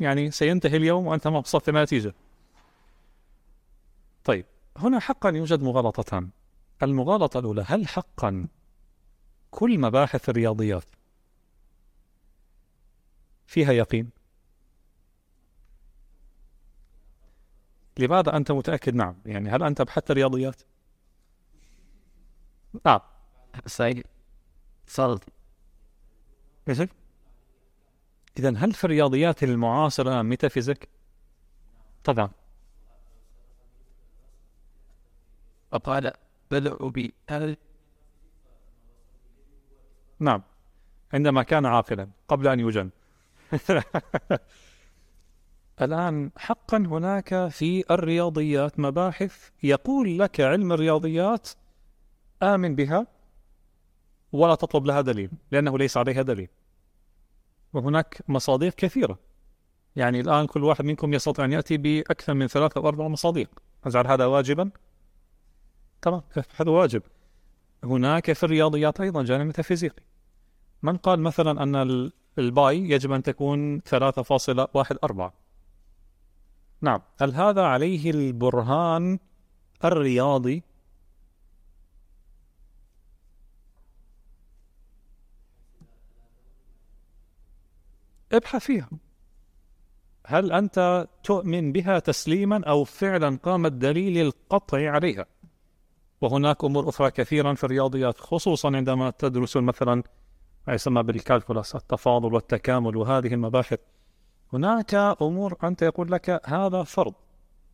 يعني 0.00 0.30
سينتهي 0.30 0.76
اليوم 0.76 1.06
وأنت 1.06 1.28
ما 1.28 1.38
وصلت 1.38 1.70
نتيجة 1.70 2.14
طيب 4.24 4.46
هنا 4.76 4.98
حقا 4.98 5.30
يوجد 5.30 5.62
مغالطتان. 5.62 6.30
المغالطة 6.82 7.40
الأولى 7.40 7.64
هل 7.66 7.88
حقا 7.88 8.46
كل 9.50 9.78
مباحث 9.78 10.28
الرياضيات 10.28 10.84
فيها 13.48 13.72
يقين. 13.72 14.10
لماذا 17.98 18.36
أنت 18.36 18.52
متأكد؟ 18.52 18.94
نعم. 18.94 19.16
يعني 19.26 19.50
هل 19.50 19.62
أنت 19.62 19.82
بحثت 19.82 20.10
رياضيات 20.10 20.62
نعم. 22.86 23.00
سعيد 23.66 24.06
صارت 24.86 25.24
إيش 26.68 26.80
إذا 28.38 28.56
هل 28.56 28.72
في 28.72 28.84
الرياضيات 28.84 29.42
المعاصرة 29.42 30.22
metaphysic؟ 30.22 30.88
طبعا. 32.04 32.30
قال 35.84 36.12
بدأوا 36.50 36.90
بي 36.90 37.14
نعم. 40.20 40.42
عندما 41.12 41.42
كان 41.42 41.66
عاقلا 41.66 42.10
قبل 42.28 42.48
أن 42.48 42.60
يجن 42.60 42.90
الآن 45.82 46.30
حقا 46.36 46.78
هناك 46.78 47.48
في 47.48 47.84
الرياضيات 47.90 48.80
مباحث 48.80 49.50
يقول 49.62 50.18
لك 50.18 50.40
علم 50.40 50.72
الرياضيات 50.72 51.48
آمن 52.42 52.74
بها 52.74 53.06
ولا 54.32 54.54
تطلب 54.54 54.86
لها 54.86 55.00
دليل 55.00 55.30
لأنه 55.50 55.78
ليس 55.78 55.96
عليها 55.96 56.22
دليل. 56.22 56.48
وهناك 57.72 58.22
مصادر 58.28 58.70
كثيرة. 58.70 59.18
يعني 59.96 60.20
الآن 60.20 60.46
كل 60.46 60.64
واحد 60.64 60.84
منكم 60.84 61.14
يستطيع 61.14 61.44
أن 61.44 61.52
يأتي 61.52 61.76
بأكثر 61.76 62.34
من 62.34 62.46
ثلاثة 62.46 62.80
أو 62.80 62.88
أربع 62.88 63.08
مصادر 63.08 63.46
أجعل 63.84 64.06
هذا 64.06 64.26
واجبا؟ 64.26 64.70
تمام 66.02 66.22
هذا 66.56 66.70
واجب. 66.70 67.02
هناك 67.84 68.32
في 68.32 68.44
الرياضيات 68.44 69.00
أيضا 69.00 69.22
جانب 69.22 69.46
ميتافيزيقي 69.46 70.02
من 70.82 70.96
قال 70.96 71.20
مثلا 71.20 71.62
أن 71.62 72.10
الباي 72.38 72.90
يجب 72.90 73.12
أن 73.12 73.22
تكون 73.22 73.80
3.14 73.80 75.30
نعم. 76.80 77.00
هل 77.20 77.34
هذا 77.34 77.62
عليه 77.62 78.10
البرهان 78.10 79.18
الرياضي؟ 79.84 80.62
ابحث 88.32 88.64
فيها. 88.64 88.88
هل 90.26 90.52
أنت 90.52 91.08
تؤمن 91.24 91.72
بها 91.72 91.98
تسليما 91.98 92.64
أو 92.64 92.84
فعلا 92.84 93.38
قام 93.42 93.66
الدليل 93.66 94.26
القطعي 94.26 94.88
عليها؟ 94.88 95.26
وهناك 96.20 96.64
أمور 96.64 96.88
أخرى 96.88 97.10
كثيرا 97.10 97.54
في 97.54 97.64
الرياضيات 97.64 98.18
خصوصا 98.18 98.76
عندما 98.76 99.10
تدرس 99.10 99.56
مثلا 99.56 100.02
ما 100.68 100.74
يسمى 100.74 101.02
بالكالكولاس 101.02 101.76
التفاضل 101.76 102.34
والتكامل 102.34 102.96
وهذه 102.96 103.34
المباحث. 103.34 103.78
هناك 104.52 104.94
أمور 104.94 105.56
أنت 105.64 105.82
يقول 105.82 106.12
لك 106.12 106.40
هذا 106.44 106.82
فرض 106.82 107.14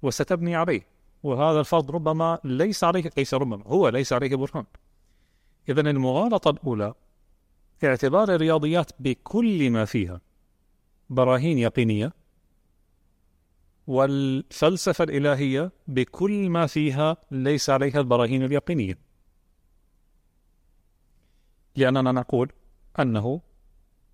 وستبني 0.02 0.56
عليه 0.56 0.86
وهذا 1.22 1.60
الفرض 1.60 1.90
ربما 1.90 2.38
ليس 2.44 2.84
عليه 2.84 3.10
ليس 3.16 3.34
ربما 3.34 3.64
هو 3.66 3.88
ليس 3.88 4.12
عليه 4.12 4.36
برهان. 4.36 4.64
إذا 5.68 5.80
المغالطة 5.80 6.50
الأولى 6.50 6.94
اعتبار 7.84 8.34
الرياضيات 8.34 8.90
بكل 9.00 9.70
ما 9.70 9.84
فيها 9.84 10.20
براهين 11.10 11.58
يقينية 11.58 12.12
والفلسفة 13.86 15.04
الإلهية 15.04 15.72
بكل 15.86 16.50
ما 16.50 16.66
فيها 16.66 17.16
ليس 17.30 17.70
عليها 17.70 18.00
البراهين 18.00 18.44
اليقينية. 18.44 18.98
لأننا 21.76 22.12
نقول 22.12 22.52
أنه 23.00 23.40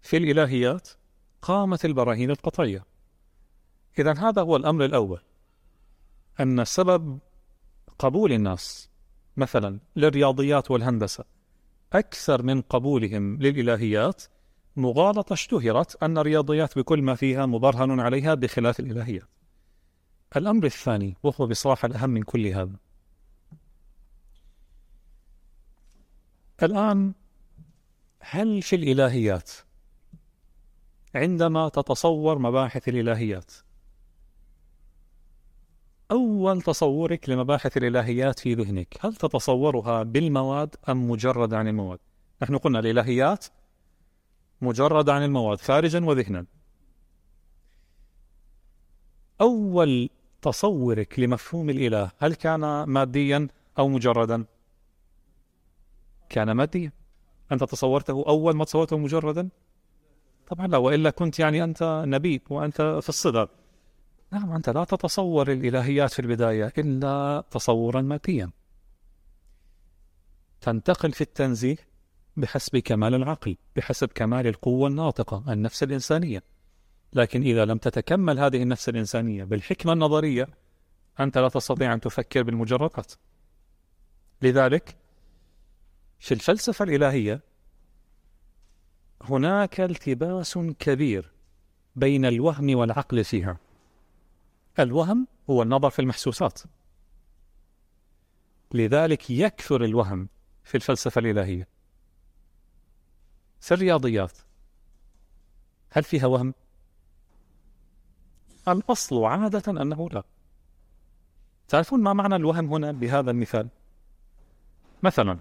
في 0.02 0.16
الإلهيات 0.16 0.88
قامت 1.42 1.84
البراهين 1.84 2.30
القطعية 2.30 2.84
إذا 3.98 4.12
هذا 4.12 4.42
هو 4.42 4.56
الأمر 4.56 4.84
الأول 4.84 5.20
أن 6.40 6.64
سبب 6.64 7.18
قبول 7.98 8.32
الناس 8.32 8.90
مثلا 9.36 9.78
للرياضيات 9.96 10.70
والهندسة 10.70 11.24
أكثر 11.92 12.42
من 12.42 12.60
قبولهم 12.60 13.36
للإلهيات 13.36 14.22
مغالطة 14.76 15.32
اشتهرت 15.32 16.02
أن 16.02 16.18
الرياضيات 16.18 16.78
بكل 16.78 17.02
ما 17.02 17.14
فيها 17.14 17.46
مبرهن 17.46 18.00
عليها 18.00 18.34
بخلاف 18.34 18.80
الإلهيات. 18.80 19.28
الأمر 20.36 20.64
الثاني 20.64 21.16
وهو 21.22 21.46
بصراحة 21.46 21.86
الأهم 21.86 22.10
من 22.10 22.22
كل 22.22 22.46
هذا. 22.46 22.76
الآن 26.62 27.12
هل 28.20 28.62
في 28.62 28.76
الإلهيات. 28.76 29.50
عندما 31.14 31.68
تتصور 31.68 32.38
مباحث 32.38 32.88
الإلهيات. 32.88 33.52
أول 36.10 36.62
تصورك 36.62 37.28
لمباحث 37.28 37.76
الإلهيات 37.76 38.38
في 38.38 38.54
ذهنك 38.54 38.96
هل 39.00 39.14
تتصورها 39.16 40.02
بالمواد 40.02 40.76
أم 40.88 41.10
مجرد 41.10 41.54
عن 41.54 41.68
المواد؟ 41.68 41.98
نحن 42.42 42.56
قلنا 42.56 42.78
الإلهيات 42.78 43.46
مجرد 44.60 45.08
عن 45.08 45.24
المواد 45.24 45.60
خارجا 45.60 46.04
وذهنا. 46.04 46.46
أول 49.40 50.10
تصورك 50.42 51.18
لمفهوم 51.18 51.70
الإله 51.70 52.10
هل 52.18 52.34
كان 52.34 52.82
ماديا 52.82 53.48
أو 53.78 53.88
مجردا؟ 53.88 54.44
كان 56.28 56.52
ماديا. 56.52 56.99
أنت 57.52 57.64
تصورته 57.64 58.24
أول 58.26 58.56
ما 58.56 58.64
تصورته 58.64 58.98
مجردا؟ 58.98 59.48
طبعا 60.46 60.66
لا 60.66 60.76
وإلا 60.76 61.10
كنت 61.10 61.38
يعني 61.38 61.64
أنت 61.64 62.04
نبي 62.06 62.42
وأنت 62.50 62.82
في 63.02 63.08
الصدر. 63.08 63.48
نعم 64.32 64.52
أنت 64.52 64.70
لا 64.70 64.84
تتصور 64.84 65.52
الإلهيات 65.52 66.12
في 66.12 66.18
البداية 66.18 66.72
إلا 66.78 67.44
تصورا 67.50 68.00
ماديا. 68.00 68.50
تنتقل 70.60 71.12
في 71.12 71.20
التنزيه 71.20 71.76
بحسب 72.36 72.78
كمال 72.78 73.14
العقل 73.14 73.56
بحسب 73.76 74.08
كمال 74.08 74.46
القوة 74.46 74.88
الناطقة 74.88 75.52
النفس 75.52 75.82
الإنسانية. 75.82 76.42
لكن 77.12 77.42
إذا 77.42 77.64
لم 77.64 77.78
تتكمل 77.78 78.38
هذه 78.38 78.62
النفس 78.62 78.88
الإنسانية 78.88 79.44
بالحكمة 79.44 79.92
النظرية 79.92 80.48
أنت 81.20 81.38
لا 81.38 81.48
تستطيع 81.48 81.94
أن 81.94 82.00
تفكر 82.00 82.42
بالمجردات. 82.42 83.12
لذلك 84.42 84.99
في 86.20 86.34
الفلسفة 86.34 86.84
الإلهية 86.84 87.40
هناك 89.22 89.80
التباس 89.80 90.58
كبير 90.58 91.30
بين 91.96 92.24
الوهم 92.24 92.74
والعقل 92.76 93.24
فيها. 93.24 93.58
الوهم 94.78 95.26
هو 95.50 95.62
النظر 95.62 95.90
في 95.90 95.98
المحسوسات. 95.98 96.60
لذلك 98.74 99.30
يكثر 99.30 99.84
الوهم 99.84 100.28
في 100.64 100.74
الفلسفة 100.74 101.18
الإلهية. 101.18 101.68
في 103.60 103.74
الرياضيات 103.74 104.38
هل 105.90 106.04
فيها 106.04 106.26
وهم؟ 106.26 106.54
الأصل 108.68 109.24
عادة 109.24 109.82
أنه 109.82 110.08
لا. 110.08 110.22
تعرفون 111.68 112.00
ما 112.00 112.12
معنى 112.12 112.36
الوهم 112.36 112.72
هنا 112.72 112.92
بهذا 112.92 113.30
المثال؟ 113.30 113.68
مثلا 115.02 115.38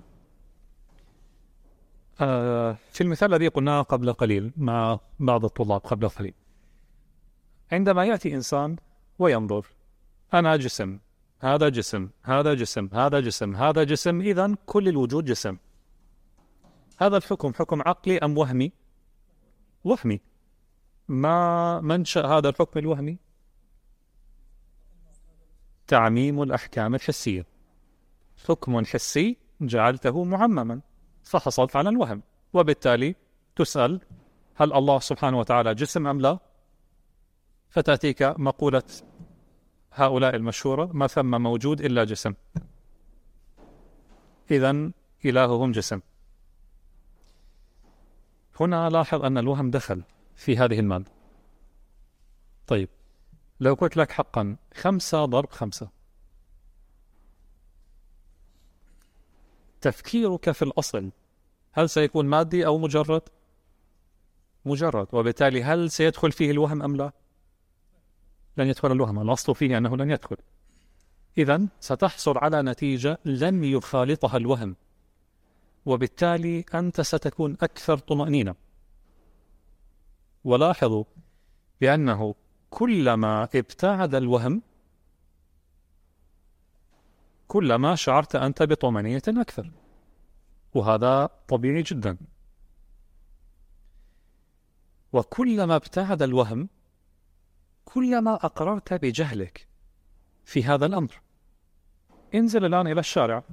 في 2.19 3.01
المثال 3.01 3.33
الذي 3.33 3.47
قلناه 3.47 3.81
قبل 3.81 4.13
قليل 4.13 4.51
مع 4.57 4.99
بعض 5.19 5.45
الطلاب 5.45 5.81
قبل 5.81 6.09
قليل. 6.09 6.33
عندما 7.71 8.05
يأتي 8.05 8.35
إنسان 8.35 8.75
وينظر 9.19 9.65
أنا 10.33 10.55
جسم 10.55 10.99
هذا 11.39 11.69
جسم 11.69 12.09
هذا 12.23 12.53
جسم 12.53 12.89
هذا 12.93 13.19
جسم 13.19 13.55
هذا 13.55 13.83
جسم 13.83 14.21
إذا 14.21 14.55
كل 14.65 14.87
الوجود 14.87 15.25
جسم. 15.25 15.57
هذا 16.97 17.17
الحكم 17.17 17.53
حكم 17.53 17.81
عقلي 17.81 18.17
أم 18.17 18.37
وهمي؟ 18.37 18.71
وهمي. 19.83 20.21
ما 21.07 21.81
منشأ 21.81 22.25
هذا 22.25 22.49
الحكم 22.49 22.79
الوهمي؟ 22.79 23.17
تعميم 25.87 26.41
الأحكام 26.41 26.95
الحسية. 26.95 27.45
حكم 28.47 28.85
حسي 28.85 29.37
جعلته 29.61 30.23
معمما. 30.23 30.81
فحصلت 31.29 31.75
على 31.75 31.89
الوهم 31.89 32.21
وبالتالي 32.53 33.15
تسأل 33.55 34.01
هل 34.55 34.73
الله 34.73 34.99
سبحانه 34.99 35.39
وتعالى 35.39 35.75
جسم 35.75 36.07
أم 36.07 36.21
لا؟ 36.21 36.39
فتأتيك 37.69 38.21
مقولة 38.21 38.83
هؤلاء 39.93 40.35
المشهورة 40.35 40.89
ما 40.93 41.07
ثم 41.07 41.41
موجود 41.41 41.81
إلا 41.81 42.03
جسم. 42.03 42.33
إذا 44.51 44.91
إلههم 45.25 45.71
جسم. 45.71 45.99
هنا 48.59 48.89
لاحظ 48.89 49.25
أن 49.25 49.37
الوهم 49.37 49.71
دخل 49.71 50.03
في 50.35 50.57
هذه 50.57 50.79
المادة. 50.79 51.11
طيب 52.67 52.89
لو 53.59 53.73
قلت 53.73 53.97
لك 53.97 54.11
حقا 54.11 54.55
خمسة 54.73 55.25
ضرب 55.25 55.49
خمسة. 55.49 55.98
تفكيرك 59.81 60.51
في 60.51 60.61
الأصل. 60.61 61.09
هل 61.71 61.89
سيكون 61.89 62.25
مادي 62.25 62.65
أو 62.65 62.77
مجرد؟ 62.77 63.21
مجرد. 64.65 65.07
وبالتالي 65.13 65.63
هل 65.63 65.91
سيدخل 65.91 66.31
فيه 66.31 66.51
الوهم 66.51 66.83
أم 66.83 66.95
لا؟ 66.95 67.11
لن 68.57 68.67
يدخل 68.67 68.91
الوهم. 68.91 69.21
الأصل 69.21 69.55
فيه 69.55 69.77
أنه 69.77 69.97
لن 69.97 70.11
يدخل. 70.11 70.37
إذا 71.37 71.67
ستحصل 71.79 72.37
على 72.37 72.61
نتيجة 72.61 73.19
لن 73.25 73.63
يخالطها 73.63 74.37
الوهم. 74.37 74.75
وبالتالي 75.85 76.65
أنت 76.73 77.01
ستكون 77.01 77.57
أكثر 77.61 77.97
طمأنينة. 77.97 78.55
ولاحظوا 80.43 81.03
بأنه 81.81 82.35
كلما 82.69 83.43
ابتعد 83.43 84.15
الوهم 84.15 84.61
كلما 87.49 87.95
شعرت 87.95 88.35
أنت 88.35 88.63
بطمأنينة 88.63 89.21
أكثر. 89.27 89.71
وهذا 90.73 91.29
طبيعي 91.47 91.81
جدا. 91.81 92.17
وكلما 95.13 95.75
ابتعد 95.75 96.21
الوهم 96.21 96.69
كلما 97.85 98.33
أقررت 98.33 98.93
بجهلك 98.93 99.67
في 100.45 100.63
هذا 100.63 100.85
الأمر. 100.85 101.21
انزل 102.35 102.65
الآن 102.65 102.87
إلى 102.87 102.99
الشارع 102.99 103.43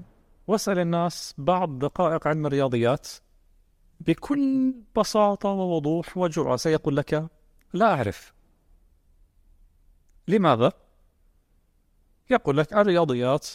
واسأل 0.47 0.79
الناس 0.79 1.35
بعض 1.39 1.79
دقائق 1.79 2.27
علم 2.27 2.47
الرياضيات 2.47 3.09
بكل 4.01 4.75
بساطة 4.97 5.49
ووضوح 5.49 6.17
وجرأة. 6.17 6.57
سيقول 6.57 6.97
لك 6.97 7.29
لا 7.73 7.95
أعرف. 7.95 8.35
لماذا؟ 10.29 10.73
يقول 12.31 12.57
لك 12.57 12.73
الرياضيات 12.73 13.49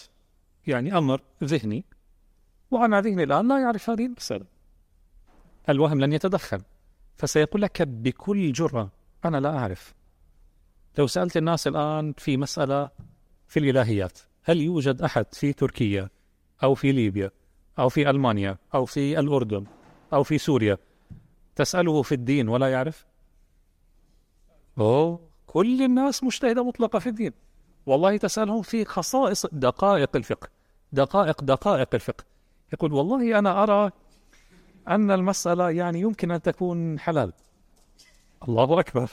يعني 0.68 0.98
أمر 0.98 1.22
ذهني 1.44 1.86
وأنا 2.72 3.02
ذهني 3.02 3.24
الآن 3.24 3.48
لا 3.48 3.60
يعرف 3.60 3.90
هذه 3.90 4.06
المسألة. 4.06 4.46
الوهم 5.70 6.00
لن 6.00 6.14
يتدخل 6.14 6.62
فسيقول 7.18 7.62
لك 7.62 7.82
بكل 7.82 8.52
جرأة 8.52 8.90
أنا 9.26 9.38
لا 9.38 9.58
أعرف. 9.58 9.94
لو 10.98 11.08
سألت 11.08 11.38
الناس 11.38 11.68
الآن 11.68 12.14
في 12.18 12.38
مسألة 12.38 12.90
في 13.48 13.60
الإلهيات 13.60 14.20
هل 14.44 14.62
يوجد 14.62 15.02
أحد 15.02 15.26
في 15.34 15.54
تركيا 15.54 16.10
أو 16.64 16.76
في 16.76 16.92
ليبيا 16.92 17.32
أو 17.80 17.90
في 17.90 18.10
ألمانيا 18.10 18.58
أو 18.74 18.86
في 18.86 19.20
الأردن 19.20 19.66
أو 20.14 20.24
في 20.24 20.38
سوريا 20.38 20.78
تسأله 21.56 22.02
في 22.02 22.12
الدين 22.12 22.50
ولا 22.50 22.72
يعرف؟ 22.72 23.06
أوه 24.78 25.20
كل 25.48 25.82
الناس 25.82 26.24
مجتهدة 26.24 26.64
مطلقة 26.64 27.00
في 27.00 27.10
الدين. 27.10 27.32
والله 27.86 28.18
تسألهم 28.18 28.62
في 28.62 28.86
خصائص 28.86 29.46
دقائق 29.46 30.16
الفقه. 30.16 30.48
دقائق 30.92 31.44
دقائق 31.44 31.90
الفقه. 31.94 32.24
يقول 32.74 32.94
والله 32.94 33.40
أنا 33.40 33.64
أرى 33.64 33.92
أن 34.88 35.12
المسألة 35.12 35.70
يعني 35.70 36.02
يمكن 36.02 36.32
أن 36.32 36.42
تكون 36.42 37.00
حلال. 37.00 37.34
الله 38.48 38.80
أكبر. 38.80 39.12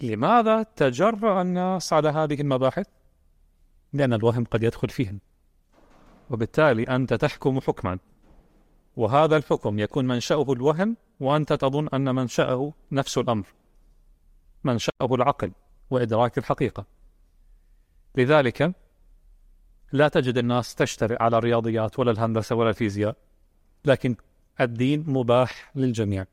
لماذا 0.00 0.62
تجرأ 0.62 1.42
الناس 1.42 1.92
على 1.92 2.08
هذه 2.08 2.40
المباحث؟ 2.40 2.86
لأن 3.92 4.12
الوهم 4.12 4.44
قد 4.44 4.62
يدخل 4.62 4.88
فيهم 4.88 5.20
وبالتالي 6.30 6.82
أنت 6.82 7.14
تحكم 7.14 7.60
حكما. 7.60 7.98
وهذا 8.96 9.36
الحكم 9.36 9.78
يكون 9.78 10.04
منشأه 10.06 10.52
الوهم 10.52 10.96
وأنت 11.20 11.52
تظن 11.52 11.88
أن 11.94 12.14
منشأه 12.14 12.72
نفس 12.92 13.18
الأمر. 13.18 13.46
منشأه 14.64 14.90
العقل. 15.10 15.52
وإدراك 15.90 16.38
الحقيقة. 16.38 16.86
لذلك 18.14 18.74
لا 19.92 20.08
تجد 20.08 20.38
الناس 20.38 20.74
تشترئ 20.74 21.22
على 21.22 21.38
الرياضيات 21.38 21.98
ولا 21.98 22.10
الهندسة 22.10 22.56
ولا 22.56 22.70
الفيزياء 22.70 23.16
لكن 23.84 24.16
الدين 24.60 25.04
مباح 25.10 25.72
للجميع. 25.74 26.26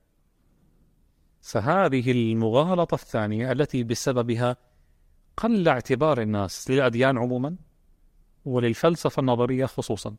فهذه 1.42 2.12
المغالطة 2.12 2.96
الثانية 2.96 3.52
التي 3.52 3.84
بسببها 3.84 4.58
قل 5.38 5.68
اعتبار 5.68 6.22
الناس 6.22 6.72
للأديان 6.72 7.18
عموما 7.18 7.56
وللفلسفة 8.46 9.20
النظرية 9.20 9.66
خصوصا. 9.66 10.16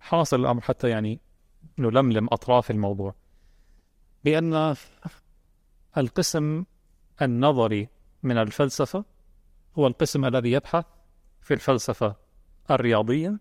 حاصل 0.00 0.40
الأمر 0.40 0.60
حتى 0.60 0.88
يعني 0.88 1.20
نلملم 1.78 2.28
أطراف 2.32 2.70
الموضوع. 2.70 3.14
بأن 4.24 4.74
القسم 5.98 6.64
النظري 7.22 7.88
من 8.22 8.38
الفلسفة 8.38 9.04
هو 9.78 9.86
القسم 9.86 10.24
الذي 10.24 10.52
يبحث 10.52 10.84
في 11.40 11.54
الفلسفة 11.54 12.16
الرياضية 12.70 13.40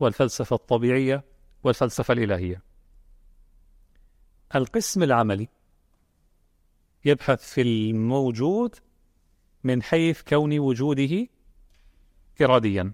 والفلسفة 0.00 0.56
الطبيعية 0.56 1.24
والفلسفة 1.64 2.12
الإلهية. 2.12 2.62
القسم 4.54 5.02
العملي 5.02 5.48
يبحث 7.04 7.42
في 7.42 7.62
الموجود 7.62 8.76
من 9.64 9.82
حيث 9.82 10.22
كون 10.22 10.58
وجوده 10.58 11.26
إراديا 12.40 12.92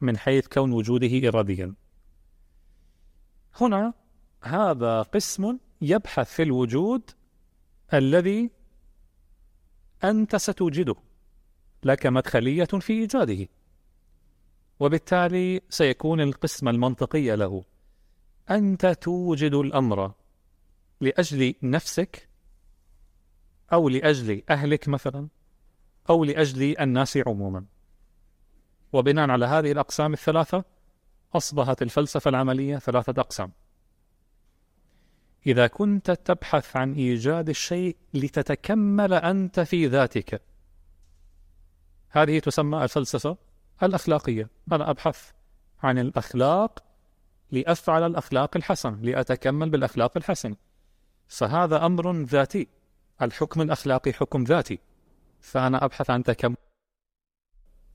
من 0.00 0.16
حيث 0.16 0.48
كون 0.48 0.72
وجوده 0.72 1.28
إراديا. 1.28 1.74
هنا 3.60 3.94
هذا 4.42 5.02
قسم 5.02 5.58
يبحث 5.80 6.32
في 6.32 6.42
الوجود 6.42 7.10
الذي 7.94 8.50
أنت 10.04 10.36
ستوجده 10.36 10.94
لك 11.84 12.06
مدخلية 12.06 12.64
في 12.64 12.92
إيجاده. 12.92 13.48
وبالتالي 14.80 15.60
سيكون 15.68 16.20
القسم 16.20 16.68
المنطقي 16.68 17.36
له. 17.36 17.64
أنت 18.50 18.86
توجد 18.86 19.54
الأمر 19.54 20.12
لأجل 21.00 21.54
نفسك 21.62 22.28
أو 23.72 23.88
لأجل 23.88 24.42
أهلك 24.50 24.88
مثلا 24.88 25.28
أو 26.10 26.24
لأجل 26.24 26.78
الناس 26.80 27.16
عموما. 27.26 27.64
وبناء 28.92 29.30
على 29.30 29.46
هذه 29.46 29.72
الأقسام 29.72 30.12
الثلاثة 30.12 30.64
أصبحت 31.34 31.82
الفلسفة 31.82 32.28
العملية 32.28 32.78
ثلاثة 32.78 33.20
أقسام. 33.20 33.52
إذا 35.46 35.66
كنت 35.66 36.10
تبحث 36.10 36.76
عن 36.76 36.94
إيجاد 36.94 37.48
الشيء 37.48 37.96
لتتكمل 38.14 39.12
أنت 39.14 39.60
في 39.60 39.86
ذاتك. 39.86 40.42
هذه 42.10 42.38
تسمى 42.38 42.84
الفلسفة 42.84 43.36
الأخلاقية. 43.82 44.48
أنا 44.72 44.90
أبحث 44.90 45.32
عن 45.82 45.98
الأخلاق 45.98 46.84
لأفعل 47.50 48.06
الأخلاق 48.06 48.56
الحسن 48.56 49.00
لأتكمل 49.02 49.70
بالأخلاق 49.70 50.16
الحسنة 50.16 50.56
فهذا 51.28 51.86
أمر 51.86 52.22
ذاتي. 52.22 52.68
الحكم 53.22 53.62
الأخلاقي 53.62 54.12
حكم 54.12 54.44
ذاتي. 54.44 54.78
فأنا 55.40 55.84
أبحث 55.84 56.10
عن 56.10 56.22
تكمل. 56.22 56.56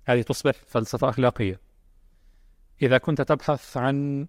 هذه 0.06 0.22
تصبح 0.22 0.54
فلسفة 0.68 1.10
أخلاقية. 1.10 1.60
إذا 2.82 2.98
كنت 2.98 3.22
تبحث 3.22 3.78
عن 3.78 4.28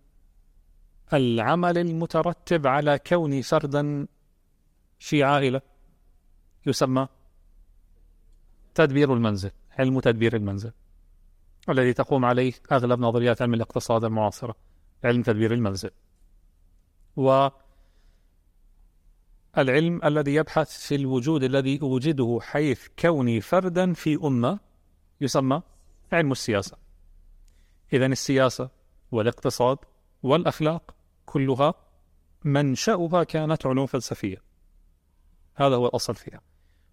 العمل 1.13 1.79
المترتب 1.79 2.67
على 2.67 2.99
كوني 2.99 3.43
فردا 3.43 4.07
في 4.99 5.23
عائلة 5.23 5.61
يسمى 6.67 7.09
تدبير 8.75 9.15
المنزل 9.15 9.51
علم 9.79 10.01
تدبير 10.01 10.37
المنزل 10.37 10.73
الذي 11.69 11.93
تقوم 11.93 12.25
عليه 12.25 12.53
أغلب 12.73 13.01
نظريات 13.01 13.43
علم 13.43 13.55
الاقتصاد 13.55 14.05
المعاصرة 14.05 14.57
علم 15.05 15.23
تدبير 15.23 15.53
المنزل. 15.55 15.91
و 17.17 17.49
العلم 19.59 20.01
الذي 20.05 20.35
يبحث 20.35 20.87
في 20.87 20.95
الوجود 20.95 21.43
الذي 21.43 21.81
أوجده 21.83 22.39
حيث 22.43 22.87
كوني 22.99 23.41
فردا 23.41 23.93
في 23.93 24.19
أمة 24.25 24.59
يسمى 25.21 25.63
علم 26.13 26.33
السياسة. 26.33 26.77
إذا 27.93 28.07
السياسة 28.07 28.71
والاقتصاد 29.13 29.79
والأخلاق 30.23 30.96
كلها 31.27 31.75
منشأها 32.45 33.25
كانت 33.25 33.67
علوم 33.67 33.87
فلسفية 33.87 34.43
هذا 35.55 35.77
هو 35.77 35.87
الأصل 35.87 36.15
فيها. 36.15 36.41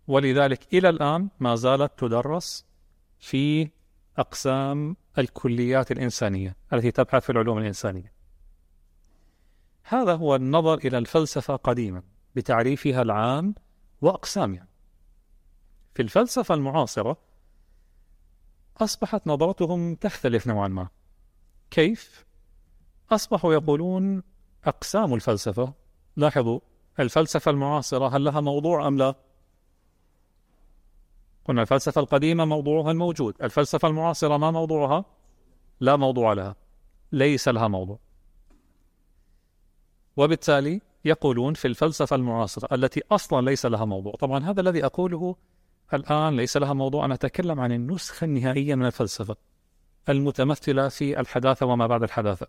ولذلك 0.07 0.73
إلى 0.73 0.89
الآن 0.89 1.29
ما 1.39 1.55
زالت 1.55 1.99
تدرس 1.99 2.65
في 3.19 3.69
أقسام 4.17 4.95
الكليات 5.17 5.91
الإنسانية 5.91 6.55
التي 6.73 6.91
تبحث 6.91 7.23
في 7.23 7.31
العلوم 7.31 7.57
الإنسانية. 7.57 8.13
هذا 9.83 10.15
هو 10.15 10.35
النظر 10.35 10.77
إلى 10.77 10.97
الفلسفة 10.97 11.55
قديما 11.55 12.03
بتعريفها 12.35 13.01
العام 13.01 13.55
وأقسامها. 14.01 14.67
في 15.93 16.01
الفلسفة 16.01 16.55
المعاصرة 16.55 17.17
أصبحت 18.77 19.27
نظرتهم 19.27 19.95
تختلف 19.95 20.47
نوعا 20.47 20.67
ما. 20.67 20.87
كيف؟ 21.71 22.25
أصبحوا 23.11 23.53
يقولون 23.53 24.23
أقسام 24.65 25.13
الفلسفة 25.13 25.73
لاحظوا 26.17 26.59
الفلسفة 26.99 27.51
المعاصرة 27.51 28.17
هل 28.17 28.23
لها 28.23 28.41
موضوع 28.41 28.87
أم 28.87 28.97
لا؟ 28.97 29.15
قلنا 31.45 31.61
الفلسفة 31.61 32.01
القديمة 32.01 32.45
موضوعها 32.45 32.91
الموجود 32.91 33.35
الفلسفة 33.41 33.87
المعاصرة 33.87 34.37
ما 34.37 34.51
موضوعها؟ 34.51 35.05
لا 35.79 35.95
موضوع 35.95 36.33
لها 36.33 36.55
ليس 37.11 37.47
لها 37.47 37.67
موضوع 37.67 37.99
وبالتالي 40.17 40.81
يقولون 41.05 41.53
في 41.53 41.67
الفلسفة 41.67 42.15
المعاصرة 42.15 42.75
التي 42.75 43.03
أصلا 43.11 43.45
ليس 43.45 43.65
لها 43.65 43.85
موضوع 43.85 44.13
طبعا 44.15 44.43
هذا 44.43 44.61
الذي 44.61 44.85
أقوله 44.85 45.35
الآن 45.93 46.35
ليس 46.35 46.57
لها 46.57 46.73
موضوع 46.73 47.05
أنا 47.05 47.13
أتكلم 47.13 47.59
عن 47.59 47.71
النسخة 47.71 48.25
النهائية 48.25 48.75
من 48.75 48.85
الفلسفة 48.85 49.35
المتمثلة 50.09 50.89
في 50.89 51.19
الحداثة 51.19 51.65
وما 51.65 51.87
بعد 51.87 52.03
الحداثة 52.03 52.47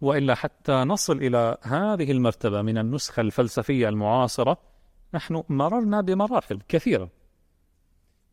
وإلا 0.00 0.34
حتى 0.34 0.72
نصل 0.72 1.16
إلى 1.16 1.58
هذه 1.62 2.12
المرتبة 2.12 2.62
من 2.62 2.78
النسخة 2.78 3.20
الفلسفية 3.20 3.88
المعاصرة 3.88 4.58
نحن 5.14 5.42
مررنا 5.48 6.00
بمراحل 6.00 6.60
كثيرة. 6.68 7.10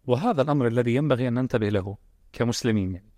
وهذا 0.06 0.42
الأمر 0.42 0.68
الذي 0.68 0.96
ينبغي 0.96 1.28
أن 1.28 1.34
ننتبه 1.34 1.70
له 1.70 1.98
كمسلمين. 2.34 2.94
يعني. 2.94 3.10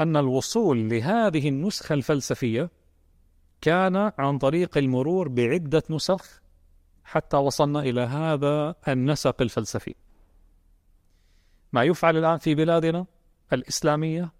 أن 0.00 0.16
الوصول 0.16 0.88
لهذه 0.88 1.48
النسخة 1.48 1.92
الفلسفية 1.92 2.70
كان 3.60 4.12
عن 4.18 4.38
طريق 4.38 4.78
المرور 4.78 5.28
بعدة 5.28 5.82
نسخ 5.90 6.42
حتى 7.04 7.36
وصلنا 7.36 7.80
إلى 7.80 8.00
هذا 8.00 8.74
النسق 8.88 9.42
الفلسفي. 9.42 9.94
ما 11.72 11.84
يفعل 11.84 12.16
الآن 12.16 12.38
في 12.38 12.54
بلادنا 12.54 13.06
الإسلامية؟ 13.52 14.39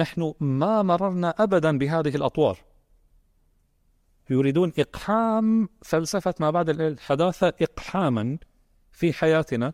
نحن 0.00 0.34
ما 0.40 0.82
مررنا 0.82 1.34
أبدا 1.38 1.78
بهذه 1.78 2.16
الأطوار. 2.16 2.58
يريدون 4.30 4.72
إقحام 4.78 5.68
فلسفة 5.82 6.34
ما 6.40 6.50
بعد 6.50 6.68
الحداثة 6.68 7.52
إقحاما 7.62 8.38
في 8.92 9.12
حياتنا 9.12 9.72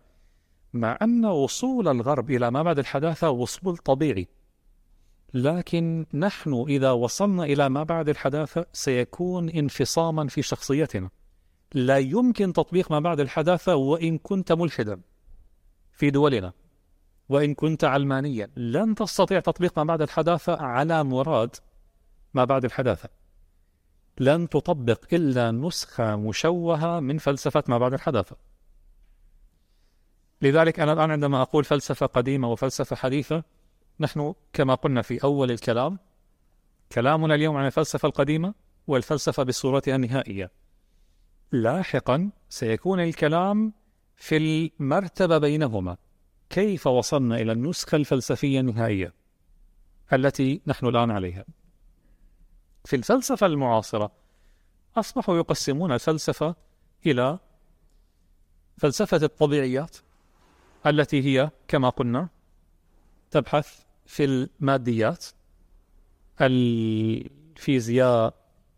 مع 0.73 0.99
أن 1.03 1.25
وصول 1.25 1.89
الغرب 1.89 2.31
إلى 2.31 2.51
ما 2.51 2.63
بعد 2.63 2.79
الحداثة 2.79 3.31
وصول 3.31 3.77
طبيعي. 3.77 4.29
لكن 5.35 6.07
نحن 6.15 6.65
إذا 6.69 6.91
وصلنا 6.91 7.45
إلى 7.45 7.69
ما 7.69 7.83
بعد 7.83 8.09
الحداثة 8.09 8.67
سيكون 8.73 9.49
انفصاما 9.49 10.29
في 10.29 10.43
شخصيتنا. 10.43 11.11
لا 11.75 11.99
يمكن 11.99 12.53
تطبيق 12.53 12.93
ما 12.93 13.01
بعد 13.01 13.21
الحداثة 13.21 13.75
وإن 13.77 14.19
كنت 14.19 14.53
ملحدا 14.53 15.01
في 15.93 16.11
دولنا. 16.11 16.53
وإن 17.29 17.55
كنت 17.55 17.85
علمانيا. 17.85 18.51
لن 18.57 18.95
تستطيع 18.95 19.41
تطبيق 19.41 19.79
ما 19.79 19.85
بعد 19.85 20.03
الحداثة 20.03 20.63
على 20.63 21.05
مراد 21.05 21.57
ما 22.35 22.45
بعد 22.45 22.65
الحداثة. 22.65 23.09
لن 24.19 24.49
تطبق 24.49 25.05
إلا 25.13 25.51
نسخة 25.51 26.17
مشوهة 26.17 27.01
من 27.01 27.19
فلسفة 27.19 27.65
ما 27.69 27.79
بعد 27.79 27.93
الحداثة. 27.93 28.37
لذلك 30.43 30.81
أنا 30.81 30.93
الآن 30.93 31.11
عندما 31.11 31.43
أقول 31.43 31.65
فلسفة 31.65 32.07
قديمة 32.07 32.53
وفلسفة 32.53 32.97
حديثة 32.97 33.43
نحن 34.01 34.35
كما 34.53 34.75
قلنا 34.75 35.03
في 35.03 35.25
أول 35.25 35.51
الكلام 35.51 35.99
كلامنا 36.93 37.35
اليوم 37.35 37.57
عن 37.57 37.67
الفلسفة 37.67 38.07
القديمة 38.07 38.55
والفلسفة 38.87 39.43
بصورتها 39.43 39.97
النهائية. 39.97 40.51
لاحقا 41.53 42.31
سيكون 42.49 43.01
الكلام 43.01 43.73
في 44.17 44.37
المرتبة 44.37 45.39
بينهما. 45.39 45.97
كيف 46.51 46.87
وصلنا 46.87 47.37
إلى 47.37 47.53
النسخة 47.53 47.97
الفلسفية 47.97 48.61
النهائية 48.61 49.13
التي 50.13 50.61
نحن 50.67 50.87
الآن 50.87 51.11
عليها؟ 51.11 51.45
في 52.85 52.97
الفلسفة 52.97 53.47
المعاصرة 53.47 54.13
أصبحوا 54.97 55.37
يقسمون 55.37 55.93
الفلسفة 55.93 56.57
إلى 57.07 57.39
فلسفة 58.79 59.17
الطبيعيات 59.17 59.97
التي 60.87 61.23
هي 61.23 61.51
كما 61.69 61.89
قلنا 61.89 62.29
تبحث 63.31 63.81
في 64.07 64.25
الماديات 64.25 65.27
الفيزياء 66.41 68.35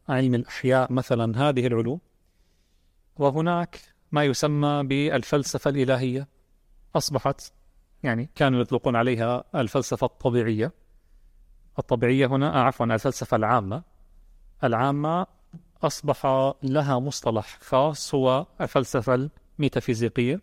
علم 0.09 0.35
الأحياء 0.35 0.93
مثلا 0.93 1.49
هذه 1.49 1.67
العلوم. 1.67 2.01
وهناك 3.17 3.81
ما 4.13 4.25
يسمى 4.25 4.83
بالفلسفة 4.85 5.71
الإلهية. 5.71 6.29
أصبحت 6.97 7.53
يعني. 8.03 8.31
كانوا 8.35 8.61
يطلقون 8.61 8.97
عليها 8.97 9.45
الفلسفة 9.55 10.05
الطبيعية. 10.05 10.73
الطبيعية 11.79 12.27
هنا 12.27 12.55
آه، 12.55 12.63
عفوا 12.63 12.87
الفلسفة 12.87 13.37
العامة. 13.37 13.83
العامة 14.65 15.27
أصبح 15.83 16.27
لها 16.63 16.99
مصطلح 16.99 17.59
خاص 17.61 18.15
هو 18.15 18.47
الفلسفة 18.61 19.31
الميتافيزيقية 19.59 20.41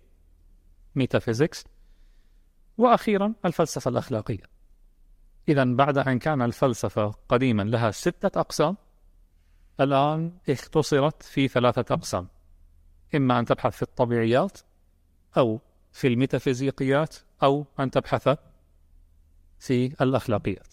ميتافيزيكس. 0.95 1.65
وأخيرا 2.77 3.33
الفلسفة 3.45 3.89
الأخلاقية. 3.89 4.43
إذا 5.49 5.63
بعد 5.63 5.97
أن 5.97 6.19
كان 6.19 6.41
الفلسفة 6.41 7.13
قديما 7.29 7.63
لها 7.63 7.91
ستة 7.91 8.39
أقسام 8.39 8.77
الآن 9.79 10.31
اختصرت 10.49 11.23
في 11.23 11.47
ثلاثة 11.47 11.95
أقسام. 11.95 12.27
إما 13.15 13.39
أن 13.39 13.45
تبحث 13.45 13.75
في 13.75 13.81
الطبيعيات 13.81 14.59
أو 15.37 15.59
في 15.95 16.07
الميتافيزيقيات 16.07 17.15
أو 17.43 17.65
أن 17.79 17.91
تبحث 17.91 18.37
في 19.59 19.85
الأخلاقيات. 20.01 20.67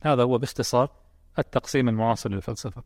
هذا 0.00 0.22
هو 0.22 0.38
باختصار 0.38 0.90
التقسيم 1.38 1.88
المعاصر 1.88 2.30
للفلسفة. 2.30 2.82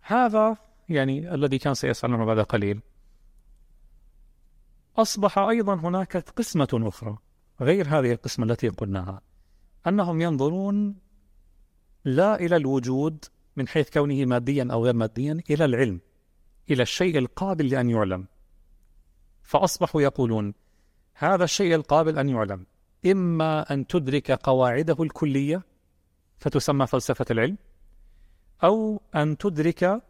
هذا 0.00 0.56
يعني 0.88 1.34
الذي 1.34 1.58
كان 1.58 1.74
سيسألنا 1.74 2.24
بعد 2.24 2.38
قليل. 2.38 2.80
أصبح 4.96 5.38
أيضا 5.38 5.74
هناك 5.74 6.16
قسمة 6.16 6.68
أخرى 6.72 7.18
غير 7.60 7.88
هذه 7.88 8.12
القسمة 8.12 8.46
التي 8.46 8.68
قلناها 8.68 9.20
أنهم 9.86 10.20
ينظرون 10.20 10.98
لا 12.04 12.40
إلى 12.40 12.56
الوجود 12.56 13.24
من 13.56 13.68
حيث 13.68 13.90
كونه 13.90 14.24
ماديا 14.24 14.68
أو 14.72 14.84
غير 14.84 14.94
ماديا 14.94 15.42
إلى 15.50 15.64
العلم 15.64 16.00
إلى 16.70 16.82
الشيء 16.82 17.18
القابل 17.18 17.68
لأن 17.68 17.90
يعلم. 17.90 18.26
فأصبحوا 19.42 20.02
يقولون 20.02 20.54
هذا 21.14 21.44
الشيء 21.44 21.74
القابل 21.74 22.18
أن 22.18 22.28
يعلم. 22.28 22.66
إما 23.06 23.72
أن 23.72 23.86
تدرك 23.86 24.30
قواعده 24.30 25.02
الكلية 25.02 25.62
فتسمى 26.38 26.86
فلسفة 26.86 27.26
العلم 27.30 27.58
أو 28.64 29.02
أن 29.14 29.38
تدرك 29.38 30.02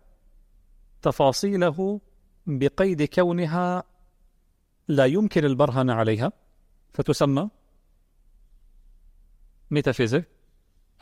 تفاصيله 1.02 2.00
بقيد 2.46 3.02
كونها 3.02 3.84
لا 4.88 5.04
يمكن 5.06 5.44
البرهن 5.44 5.90
عليها 5.90 6.32
فتسمى 6.92 7.50
metaphysic. 9.70 10.35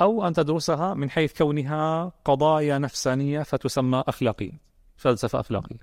أو 0.00 0.26
أن 0.26 0.32
تدرسها 0.32 0.94
من 0.94 1.10
حيث 1.10 1.38
كونها 1.38 2.12
قضايا 2.24 2.78
نفسانية 2.78 3.42
فتسمى 3.42 4.04
أخلاقية 4.08 4.60
فلسفة 4.96 5.40
أخلاقية. 5.40 5.78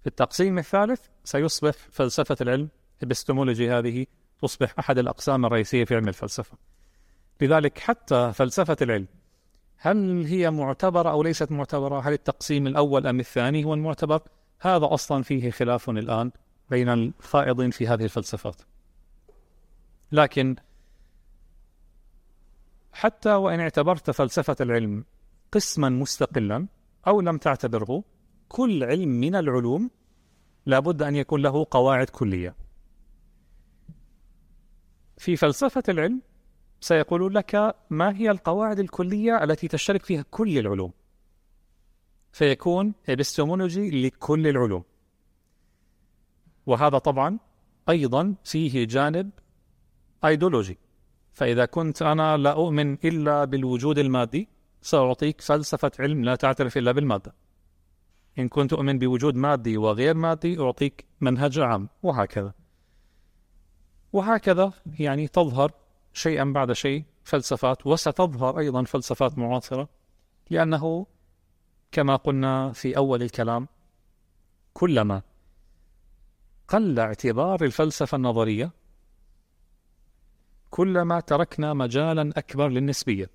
في 0.00 0.06
التقسيم 0.06 0.58
الثالث 0.58 1.00
سيصبح 1.24 1.74
فلسفة 1.90 2.36
العلم 2.40 2.68
ابستمولوجي 3.02 3.70
هذه 3.70 4.06
تصبح 4.42 4.74
أحد 4.78 4.98
الأقسام 4.98 5.46
الرئيسية 5.46 5.84
في 5.84 5.94
علم 5.94 6.08
الفلسفة. 6.08 6.56
لذلك 7.40 7.78
حتى 7.78 8.32
فلسفة 8.32 8.76
العلم 8.82 9.06
هل 9.76 10.26
هي 10.26 10.50
معتبرة 10.50 11.10
أو 11.10 11.22
ليست 11.22 11.52
معتبرة؟ 11.52 12.00
هل 12.00 12.12
التقسيم 12.12 12.66
الأول 12.66 13.06
أم 13.06 13.20
الثاني 13.20 13.64
هو 13.64 13.74
المعتبر؟ 13.74 14.22
هذا 14.60 14.94
أصلا 14.94 15.22
فيه 15.22 15.50
خلاف 15.50 15.90
الآن 15.90 16.30
بين 16.70 16.88
الخائضين 16.88 17.70
في 17.70 17.88
هذه 17.88 18.04
الفلسفات. 18.04 18.56
لكن 20.12 20.56
حتى 22.94 23.34
وإن 23.34 23.60
اعتبرت 23.60 24.10
فلسفة 24.10 24.56
العلم 24.60 25.04
قسما 25.52 25.88
مستقلا 25.88 26.66
أو 27.06 27.20
لم 27.20 27.38
تعتبره 27.38 28.04
كل 28.48 28.84
علم 28.84 29.08
من 29.08 29.34
العلوم 29.34 29.90
لابد 30.66 31.02
أن 31.02 31.16
يكون 31.16 31.42
له 31.42 31.66
قواعد 31.70 32.10
كلية. 32.10 32.56
في 35.18 35.36
فلسفة 35.36 35.82
العلم 35.88 36.22
سيقول 36.80 37.34
لك 37.34 37.76
ما 37.90 38.16
هي 38.16 38.30
القواعد 38.30 38.78
الكلية 38.78 39.44
التي 39.44 39.68
تشترك 39.68 40.04
فيها 40.04 40.24
كل 40.30 40.58
العلوم. 40.58 40.92
فيكون 42.32 42.94
ابستمولوجي 43.08 44.06
لكل 44.06 44.46
العلوم. 44.46 44.84
وهذا 46.66 46.98
طبعا 46.98 47.38
أيضا 47.88 48.34
فيه 48.44 48.86
جانب 48.86 49.30
أيديولوجي 50.24 50.78
فإذا 51.34 51.64
كنت 51.64 52.02
أنا 52.02 52.36
لا 52.36 52.52
أؤمن 52.52 52.92
إلا 52.92 53.44
بالوجود 53.44 53.98
المادي 53.98 54.48
سأعطيك 54.80 55.40
فلسفة 55.40 55.92
علم 55.98 56.24
لا 56.24 56.34
تعترف 56.34 56.78
إلا 56.78 56.92
بالمادة. 56.92 57.34
إن 58.38 58.48
كنت 58.48 58.72
أؤمن 58.72 58.98
بوجود 58.98 59.34
مادي 59.34 59.76
وغير 59.76 60.14
مادي 60.14 60.60
أعطيك 60.60 61.04
منهج 61.20 61.58
عام. 61.58 61.88
وهكذا. 62.02 62.52
وهكذا 64.12 64.72
يعني 64.98 65.28
تظهر 65.28 65.72
شيئا 66.12 66.44
بعد 66.44 66.72
شيء 66.72 67.04
فلسفات 67.24 67.86
وستظهر 67.86 68.58
أيضا 68.58 68.84
فلسفات 68.84 69.38
معاصرة 69.38 69.88
لأنه 70.50 71.06
كما 71.92 72.16
قلنا 72.16 72.72
في 72.72 72.96
أول 72.96 73.22
الكلام 73.22 73.68
كلما 74.72 75.22
قل 76.68 76.98
اعتبار 76.98 77.64
الفلسفة 77.64 78.16
النظرية 78.16 78.72
كلما 80.74 81.20
تركنا 81.20 81.74
مجالا 81.74 82.32
أكبر 82.36 82.68
للنسبية 82.68 83.30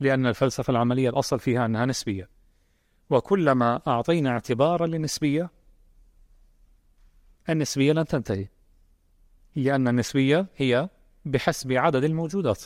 لأن 0.00 0.26
الفلسفة 0.26 0.70
العملية 0.70 1.08
الأصل 1.10 1.40
فيها 1.40 1.66
أنها 1.66 1.86
نسبية. 1.86 2.28
وكلما 3.10 3.80
أعطينا 3.86 4.30
اعتبارا 4.30 4.86
للنسبية 4.86 5.50
النسبية 7.48 7.92
لن 7.92 8.04
تنتهي 8.04 8.48
لأن 9.56 9.88
النسبية 9.88 10.46
هي 10.56 10.88
بحسب 11.24 11.72
عدد 11.72 12.04
الموجودات. 12.04 12.64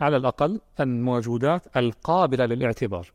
على 0.00 0.16
الأقل 0.16 0.60
الموجودات 0.80 1.76
القابلة 1.76 2.46
للاعتبار. 2.46 3.12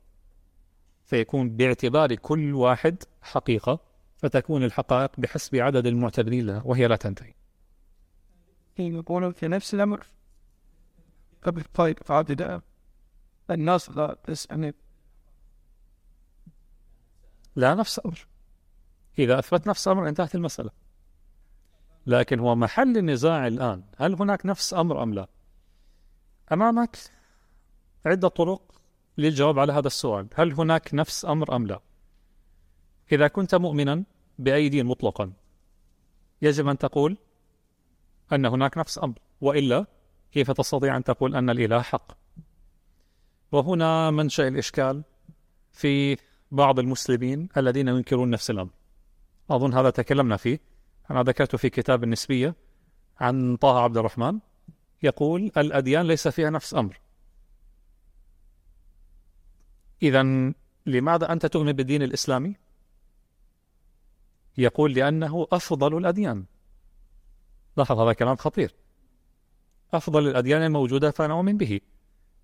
فيكون 1.05 1.49
باعتبار 1.49 2.15
كل 2.15 2.53
واحد 2.53 3.03
حقيقة 3.21 3.79
فتكون 4.17 4.63
الحقائق 4.63 5.11
بحسب 5.17 5.55
عدد 5.55 5.87
المعتبرين 5.87 6.45
لها 6.45 6.61
وهي 6.65 6.87
لا 6.87 6.95
تنتهي. 6.95 7.38
يقولون 8.79 9.31
في 9.31 9.47
نفس 9.47 9.73
الأمر. 9.73 10.05
قبل 11.43 11.63
طيب 11.63 11.97
عادة 12.09 12.61
الناس 13.51 13.89
لا 13.89 14.17
تسأل 14.23 14.73
لا 17.55 17.75
نفس 17.75 18.01
أمر 18.05 18.27
إذا 19.19 19.39
أثبت 19.39 19.67
نفس 19.67 19.87
أمر 19.87 20.09
انتهت 20.09 20.35
المسألة. 20.35 20.69
لكن 22.07 22.39
هو 22.39 22.55
محل 22.55 22.97
النزاع 22.97 23.47
الآن. 23.47 23.83
هل 23.97 24.15
هناك 24.15 24.45
نفس 24.45 24.73
أمر 24.73 25.03
أم 25.03 25.13
لا؟ 25.13 25.27
أمامك 26.51 26.97
عدة 28.05 28.27
طرق 28.27 28.81
للجواب 29.17 29.59
على 29.59 29.73
هذا 29.73 29.87
السؤال. 29.87 30.27
هل 30.35 30.53
هناك 30.53 30.93
نفس 30.93 31.25
أمر 31.25 31.55
أم 31.55 31.67
لا؟ 31.67 31.79
إذا 33.11 33.27
كنت 33.27 33.55
مؤمنا 33.55 34.03
بأي 34.39 34.69
دين 34.69 34.85
مطلقا 34.85 35.33
يجب 36.41 36.67
أن 36.67 36.77
تقول 36.77 37.17
أن 38.33 38.45
هناك 38.45 38.77
نفس 38.77 38.99
أمر 39.03 39.19
وإلا 39.41 39.85
كيف 40.31 40.51
تستطيع 40.51 40.97
أن 40.97 41.03
تقول 41.03 41.35
أن 41.35 41.49
الإله 41.49 41.81
حق؟ 41.81 42.11
وهنا 43.51 44.11
منشأ 44.11 44.47
الإشكال 44.47 45.03
في 45.71 46.17
بعض 46.51 46.79
المسلمين 46.79 47.49
الذين 47.57 47.87
ينكرون 47.87 48.29
نفس 48.29 48.49
الأمر. 48.49 48.71
أظن 49.49 49.73
هذا 49.73 49.89
تكلمنا 49.89 50.37
فيه. 50.37 50.59
أنا 51.11 51.23
ذكرت 51.23 51.55
في 51.55 51.69
كتاب 51.69 52.03
النسبية 52.03 52.55
عن 53.19 53.55
طه 53.55 53.79
عبد 53.79 53.97
الرحمن 53.97 54.39
يقول 55.03 55.51
الأديان 55.57 56.05
ليس 56.07 56.27
فيها 56.27 56.49
نفس 56.49 56.73
أمر. 56.73 56.99
إذا 60.03 60.53
لماذا 60.85 61.31
أنت 61.31 61.45
تؤمن 61.45 61.71
بالدين 61.71 62.01
الإسلامي؟ 62.01 62.55
يقول 64.57 64.93
لأنه 64.93 65.47
أفضل 65.51 65.97
الأديان. 65.97 66.45
لاحظ 67.77 67.99
هذا 67.99 68.13
كلام 68.13 68.35
خطير. 68.35 68.75
أفضل 69.93 70.27
الأديان 70.27 70.61
الموجودة 70.61 71.11
فأنا 71.11 71.33
أؤمن 71.33 71.57
به. 71.57 71.79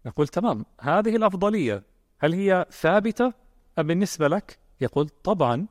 يقول 0.05 0.27
تمام 0.27 0.65
هذه 0.81 1.15
الأفضلية 1.15 1.83
هل 2.19 2.33
هي 2.33 2.65
ثابتة؟ 2.71 3.33
أم 3.79 3.87
بالنسبة 3.87 4.27
لك؟ 4.27 4.59
يقول 4.81 5.09
طبعا 5.09 5.67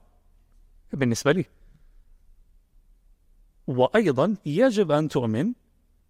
بالنسبة 0.93 1.33
لي. 1.33 1.45
وأيضا 3.67 4.37
يجب 4.47 4.93
أن 4.93 5.09
تؤمن 5.09 5.53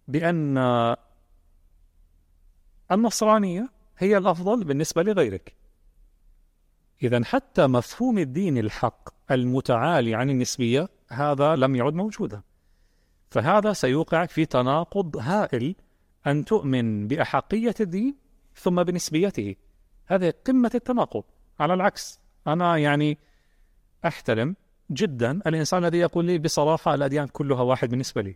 بأن 0.07 0.57
النصرانية 2.91 3.69
هي 3.97 4.17
الأفضل 4.17 4.63
بالنسبة 4.63 5.03
لغيرك. 5.03 5.55
إذا 7.03 7.23
حتى 7.23 7.67
مفهوم 7.67 8.17
الدين 8.17 8.57
الحق 8.57 9.09
المتعالي 9.31 10.15
عن 10.15 10.29
النسبية 10.29 10.89
هذا 11.09 11.55
لم 11.55 11.75
يعد 11.75 11.93
موجودا. 11.93 12.41
فهذا 13.29 13.73
سيوقعك 13.73 14.29
في 14.29 14.45
تناقض 14.45 15.17
هائل 15.17 15.75
أن 16.27 16.45
تؤمن 16.45 17.07
بأحقية 17.07 17.75
الدين 17.79 18.15
ثم 18.55 18.83
بنسبيته. 18.83 19.55
هذه 20.05 20.33
قمة 20.45 20.71
التناقض. 20.75 21.23
على 21.59 21.73
العكس 21.73 22.19
أنا 22.47 22.77
يعني 22.77 23.17
أحترم 24.05 24.55
جدا 24.91 25.31
الإنسان 25.47 25.85
الذي 25.85 25.97
يقول 25.97 26.25
لي 26.25 26.37
بصراحة 26.37 26.93
الأديان 26.93 27.27
كلها 27.27 27.61
واحد 27.61 27.89
بالنسبة 27.89 28.21
لي. 28.21 28.35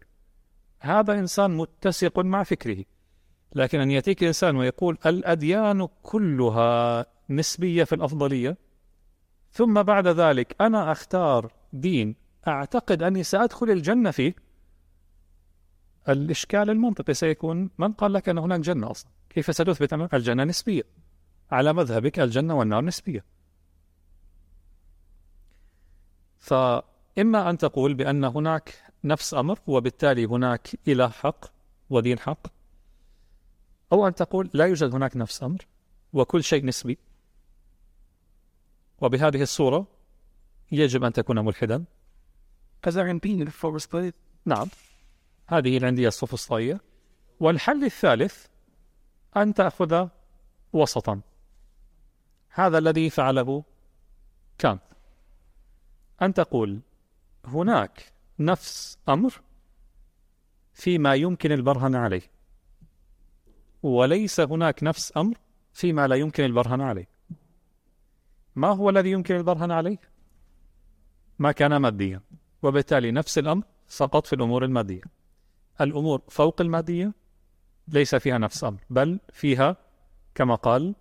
هذا 0.79 1.19
إنسان 1.19 1.57
متسق 1.57 2.19
مع 2.19 2.43
فكره. 2.43 2.83
لكن 3.55 3.79
أن 3.79 3.91
يأتيك 3.91 4.23
إنسان 4.23 4.55
ويقول 4.55 4.97
الأديان 5.05 5.87
كلها 6.01 7.05
نسبية 7.29 7.83
في 7.83 7.95
الأفضلية 7.95 8.57
ثم 9.51 9.83
بعد 9.83 10.07
ذلك 10.07 10.55
أنا 10.61 10.91
أختار 10.91 11.53
دين 11.73 12.15
أعتقد 12.47 13.03
أني 13.03 13.23
سأدخل 13.23 13.69
الجنة 13.69 14.11
فيه 14.11 14.35
الإشكال 16.09 16.69
المنطقي 16.69 17.13
سيكون 17.13 17.69
من 17.77 17.91
قال 17.91 18.13
لك 18.13 18.29
أن 18.29 18.37
هناك 18.37 18.59
جنة 18.59 18.91
أصلا؟ 18.91 19.11
كيف 19.29 19.55
ستثبت 19.55 19.93
أن 19.93 20.09
الجنة 20.13 20.43
نسبية. 20.43 20.83
على 21.51 21.73
مذهبك 21.73 22.19
الجنة 22.19 22.57
والنار 22.57 22.83
نسبية. 22.83 23.25
فإما 26.37 27.49
أن 27.49 27.57
تقول 27.57 27.93
بأن 27.93 28.23
هناك 28.23 28.83
نفس 29.03 29.33
أمر 29.33 29.59
وبالتالي 29.67 30.25
هناك 30.25 30.69
إله 30.87 31.09
حق 31.09 31.45
ودين 31.89 32.19
حق 32.19 32.47
أو 33.91 34.07
أن 34.07 34.15
تقول 34.15 34.49
لا 34.53 34.65
يوجد 34.65 34.95
هناك 34.95 35.17
نفس 35.17 35.43
أمر 35.43 35.65
وكل 36.13 36.43
شيء 36.43 36.65
نسبي. 36.65 36.97
وبهذه 39.01 39.41
الصورة 39.41 39.87
يجب 40.71 41.03
أن 41.03 41.13
تكون 41.13 41.45
ملحدا. 41.45 41.83
نعم. 44.45 44.67
هذه 45.49 45.77
العندية 45.77 46.07
السوفسطائية 46.07 46.81
والحل 47.39 47.83
الثالث 47.83 48.45
أن 49.37 49.53
تأخذ 49.53 50.07
وسطا. 50.73 51.21
هذا 52.49 52.77
الذي 52.77 53.09
فعله 53.09 53.63
كانت. 54.57 54.81
أن 56.21 56.33
تقول 56.33 56.79
هناك 57.45 58.13
نفس 58.39 58.97
أمر 59.09 59.41
فيما 60.73 61.15
يمكن 61.15 61.51
البرهن 61.51 61.95
عليه. 61.95 62.31
وليس 63.83 64.39
هناك 64.39 64.83
نفس 64.83 65.17
أمر 65.17 65.37
فيما 65.73 66.07
لا 66.07 66.15
يمكن 66.15 66.43
البرهن 66.43 66.81
عليه. 66.81 67.07
ما 68.55 68.67
هو 68.67 68.89
الذي 68.89 69.11
يمكن 69.11 69.35
البرهن 69.35 69.71
عليه؟ 69.71 69.97
ما 71.39 71.51
كان 71.51 71.77
ماديا. 71.77 72.21
وبالتالي 72.63 73.11
نفس 73.11 73.37
الأمر 73.37 73.63
سقط 73.87 74.27
في 74.27 74.33
الأمور 74.33 74.65
المادية. 74.65 75.18
الأمور 75.81 76.21
فوق 76.29 76.61
المادية 76.61 77.13
ليس 77.87 78.15
فيها 78.15 78.37
نفس 78.37 78.63
أمر 78.63 78.79
بل 78.89 79.19
فيها 79.33 79.77
كما 80.35 80.55
قال 80.55 80.95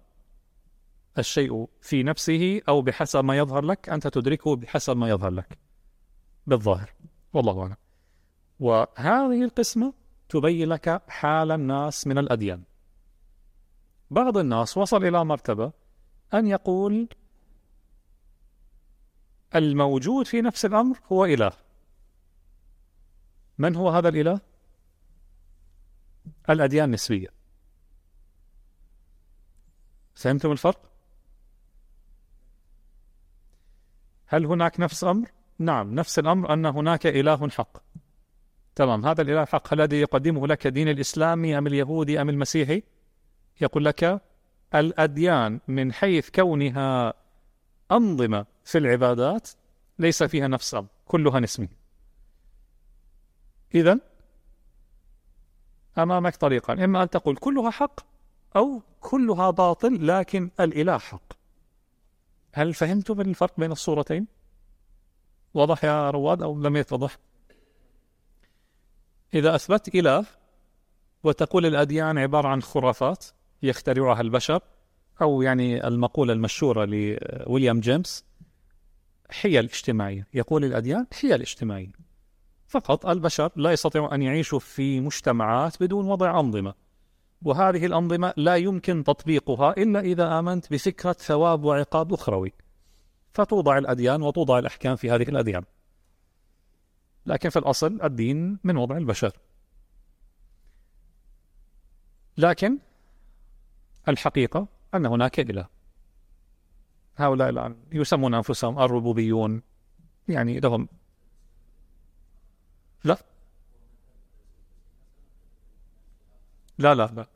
الشيء 1.19 1.69
في 1.81 2.03
نفسه 2.03 2.61
أو 2.69 2.83
بحسب 2.83 3.25
ما 3.25 3.39
يظهر 3.39 3.65
لك 3.65 3.89
أنت 3.89 4.07
تدركه 4.07 4.57
بحسب 4.57 4.97
ما 4.97 5.09
يظهر 5.09 5.31
لك 5.31 5.59
بالظاهر. 6.47 6.93
والله 7.33 7.63
أعلم. 7.63 7.77
وهذه 8.61 9.45
القسمة 9.45 9.93
تبين 10.29 10.69
لك 10.69 11.03
حال 11.09 11.53
الناس 11.53 12.07
من 12.07 12.19
الأديان. 12.19 12.63
بعض 14.11 14.39
الناس 14.39 14.77
وصل 14.77 15.05
إلى 15.05 15.25
مرتبة 15.25 15.73
أن 16.35 16.47
يقول 16.47 17.09
الموجود 19.55 20.27
في 20.27 20.41
نفس 20.41 20.65
الأمر 20.65 20.99
هو 21.13 21.25
إله. 21.25 21.53
من 23.59 23.77
هو 23.77 23.89
هذا 23.91 24.09
الإله؟ 24.09 24.41
الأديان 26.51 26.91
نسبية. 26.91 27.29
فهمتم 30.15 30.53
الفرق؟ 30.53 30.91
هل 34.27 34.47
هناك 34.47 34.81
نفس 34.81 35.05
أمر؟ 35.05 35.29
نعم 35.59 35.95
نفس 35.95 36.19
الأمر 36.19 36.53
أن 36.53 36.67
هناك 36.67 37.07
إله 37.07 37.49
حق. 37.49 37.83
تمام 38.75 39.07
هذا 39.07 39.23
الإله 39.23 39.43
الحق 39.43 39.73
الذي 39.73 40.01
يقدمه 40.01 40.47
لك 40.47 40.67
دين 40.67 40.89
الإسلامي 40.89 41.59
أم 41.59 41.67
اليهودي 41.67 42.21
أم 42.21 42.29
المسيحي؟ 42.29 42.83
يقول 43.61 43.85
لك 43.85 44.23
الأديان 44.75 45.61
من 45.69 45.93
حيث 45.93 46.31
كونها 46.31 47.15
أنظمة 47.93 48.47
في 48.65 48.79
العبادات 48.79 49.49
ليس 49.99 50.23
فيها 50.23 50.49
نفس 50.49 50.75
أمر 50.75 50.87
كلها 51.05 51.41
نسمي 51.41 51.69
إذا 53.75 54.01
أمامك 55.99 56.37
طريقان 56.37 56.81
إما 56.81 57.03
أن 57.03 57.11
تقول 57.11 57.37
كلها 57.37 57.71
حق 57.71 58.01
أو 58.57 58.83
كلها 59.01 59.51
باطل 59.51 60.07
لكن 60.07 60.51
الإله 60.61 60.99
حق 60.99 61.33
هل 62.53 62.75
فهمتم 62.75 63.21
الفرق 63.21 63.53
بين 63.59 63.73
الصورتين؟ 63.73 64.27
واضح 65.55 65.85
يا 65.85 66.11
رواد 66.11 66.43
أو 66.43 66.61
لم 66.61 66.77
يتضح؟ 66.77 67.19
إذا 69.35 69.55
أثبت 69.55 69.95
إله 69.95 70.25
وتقول 71.25 71.67
الأديان 71.67 72.19
عبارة 72.19 72.49
عن 72.49 72.63
خرافات 72.63 73.25
يخترعها 73.63 74.21
البشر 74.21 74.61
أو 75.23 75.43
يعني 75.43 75.87
المقولة 75.87 76.33
المشهورة 76.33 76.85
لويليام 76.85 77.81
جيمس 77.81 78.25
حيل 79.31 79.65
اجتماعية 79.65 80.27
يقول 80.35 80.65
الأديان 80.65 81.07
حيل 81.13 81.41
اجتماعية 81.41 81.93
فقط 82.69 83.07
البشر 83.07 83.53
لا 83.57 83.73
يستطيعون 83.73 84.13
أن 84.13 84.23
يعيشوا 84.23 84.59
في 84.59 85.01
مجتمعات 85.01 85.83
بدون 85.83 86.07
وضع 86.07 86.41
أنظمة. 86.41 86.75
وهذه 87.43 87.87
الأنظمة 87.87 88.35
لا 88.37 88.57
يمكن 88.57 89.05
تطبيقها 89.05 89.73
إلا 89.73 90.01
إذا 90.01 90.39
آمنت 90.39 90.73
بفكرة 90.73 91.13
ثواب 91.13 91.65
وعقاب 91.65 92.13
أخروي. 92.13 92.53
فتوضع 93.33 93.79
الأديان 93.79 94.23
وتوضع 94.23 94.59
الأحكام 94.59 94.97
في 94.97 95.11
هذه 95.11 95.23
الأديان. 95.23 95.65
لكن 97.27 97.49
في 97.49 97.59
الأصل 97.59 97.99
الدين 98.03 98.59
من 98.65 98.77
وضع 98.77 98.97
البشر. 98.97 99.33
لكن 102.37 102.79
الحقيقة 104.09 104.67
أن 104.95 105.07
هناك 105.07 105.41
إله. 105.41 105.67
هؤلاء 107.17 107.49
الآن 107.49 107.77
يسمون 107.93 108.35
أنفسهم 108.35 108.79
الربوبيون. 108.79 109.63
يعني 110.29 110.61
لهم 110.61 110.89
لا. 113.09 113.17
لا 116.79 116.95
لا 116.95 117.11
لا. 117.17 117.27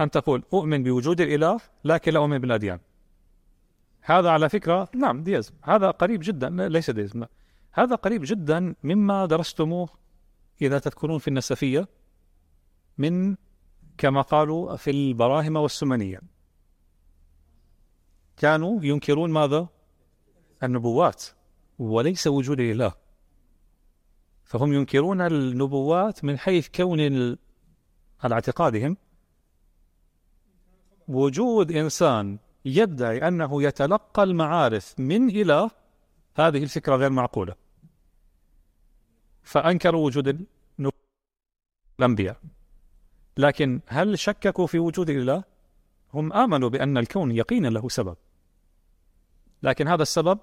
أن 0.00 0.10
تقول 0.10 0.42
أؤمن 0.52 0.82
بوجود 0.82 1.20
الإله 1.20 1.60
لكن 1.84 2.12
لا 2.12 2.18
أؤمن 2.20 2.38
بالأديان. 2.38 2.80
هذا 4.00 4.30
على 4.30 4.48
فكرة 4.48 4.88
نعم 4.94 5.22
ديزم 5.22 5.54
هذا 5.62 5.90
قريب 5.90 6.20
جدا 6.24 6.48
ليس 6.68 6.90
ديزم 6.90 7.20
لا. 7.20 7.28
هذا 7.72 7.94
قريب 7.94 8.22
جدا 8.24 8.74
مما 8.82 9.26
درستموه 9.26 9.88
إذا 10.62 10.78
تذكرون 10.78 11.18
في 11.18 11.28
النسفية 11.28 11.88
من 12.98 13.36
كما 13.98 14.20
قالوا 14.20 14.76
في 14.76 14.90
البراهمة 14.90 15.60
والسمنية. 15.60 16.20
كانوا 18.36 18.84
ينكرون 18.84 19.30
ماذا؟ 19.30 19.68
النبوات 20.62 21.24
وليس 21.78 22.26
وجود 22.26 22.60
الإله. 22.60 23.07
فهم 24.48 24.72
ينكرون 24.72 25.20
النبوات 25.20 26.24
من 26.24 26.38
حيث 26.38 26.68
كون 26.74 27.00
على 28.22 28.34
اعتقادهم 28.34 28.96
وجود 31.08 31.72
إنسان 31.72 32.38
يدعي 32.64 33.28
أنه 33.28 33.62
يتلقى 33.62 34.22
المعارف 34.22 35.00
من 35.00 35.30
إله 35.30 35.70
هذه 36.36 36.62
الفكرة 36.62 36.96
غير 36.96 37.10
معقولة. 37.10 37.54
فأنكروا 39.42 40.06
وجود 40.06 40.46
الأنبياء. 41.98 42.40
لكن 43.36 43.80
هل 43.86 44.18
شككوا 44.18 44.66
في 44.66 44.78
وجود 44.78 45.10
الإله؟ 45.10 45.44
هم 46.14 46.32
آمنوا 46.32 46.68
بأن 46.68 46.98
الكون 46.98 47.30
يقينا 47.30 47.68
له 47.68 47.88
سبب. 47.88 48.16
لكن 49.62 49.88
هذا 49.88 50.02
السبب 50.02 50.38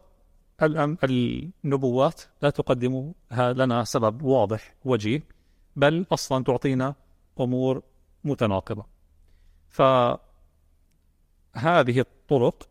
النبوات 0.64 2.22
لا 2.41 2.49
تقدم 2.49 3.14
لنا 3.32 3.84
سبب 3.84 4.22
واضح 4.22 4.76
وجيه 4.86 5.23
بل 5.76 6.06
أصلا 6.11 6.44
تعطينا 6.44 6.95
أمور 7.40 7.82
متناقضة. 8.23 8.86
فهذه 9.69 10.19
الطرق 11.99 12.68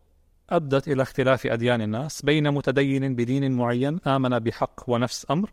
أدت 0.49 0.87
إلى 0.87 1.01
اختلاف 1.01 1.45
أديان 1.45 1.81
الناس 1.81 2.21
بين 2.21 2.51
متدين 2.53 3.15
بدين 3.15 3.51
معين 3.51 3.99
آمن 4.07 4.39
بحق 4.39 4.89
ونفس 4.89 5.25
أمر 5.31 5.51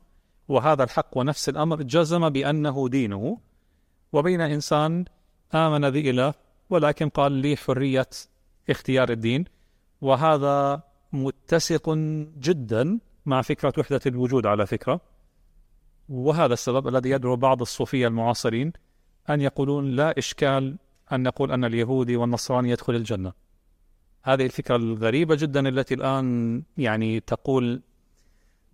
وهذا 0.49 0.85
الحق 0.85 1.19
ونفس 1.19 1.49
الأمر 1.49 1.83
جزم 1.83 2.29
بأنه 2.29 2.89
دينه 2.89 3.39
وبين 4.13 4.41
إنسان 4.41 5.05
آمن 5.55 5.91
بإله 5.91 6.35
ولكن 6.71 7.09
قال 7.09 7.33
لي 7.33 7.57
حرية 7.57 8.09
اختيار 8.71 9.11
الدين 9.11 9.45
وهذا 10.01 10.83
متسق 11.13 11.91
جدا 12.39 12.99
مع 13.27 13.43
فكرة 13.43 13.73
وحدة 13.79 14.01
الوجود 14.07 14.47
على 14.47 14.67
فكرة. 14.67 15.01
وهذا 16.09 16.53
السبب 16.53 16.89
الذي 16.89 17.11
يدعو 17.11 17.37
بعض 17.37 17.61
الصوفية 17.61 18.07
المعاصرين 18.09 18.73
أن 19.31 19.41
يقولون 19.41 19.91
لا 19.91 20.19
إشكال 20.19 20.77
أن 21.13 21.23
نقول 21.23 21.53
أن 21.53 21.65
اليهودي 21.65 22.17
والنصراني 22.17 22.71
يدخل 22.71 22.95
الجنة. 22.95 23.33
هذه 24.23 24.45
الفكرة 24.45 24.77
الغريبة 24.77 25.35
جدا 25.35 25.69
التي 25.69 25.95
الآن 25.95 26.63
يعني 26.79 27.21
تقول 27.21 27.83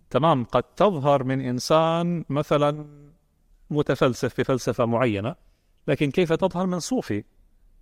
تمام 0.09 0.43
قد 0.43 0.63
تظهر 0.63 1.23
من 1.23 1.41
إنسان 1.41 2.25
مثلا 2.29 2.85
متفلسف 3.69 4.41
بفلسفة 4.41 4.85
معينة 4.85 5.35
لكن 5.87 6.11
كيف 6.11 6.33
تظهر 6.33 6.65
من 6.65 6.79
صوفي؟ 6.79 7.23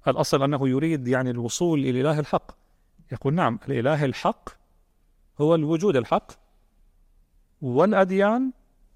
الأصل 0.08 0.44
أنه 0.44 0.70
يريد 0.70 1.08
يعني 1.08 1.30
الوصول 1.30 1.80
إلى 1.80 1.90
الإله 1.90 2.20
الحق. 2.20 2.67
يقول 3.12 3.34
نعم 3.34 3.60
الإله 3.68 4.06
الحق 4.06 4.50
هو 5.42 5.56
الوجود 5.56 5.96
الحق 5.96 6.32
والأديان 7.62 8.52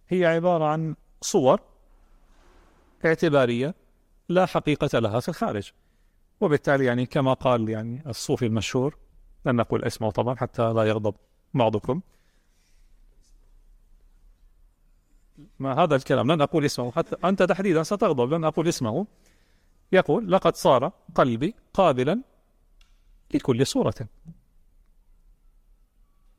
هي 0.09 0.25
عبارة 0.25 0.65
عن 0.65 0.95
صور 1.21 1.59
اعتبارية 3.05 3.75
لا 4.29 4.45
حقيقة 4.45 4.99
لها 4.99 5.19
في 5.19 5.29
الخارج. 5.29 5.71
وبالتالي 6.41 6.85
يعني 6.85 7.05
كما 7.05 7.33
قال 7.33 7.69
يعني 7.69 8.03
الصوفي 8.07 8.45
المشهور 8.45 8.97
لن 9.45 9.55
نقول 9.55 9.83
اسمه 9.83 10.11
طبعا 10.11 10.35
حتى 10.35 10.73
لا 10.73 10.83
يغضب 10.83 11.15
بعضكم. 11.53 12.01
ما 15.59 15.73
هذا 15.73 15.95
الكلام؟ 15.95 16.31
لن 16.31 16.41
أقول 16.41 16.65
اسمه 16.65 16.91
حتى 16.91 17.15
أنت 17.23 17.43
تحديدا 17.43 17.83
ستغضب 17.83 18.33
لن 18.33 18.43
أقول 18.43 18.67
اسمه. 18.67 19.07
يقول 19.91 20.31
لقد 20.31 20.55
صار 20.55 20.91
قلبي 21.15 21.55
قابلا 21.73 22.21
لكل 23.33 23.65
صورة. 23.65 23.95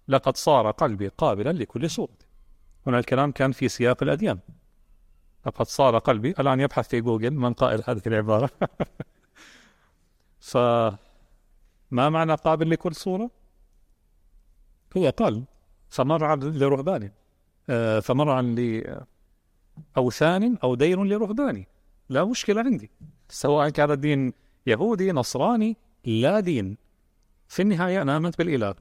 لقد 0.09 0.37
صار 0.37 0.71
قلبي 0.71 1.09
قابلا 1.09 1.53
لكل 1.53 1.91
صورة. 1.91 2.17
هنا 2.87 2.99
الكلام 2.99 3.33
كان 3.33 3.53
في 3.53 3.69
سياق 3.69 4.03
الأديان. 4.03 4.39
لقد 5.47 5.67
صار 5.67 5.99
قلبي 5.99 6.31
الآن 6.31 6.61
يبحث 6.61 6.89
في 6.89 7.01
جوجل 7.01 7.31
من 7.31 7.53
قائل 7.53 7.83
هذه 7.87 8.03
العبارة. 8.07 8.51
فما 10.51 10.99
معنى 11.91 12.35
قابل 12.35 12.71
لكل 12.71 12.95
صورة؟ 12.95 13.31
هو 14.97 15.11
قال 15.11 15.45
فمرعا 15.89 16.37
لرهبان 16.37 17.11
آه، 17.71 18.01
فمرعا 18.01 18.43
لأوثان 19.97 20.59
أو 20.65 20.75
دين 20.75 21.09
لرهبان. 21.09 21.65
لا 22.09 22.25
مشكلة 22.25 22.61
عندي. 22.61 22.91
سواء 23.29 23.69
كان 23.69 23.91
الدين 23.91 24.33
يهودي 24.67 25.13
نصراني 25.13 25.77
لا 26.05 26.41
دين. 26.41 26.77
في 27.49 27.63
النهاية 27.63 28.03
أنا 28.03 28.17
آمنت 28.17 28.39
بالإله. 28.39 28.75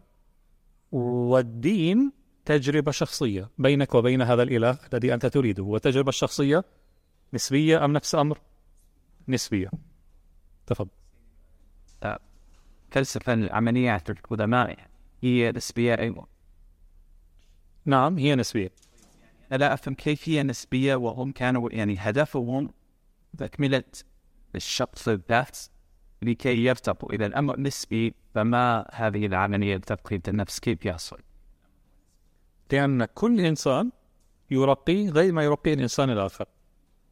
والدين 0.91 2.11
تجربة 2.45 2.91
شخصية 2.91 3.49
بينك 3.57 3.95
وبين 3.95 4.21
هذا 4.21 4.43
الإله 4.43 4.79
الذي 4.93 5.13
أنت 5.13 5.25
تريده. 5.25 5.63
والتجربة 5.63 6.09
الشخصية 6.09 6.63
نسبية 7.33 7.85
أم 7.85 7.93
نفس 7.93 8.15
أمر؟ 8.15 8.39
نسبية. 9.27 9.71
تفضل. 10.67 10.89
فلسفة 12.91 13.33
العمليات 13.33 14.09
القدماء 14.09 14.77
هي 15.23 15.51
نسبية 15.51 15.99
أيضا 15.99 16.27
نعم 17.85 18.17
هي 18.17 18.35
نسبية. 18.35 18.71
أنا 19.51 19.57
لا 19.57 19.73
أفهم 19.73 19.93
كيف 19.93 20.29
هي 20.29 20.43
نسبية 20.43 20.95
وهم 20.95 21.31
كانوا 21.31 21.69
يعني 21.71 21.95
هدفهم 21.99 22.69
تكملة 23.37 23.83
الشخص 24.55 25.07
الذات. 25.07 25.57
لكي 26.21 26.63
يرتقوا. 26.65 27.13
إذا 27.13 27.25
الأمر 27.25 27.59
نسبي 27.59 28.13
فما 28.35 28.85
هذه 28.91 29.25
العملية 29.25 29.77
تفقيد 29.77 30.29
النفس؟ 30.29 30.59
كيف 30.59 30.85
يحصل؟ 30.85 31.17
لأن 32.71 33.05
كل 33.05 33.39
إنسان 33.39 33.91
يرقي 34.51 35.09
غير 35.09 35.33
ما 35.33 35.43
يرقيه 35.43 35.73
الإنسان 35.73 36.09
الآخر. 36.09 36.45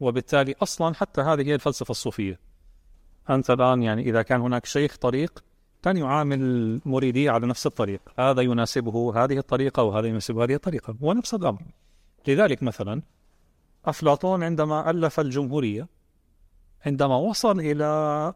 وبالتالي 0.00 0.54
أصلا 0.62 0.94
حتى 0.94 1.20
هذه 1.20 1.42
هي 1.46 1.54
الفلسفة 1.54 1.90
الصوفية. 1.90 2.38
أنت 3.30 3.50
الآن 3.50 3.82
يعني 3.82 4.02
إذا 4.02 4.22
كان 4.22 4.40
هناك 4.40 4.66
شيخ 4.66 4.96
طريق 4.96 5.44
كان 5.82 5.96
يعامل 5.96 6.80
مريديه 6.84 7.30
على 7.30 7.46
نفس 7.46 7.66
الطريق. 7.66 8.00
هذا 8.18 8.42
يناسبه 8.42 9.24
هذه 9.24 9.38
الطريقة 9.38 9.82
وهذا 9.82 10.06
يناسبه 10.06 10.44
هذه 10.44 10.54
الطريقة. 10.54 10.96
ونفس 11.00 11.34
الأمر. 11.34 11.62
لذلك 12.28 12.62
مثلا 12.62 13.02
أفلاطون 13.84 14.42
عندما 14.42 14.90
ألف 14.90 15.20
الجمهورية 15.20 15.88
عندما 16.86 17.16
وصل 17.16 17.60
إلى 17.60 18.34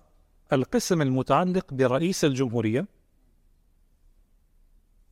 القسم 0.52 1.02
المتعلق 1.02 1.74
برئيس 1.74 2.24
الجمهورية. 2.24 2.86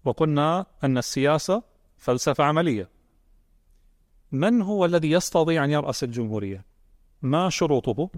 وقلنا 0.04 0.66
أن 0.84 0.98
السياسة 0.98 1.62
فلسفة 1.98 2.44
عملية. 2.44 2.88
من 4.32 4.62
هو 4.62 4.84
الذي 4.84 5.10
يستطيع 5.10 5.64
أن 5.64 5.70
يرأس 5.70 6.04
الجمهورية؟ 6.04 6.64
ما 7.22 7.50
شروطه؟ 7.50 8.10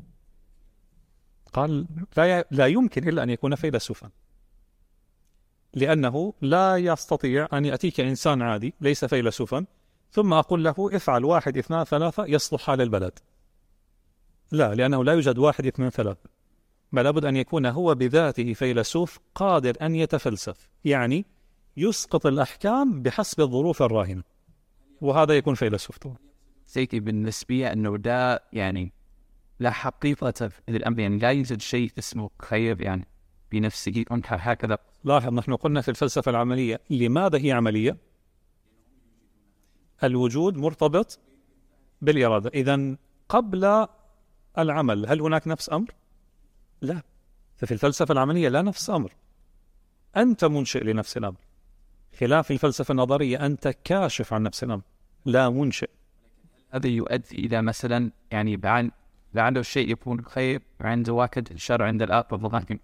قال 1.53 1.87
لا, 2.17 2.45
لا 2.51 2.67
يمكن 2.67 3.09
إلا 3.09 3.23
أن 3.23 3.31
يكون 3.31 3.55
فيلسوفا 3.55 4.11
لأنه 5.75 6.35
لا 6.41 6.77
يستطيع 6.77 7.49
أن 7.53 7.65
يأتيك 7.65 8.01
إنسان 8.01 8.43
عادي 8.43 8.75
ليس 8.81 9.05
فيلسوفا 9.05 9.67
ثم 10.11 10.33
أقول 10.33 10.65
له 10.65 10.75
افعل 10.79 11.25
واحد 11.25 11.59
اثنان 11.59 11.85
ثلاثة 11.85 12.27
يصلح 12.27 12.63
حال 12.63 12.81
البلد. 12.81 13.19
لا 14.53 14.75
لأنه 14.75 15.05
لا 15.05 15.13
يوجد 15.13 15.39
واحد 15.39 15.67
اثنان 15.67 15.91
ثلاثة. 15.91 16.34
بل 16.95 17.05
لابد 17.05 17.25
أن 17.25 17.37
يكون 17.37 17.67
هو 17.67 17.95
بذاته 17.95 18.53
فيلسوف 18.53 19.19
قادر 19.35 19.77
أن 19.83 19.95
يتفلسف 19.95 20.69
يعني 20.85 21.27
يسقط 21.77 22.27
الأحكام 22.27 23.03
بحسب 23.03 23.41
الظروف 23.41 23.83
الراهنة 23.83 24.23
وهذا 25.01 25.37
يكون 25.37 25.55
فيلسوف 25.55 25.99
طبعا 25.99 26.17
سيكي 26.67 27.01
بالنسبة 27.01 27.73
أنه 27.73 27.97
ده 27.97 28.43
يعني 28.53 28.93
لا 29.61 29.71
حقيقة 29.71 30.51
للأمر 30.69 30.99
يعني 31.01 31.19
لا 31.19 31.31
يوجد 31.31 31.61
شيء 31.61 31.91
اسمه 31.99 32.31
خير 32.43 32.81
يعني 32.81 33.09
بنفسه 33.53 34.05
هكذا 34.27 34.79
لاحظ 35.05 35.33
نحن 35.33 35.55
قلنا 35.55 35.81
في 35.81 35.89
الفلسفة 35.89 36.31
العملية 36.31 36.81
لماذا 36.91 37.39
هي 37.39 37.53
عملية؟ 37.53 37.97
الوجود 40.05 40.57
مرتبط 40.57 41.19
بالإرادة 42.03 42.51
إذا 42.55 42.97
قبل 43.29 43.87
العمل 44.59 45.07
هل 45.07 45.21
هناك 45.21 45.49
نفس 45.49 45.73
أمر؟ 45.73 45.95
لا. 46.85 47.03
ففي 47.57 47.73
الفلسفة 47.73 48.13
العملية 48.13 48.49
لا 48.49 48.63
نفس 48.63 48.91
أمر. 48.91 49.13
أنت 50.17 50.45
منشئ 50.45 50.85
لنفس 50.85 51.17
الأمر. 51.17 51.39
خلاف 52.21 52.51
الفلسفة 52.51 52.93
النظرية 52.93 53.47
أنت 53.47 53.69
كاشف 53.85 54.33
عن 54.33 54.43
نفس 54.43 54.65
الأمر. 54.65 54.83
لا 55.25 55.51
منشئ. 55.51 55.91
هذا 56.71 56.89
يؤدي 56.89 57.47
إلى 57.47 57.63
مثلا 57.63 58.11
يعني 58.31 58.57
بعد 58.57 58.91
لعله 59.35 59.61
الشيء 59.61 59.91
يكون 59.91 60.25
خير 60.25 60.63
عند 60.81 61.09
واحد 61.09 61.49
الشر 61.51 61.83
عند 61.83 62.03
الآخر 62.03 62.37
بالظاهر 62.37 62.79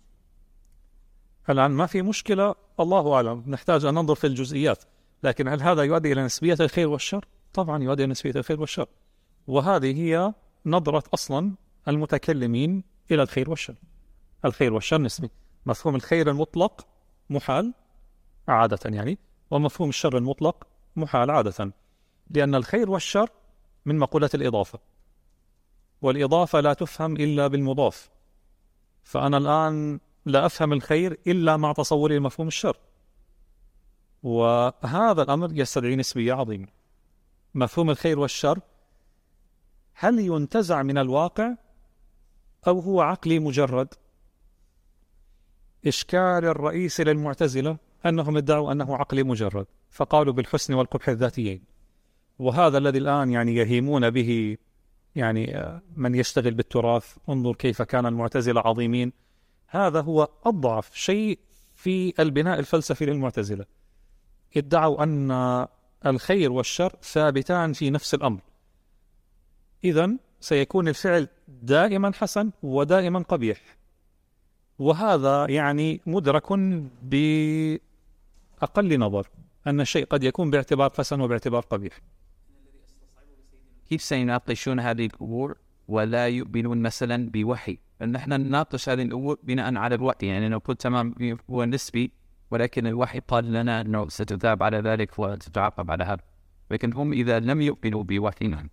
الآن 1.50 1.70
ما 1.70 1.86
في 1.86 2.02
مشكلة؟ 2.02 2.54
الله 2.80 3.14
أعلم. 3.14 3.44
نحتاج 3.46 3.84
أن 3.84 3.94
ننظر 3.94 4.14
في 4.14 4.26
الجزئيات. 4.26 4.84
لكن 5.22 5.48
هل 5.48 5.62
هذا 5.62 5.82
يؤدي 5.82 6.12
إلى 6.12 6.24
نسبية 6.24 6.56
الخير 6.60 6.88
والشر؟ 6.88 7.24
طبعا 7.52 7.82
يؤدي 7.82 8.04
إلى 8.04 8.10
نسبية 8.10 8.32
الخير 8.36 8.60
والشر. 8.60 8.86
وهذه 9.46 9.96
هي 9.96 10.34
نظرة 10.66 11.02
أصلا 11.14 11.52
المتكلمين 11.88 12.84
إلى 13.10 13.22
الخير 13.22 13.50
والشر. 13.50 13.74
الخير 14.44 14.72
والشر 14.72 14.98
نسبي. 15.00 15.30
مفهوم 15.66 15.94
الخير 15.94 16.30
المطلق 16.30 16.86
محال 17.30 17.74
عادة 18.48 18.78
يعني 18.84 19.18
ومفهوم 19.50 19.88
الشر 19.88 20.16
المطلق 20.18 20.66
محال 20.96 21.30
عادة 21.30 21.72
لأن 22.30 22.54
الخير 22.54 22.90
والشر 22.90 23.30
من 23.86 23.98
مقولة 23.98 24.30
الإضافة 24.34 24.78
والإضافة 26.02 26.60
لا 26.60 26.72
تفهم 26.72 27.16
إلا 27.16 27.46
بالمضاف. 27.46 28.10
فأنا 29.02 29.36
الآن 29.36 30.00
لا 30.26 30.46
أفهم 30.46 30.72
الخير 30.72 31.18
إلا 31.26 31.56
مع 31.56 31.72
تصوري 31.72 32.18
لمفهوم 32.18 32.48
الشر. 32.48 32.76
وهذا 34.22 35.22
الأمر 35.22 35.50
يستدعي 35.52 35.96
نسبية 35.96 36.32
عظيمة. 36.32 36.66
مفهوم 37.54 37.90
الخير 37.90 38.18
والشر 38.18 38.60
هل 39.94 40.18
ينتزع 40.18 40.82
من 40.82 40.98
الواقع 40.98 41.54
أو 42.66 42.80
هو 42.80 43.00
عقلي 43.00 43.38
مجرد؟ 43.38 43.94
إشكال 45.86 46.44
الرئيس 46.44 47.00
للمعتزلة 47.00 47.76
أنهم 48.06 48.36
ادعوا 48.36 48.72
أنه 48.72 48.96
عقلي 48.96 49.22
مجرد 49.22 49.66
فقالوا 49.90 50.32
بالحسن 50.32 50.74
والقبح 50.74 51.08
الذاتيين. 51.08 51.62
وهذا 52.38 52.78
الذي 52.78 52.98
الآن 52.98 53.30
يعني 53.30 53.54
يهيمون 53.54 54.10
به 54.10 54.56
يعني 55.16 55.56
آه، 55.58 55.82
من 55.96 56.14
يشتغل 56.14 56.54
بالتراث 56.54 57.16
انظر 57.28 57.54
كيف 57.54 57.82
كان 57.82 58.06
المعتزلة 58.06 58.60
عظيمين. 58.60 59.12
هذا 59.66 60.00
هو 60.00 60.28
أضعف 60.44 60.94
شيء 60.94 61.38
في 61.74 62.22
البناء 62.22 62.58
الفلسفي 62.58 63.06
للمعتزلة. 63.06 63.64
ادعوا 64.56 65.02
أن 65.02 65.66
الخير 66.06 66.52
والشر 66.52 66.96
ثابتان 67.02 67.72
في 67.72 67.90
نفس 67.90 68.14
الأمر. 68.14 68.40
إذا 69.84 70.10
سيكون 70.40 70.88
الفعل 70.88 71.28
دائما 71.48 72.12
حسن 72.12 72.50
ودائما 72.62 73.18
قبيح. 73.18 73.79
وهذا 74.80 75.46
يعني 75.50 76.00
مدرك 76.06 76.52
بأقل 77.02 77.80
نظر 78.98 79.28
أن 79.66 79.80
الشيء 79.80 80.04
قد 80.04 80.24
يكون 80.24 80.50
باعتبار 80.50 80.90
حسن 80.98 81.20
وباعتبار 81.20 81.62
قبيح. 81.62 82.00
كيف 83.88 84.02
سيناقشون 84.02 84.80
هذه 84.80 85.06
الأمور 85.06 85.56
ولا 85.88 86.28
يؤمنون 86.28 86.82
مثلا 86.82 87.30
بوحي؟ 87.30 87.78
نحن 88.02 88.32
نناقش 88.32 88.88
هذه 88.88 89.02
الأمور 89.02 89.38
بناء 89.42 89.76
على 89.76 89.94
الوحي. 89.94 90.26
يعني 90.26 90.48
نقول 90.48 90.76
تمام 90.76 91.14
هو 91.50 91.64
نسبي 91.64 92.12
ولكن 92.50 92.86
الوحي 92.86 93.20
قال 93.20 93.52
لنا 93.52 93.80
أنه 93.80 94.08
ستذاب 94.08 94.62
على 94.62 94.78
ذلك 94.78 95.18
وتتعاقب 95.18 95.90
على 95.90 96.04
هذا. 96.04 96.22
لكن 96.70 96.92
هم 96.92 97.12
إذا 97.12 97.40
لم 97.40 97.60
يؤمنوا 97.60 98.02
بوحينا 98.02 98.68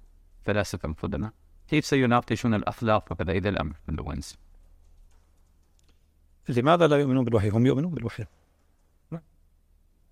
فلاسفة 0.45 0.89
القدماء 0.89 1.31
كيف 1.67 1.85
سيناقشون 1.85 2.53
الأخلاق 2.53 3.11
وكذا؟ 3.11 3.31
إذا 3.31 3.49
الأمر 3.49 3.73
في 3.85 3.91
الونس 3.91 4.46
لماذا 6.49 6.87
لا 6.87 6.97
يؤمنون 6.97 7.25
بالوحي؟ 7.25 7.49
هم 7.49 7.65
يؤمنون 7.65 7.93
بالوحي 7.93 8.25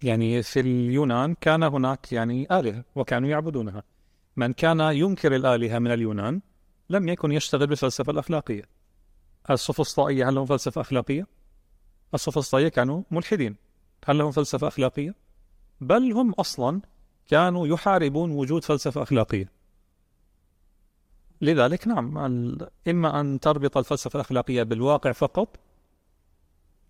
يعني 0.04 0.44
في 0.44 0.60
اليونان 0.60 1.36
كان 1.42 1.64
هناك 1.64 2.14
يعني 2.14 2.48
آلهة 2.60 2.84
وكانوا 2.96 3.30
يعبدونها 3.30 3.84
من 4.36 4.54
كان 4.54 4.80
ينكر 4.80 5.36
الآلهة 5.36 5.80
من 5.80 5.92
اليونان 5.92 6.42
لم 6.90 7.10
يكن 7.10 7.32
يشتغل 7.32 7.68
بالفلسفة 7.68 8.12
الأخلاقية 8.12 8.64
السوفسطائية 9.50 10.30
هل 10.30 10.36
لهم 10.36 10.46
فلسفة 10.46 10.82
أخلاقية؟ 10.82 11.28
السوفسطائية 12.14 12.68
كانوا 12.68 13.04
ملحدين 13.12 13.56
هل 14.06 14.18
لهم 14.18 14.32
فلسفة 14.32 14.68
أخلاقية؟ 14.68 15.16
بل 15.82 16.14
هم 16.14 16.34
أصلا 16.34 16.82
كانوا 17.28 17.68
يحاربون 17.68 18.32
وجود 18.32 18.64
فلسفة 18.64 19.04
أخلاقية 19.04 19.52
لذلك 21.42 21.88
نعم 21.88 22.18
إما 22.88 23.20
أن 23.20 23.40
تربط 23.40 23.78
الفلسفة 23.78 24.18
الأخلاقية 24.18 24.64
بالواقع 24.64 25.12
فقط 25.12 25.60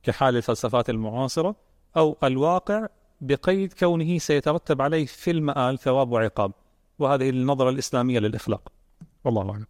كحال 0.06 0.38
الفلسفات 0.38 0.90
المعاصرة 0.90 1.56
أو 1.98 2.18
الواقع 2.24 2.88
بقيد 3.22 3.74
كونه 3.74 4.18
سيترتب 4.18 4.82
عليه 4.82 5.06
في 5.06 5.32
المآل 5.32 5.80
ثواب 5.80 6.12
وعقاب. 6.12 6.52
وهذه 7.00 7.30
النظرة 7.30 7.70
الإسلامية 7.70 8.20
للإخلاق. 8.20 8.72
والله 9.24 9.52
أعلم. 9.52 9.68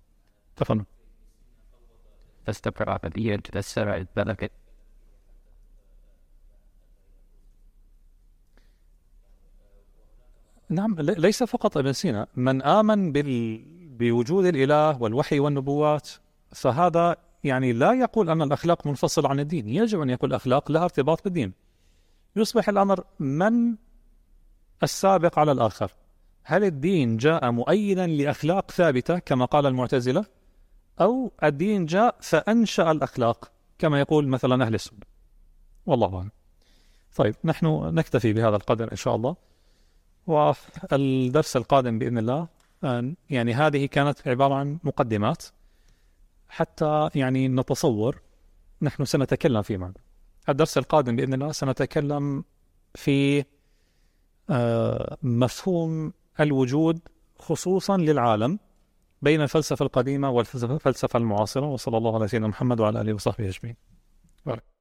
تفضل. 0.56 0.86
تستقر 2.46 2.90
عمليا 2.90 3.38
تتسرع 3.38 3.98
البركة 3.98 4.50
نعم 10.70 10.96
ليس 11.00 11.44
فقط 11.44 11.78
ابن 11.78 11.94
سينا. 11.94 12.28
من 12.36 12.62
آمن 12.62 13.12
بال... 13.12 13.64
بوجود 13.98 14.46
الإله 14.46 15.02
والوحي 15.02 15.40
والنبوات 15.40 16.10
فهذا 16.52 17.18
يعني 17.46 17.74
لا 17.74 17.94
يقول 17.94 18.30
أن 18.30 18.42
الأخلاق 18.42 18.88
منفصلة 18.88 19.30
عن 19.30 19.40
الدين. 19.40 19.70
يجب 19.70 20.02
أن 20.02 20.10
يكون 20.10 20.30
الأخلاق 20.30 20.72
لها 20.72 20.84
ارتباط 20.84 21.24
بالدين. 21.24 21.54
يصبح 22.36 22.70
الأمر 22.70 23.04
من 23.20 23.76
السابق 24.84 25.40
على 25.40 25.52
الآخر. 25.52 25.92
هل 26.44 26.64
الدين 26.64 27.18
جاء 27.18 27.52
مؤيدا 27.52 28.08
لأخلاق 28.08 28.72
ثابتة 28.72 29.20
كما 29.20 29.46
قال 29.46 29.66
المعتزلة؟ 29.66 30.26
أو 31.02 31.32
الدين 31.44 31.86
جاء 31.86 32.16
فأنشأ 32.22 32.92
الأخلاق 32.92 33.52
كما 33.80 34.00
يقول 34.00 34.28
مثلا 34.28 34.66
أهل 34.66 34.76
السنة؟ 34.76 35.00
والله 35.86 36.18
أعلم. 36.18 36.32
طيب 37.16 37.36
نحن 37.44 37.66
نكتفي 37.94 38.34
بهذا 38.34 38.56
القدر 38.56 38.92
إن 38.92 38.98
شاء 38.98 39.16
الله. 39.16 39.36
والدرس 40.28 41.58
القادم 41.58 42.00
بإذن 42.00 42.18
الله 42.18 42.48
آه، 42.84 43.14
يعني 43.30 43.54
هذه 43.54 43.86
كانت 43.86 44.28
عبارة 44.28 44.54
عن 44.54 44.78
مقدمات. 44.84 45.44
حتى 46.50 47.10
يعني 47.16 47.48
نتصور 47.48 48.22
نحن 48.82 49.06
سنتكلم 49.06 49.62
في 49.62 49.78
معنى. 49.78 49.94
الدرس 50.50 50.78
القادم 50.78 51.16
بإذن 51.16 51.34
الله 51.34 51.52
سنتكلم 51.52 52.44
في 52.96 53.46
آه، 54.50 55.18
مفهوم 55.24 56.14
الوجود 56.40 57.00
خصوصا 57.40 57.98
للعالم 57.98 58.60
بين 59.22 59.42
الفلسفة 59.42 59.86
القديمة 59.86 60.30
والفلسفة 60.30 61.18
المعاصرة. 61.18 61.66
وصلى 61.66 61.98
الله 61.98 62.16
على 62.16 62.28
سيدنا 62.28 62.48
محمد 62.48 62.80
وعلى 62.80 63.02
آله 63.02 63.14
وصحبه 63.14 63.50
أجمعين. 63.50 64.75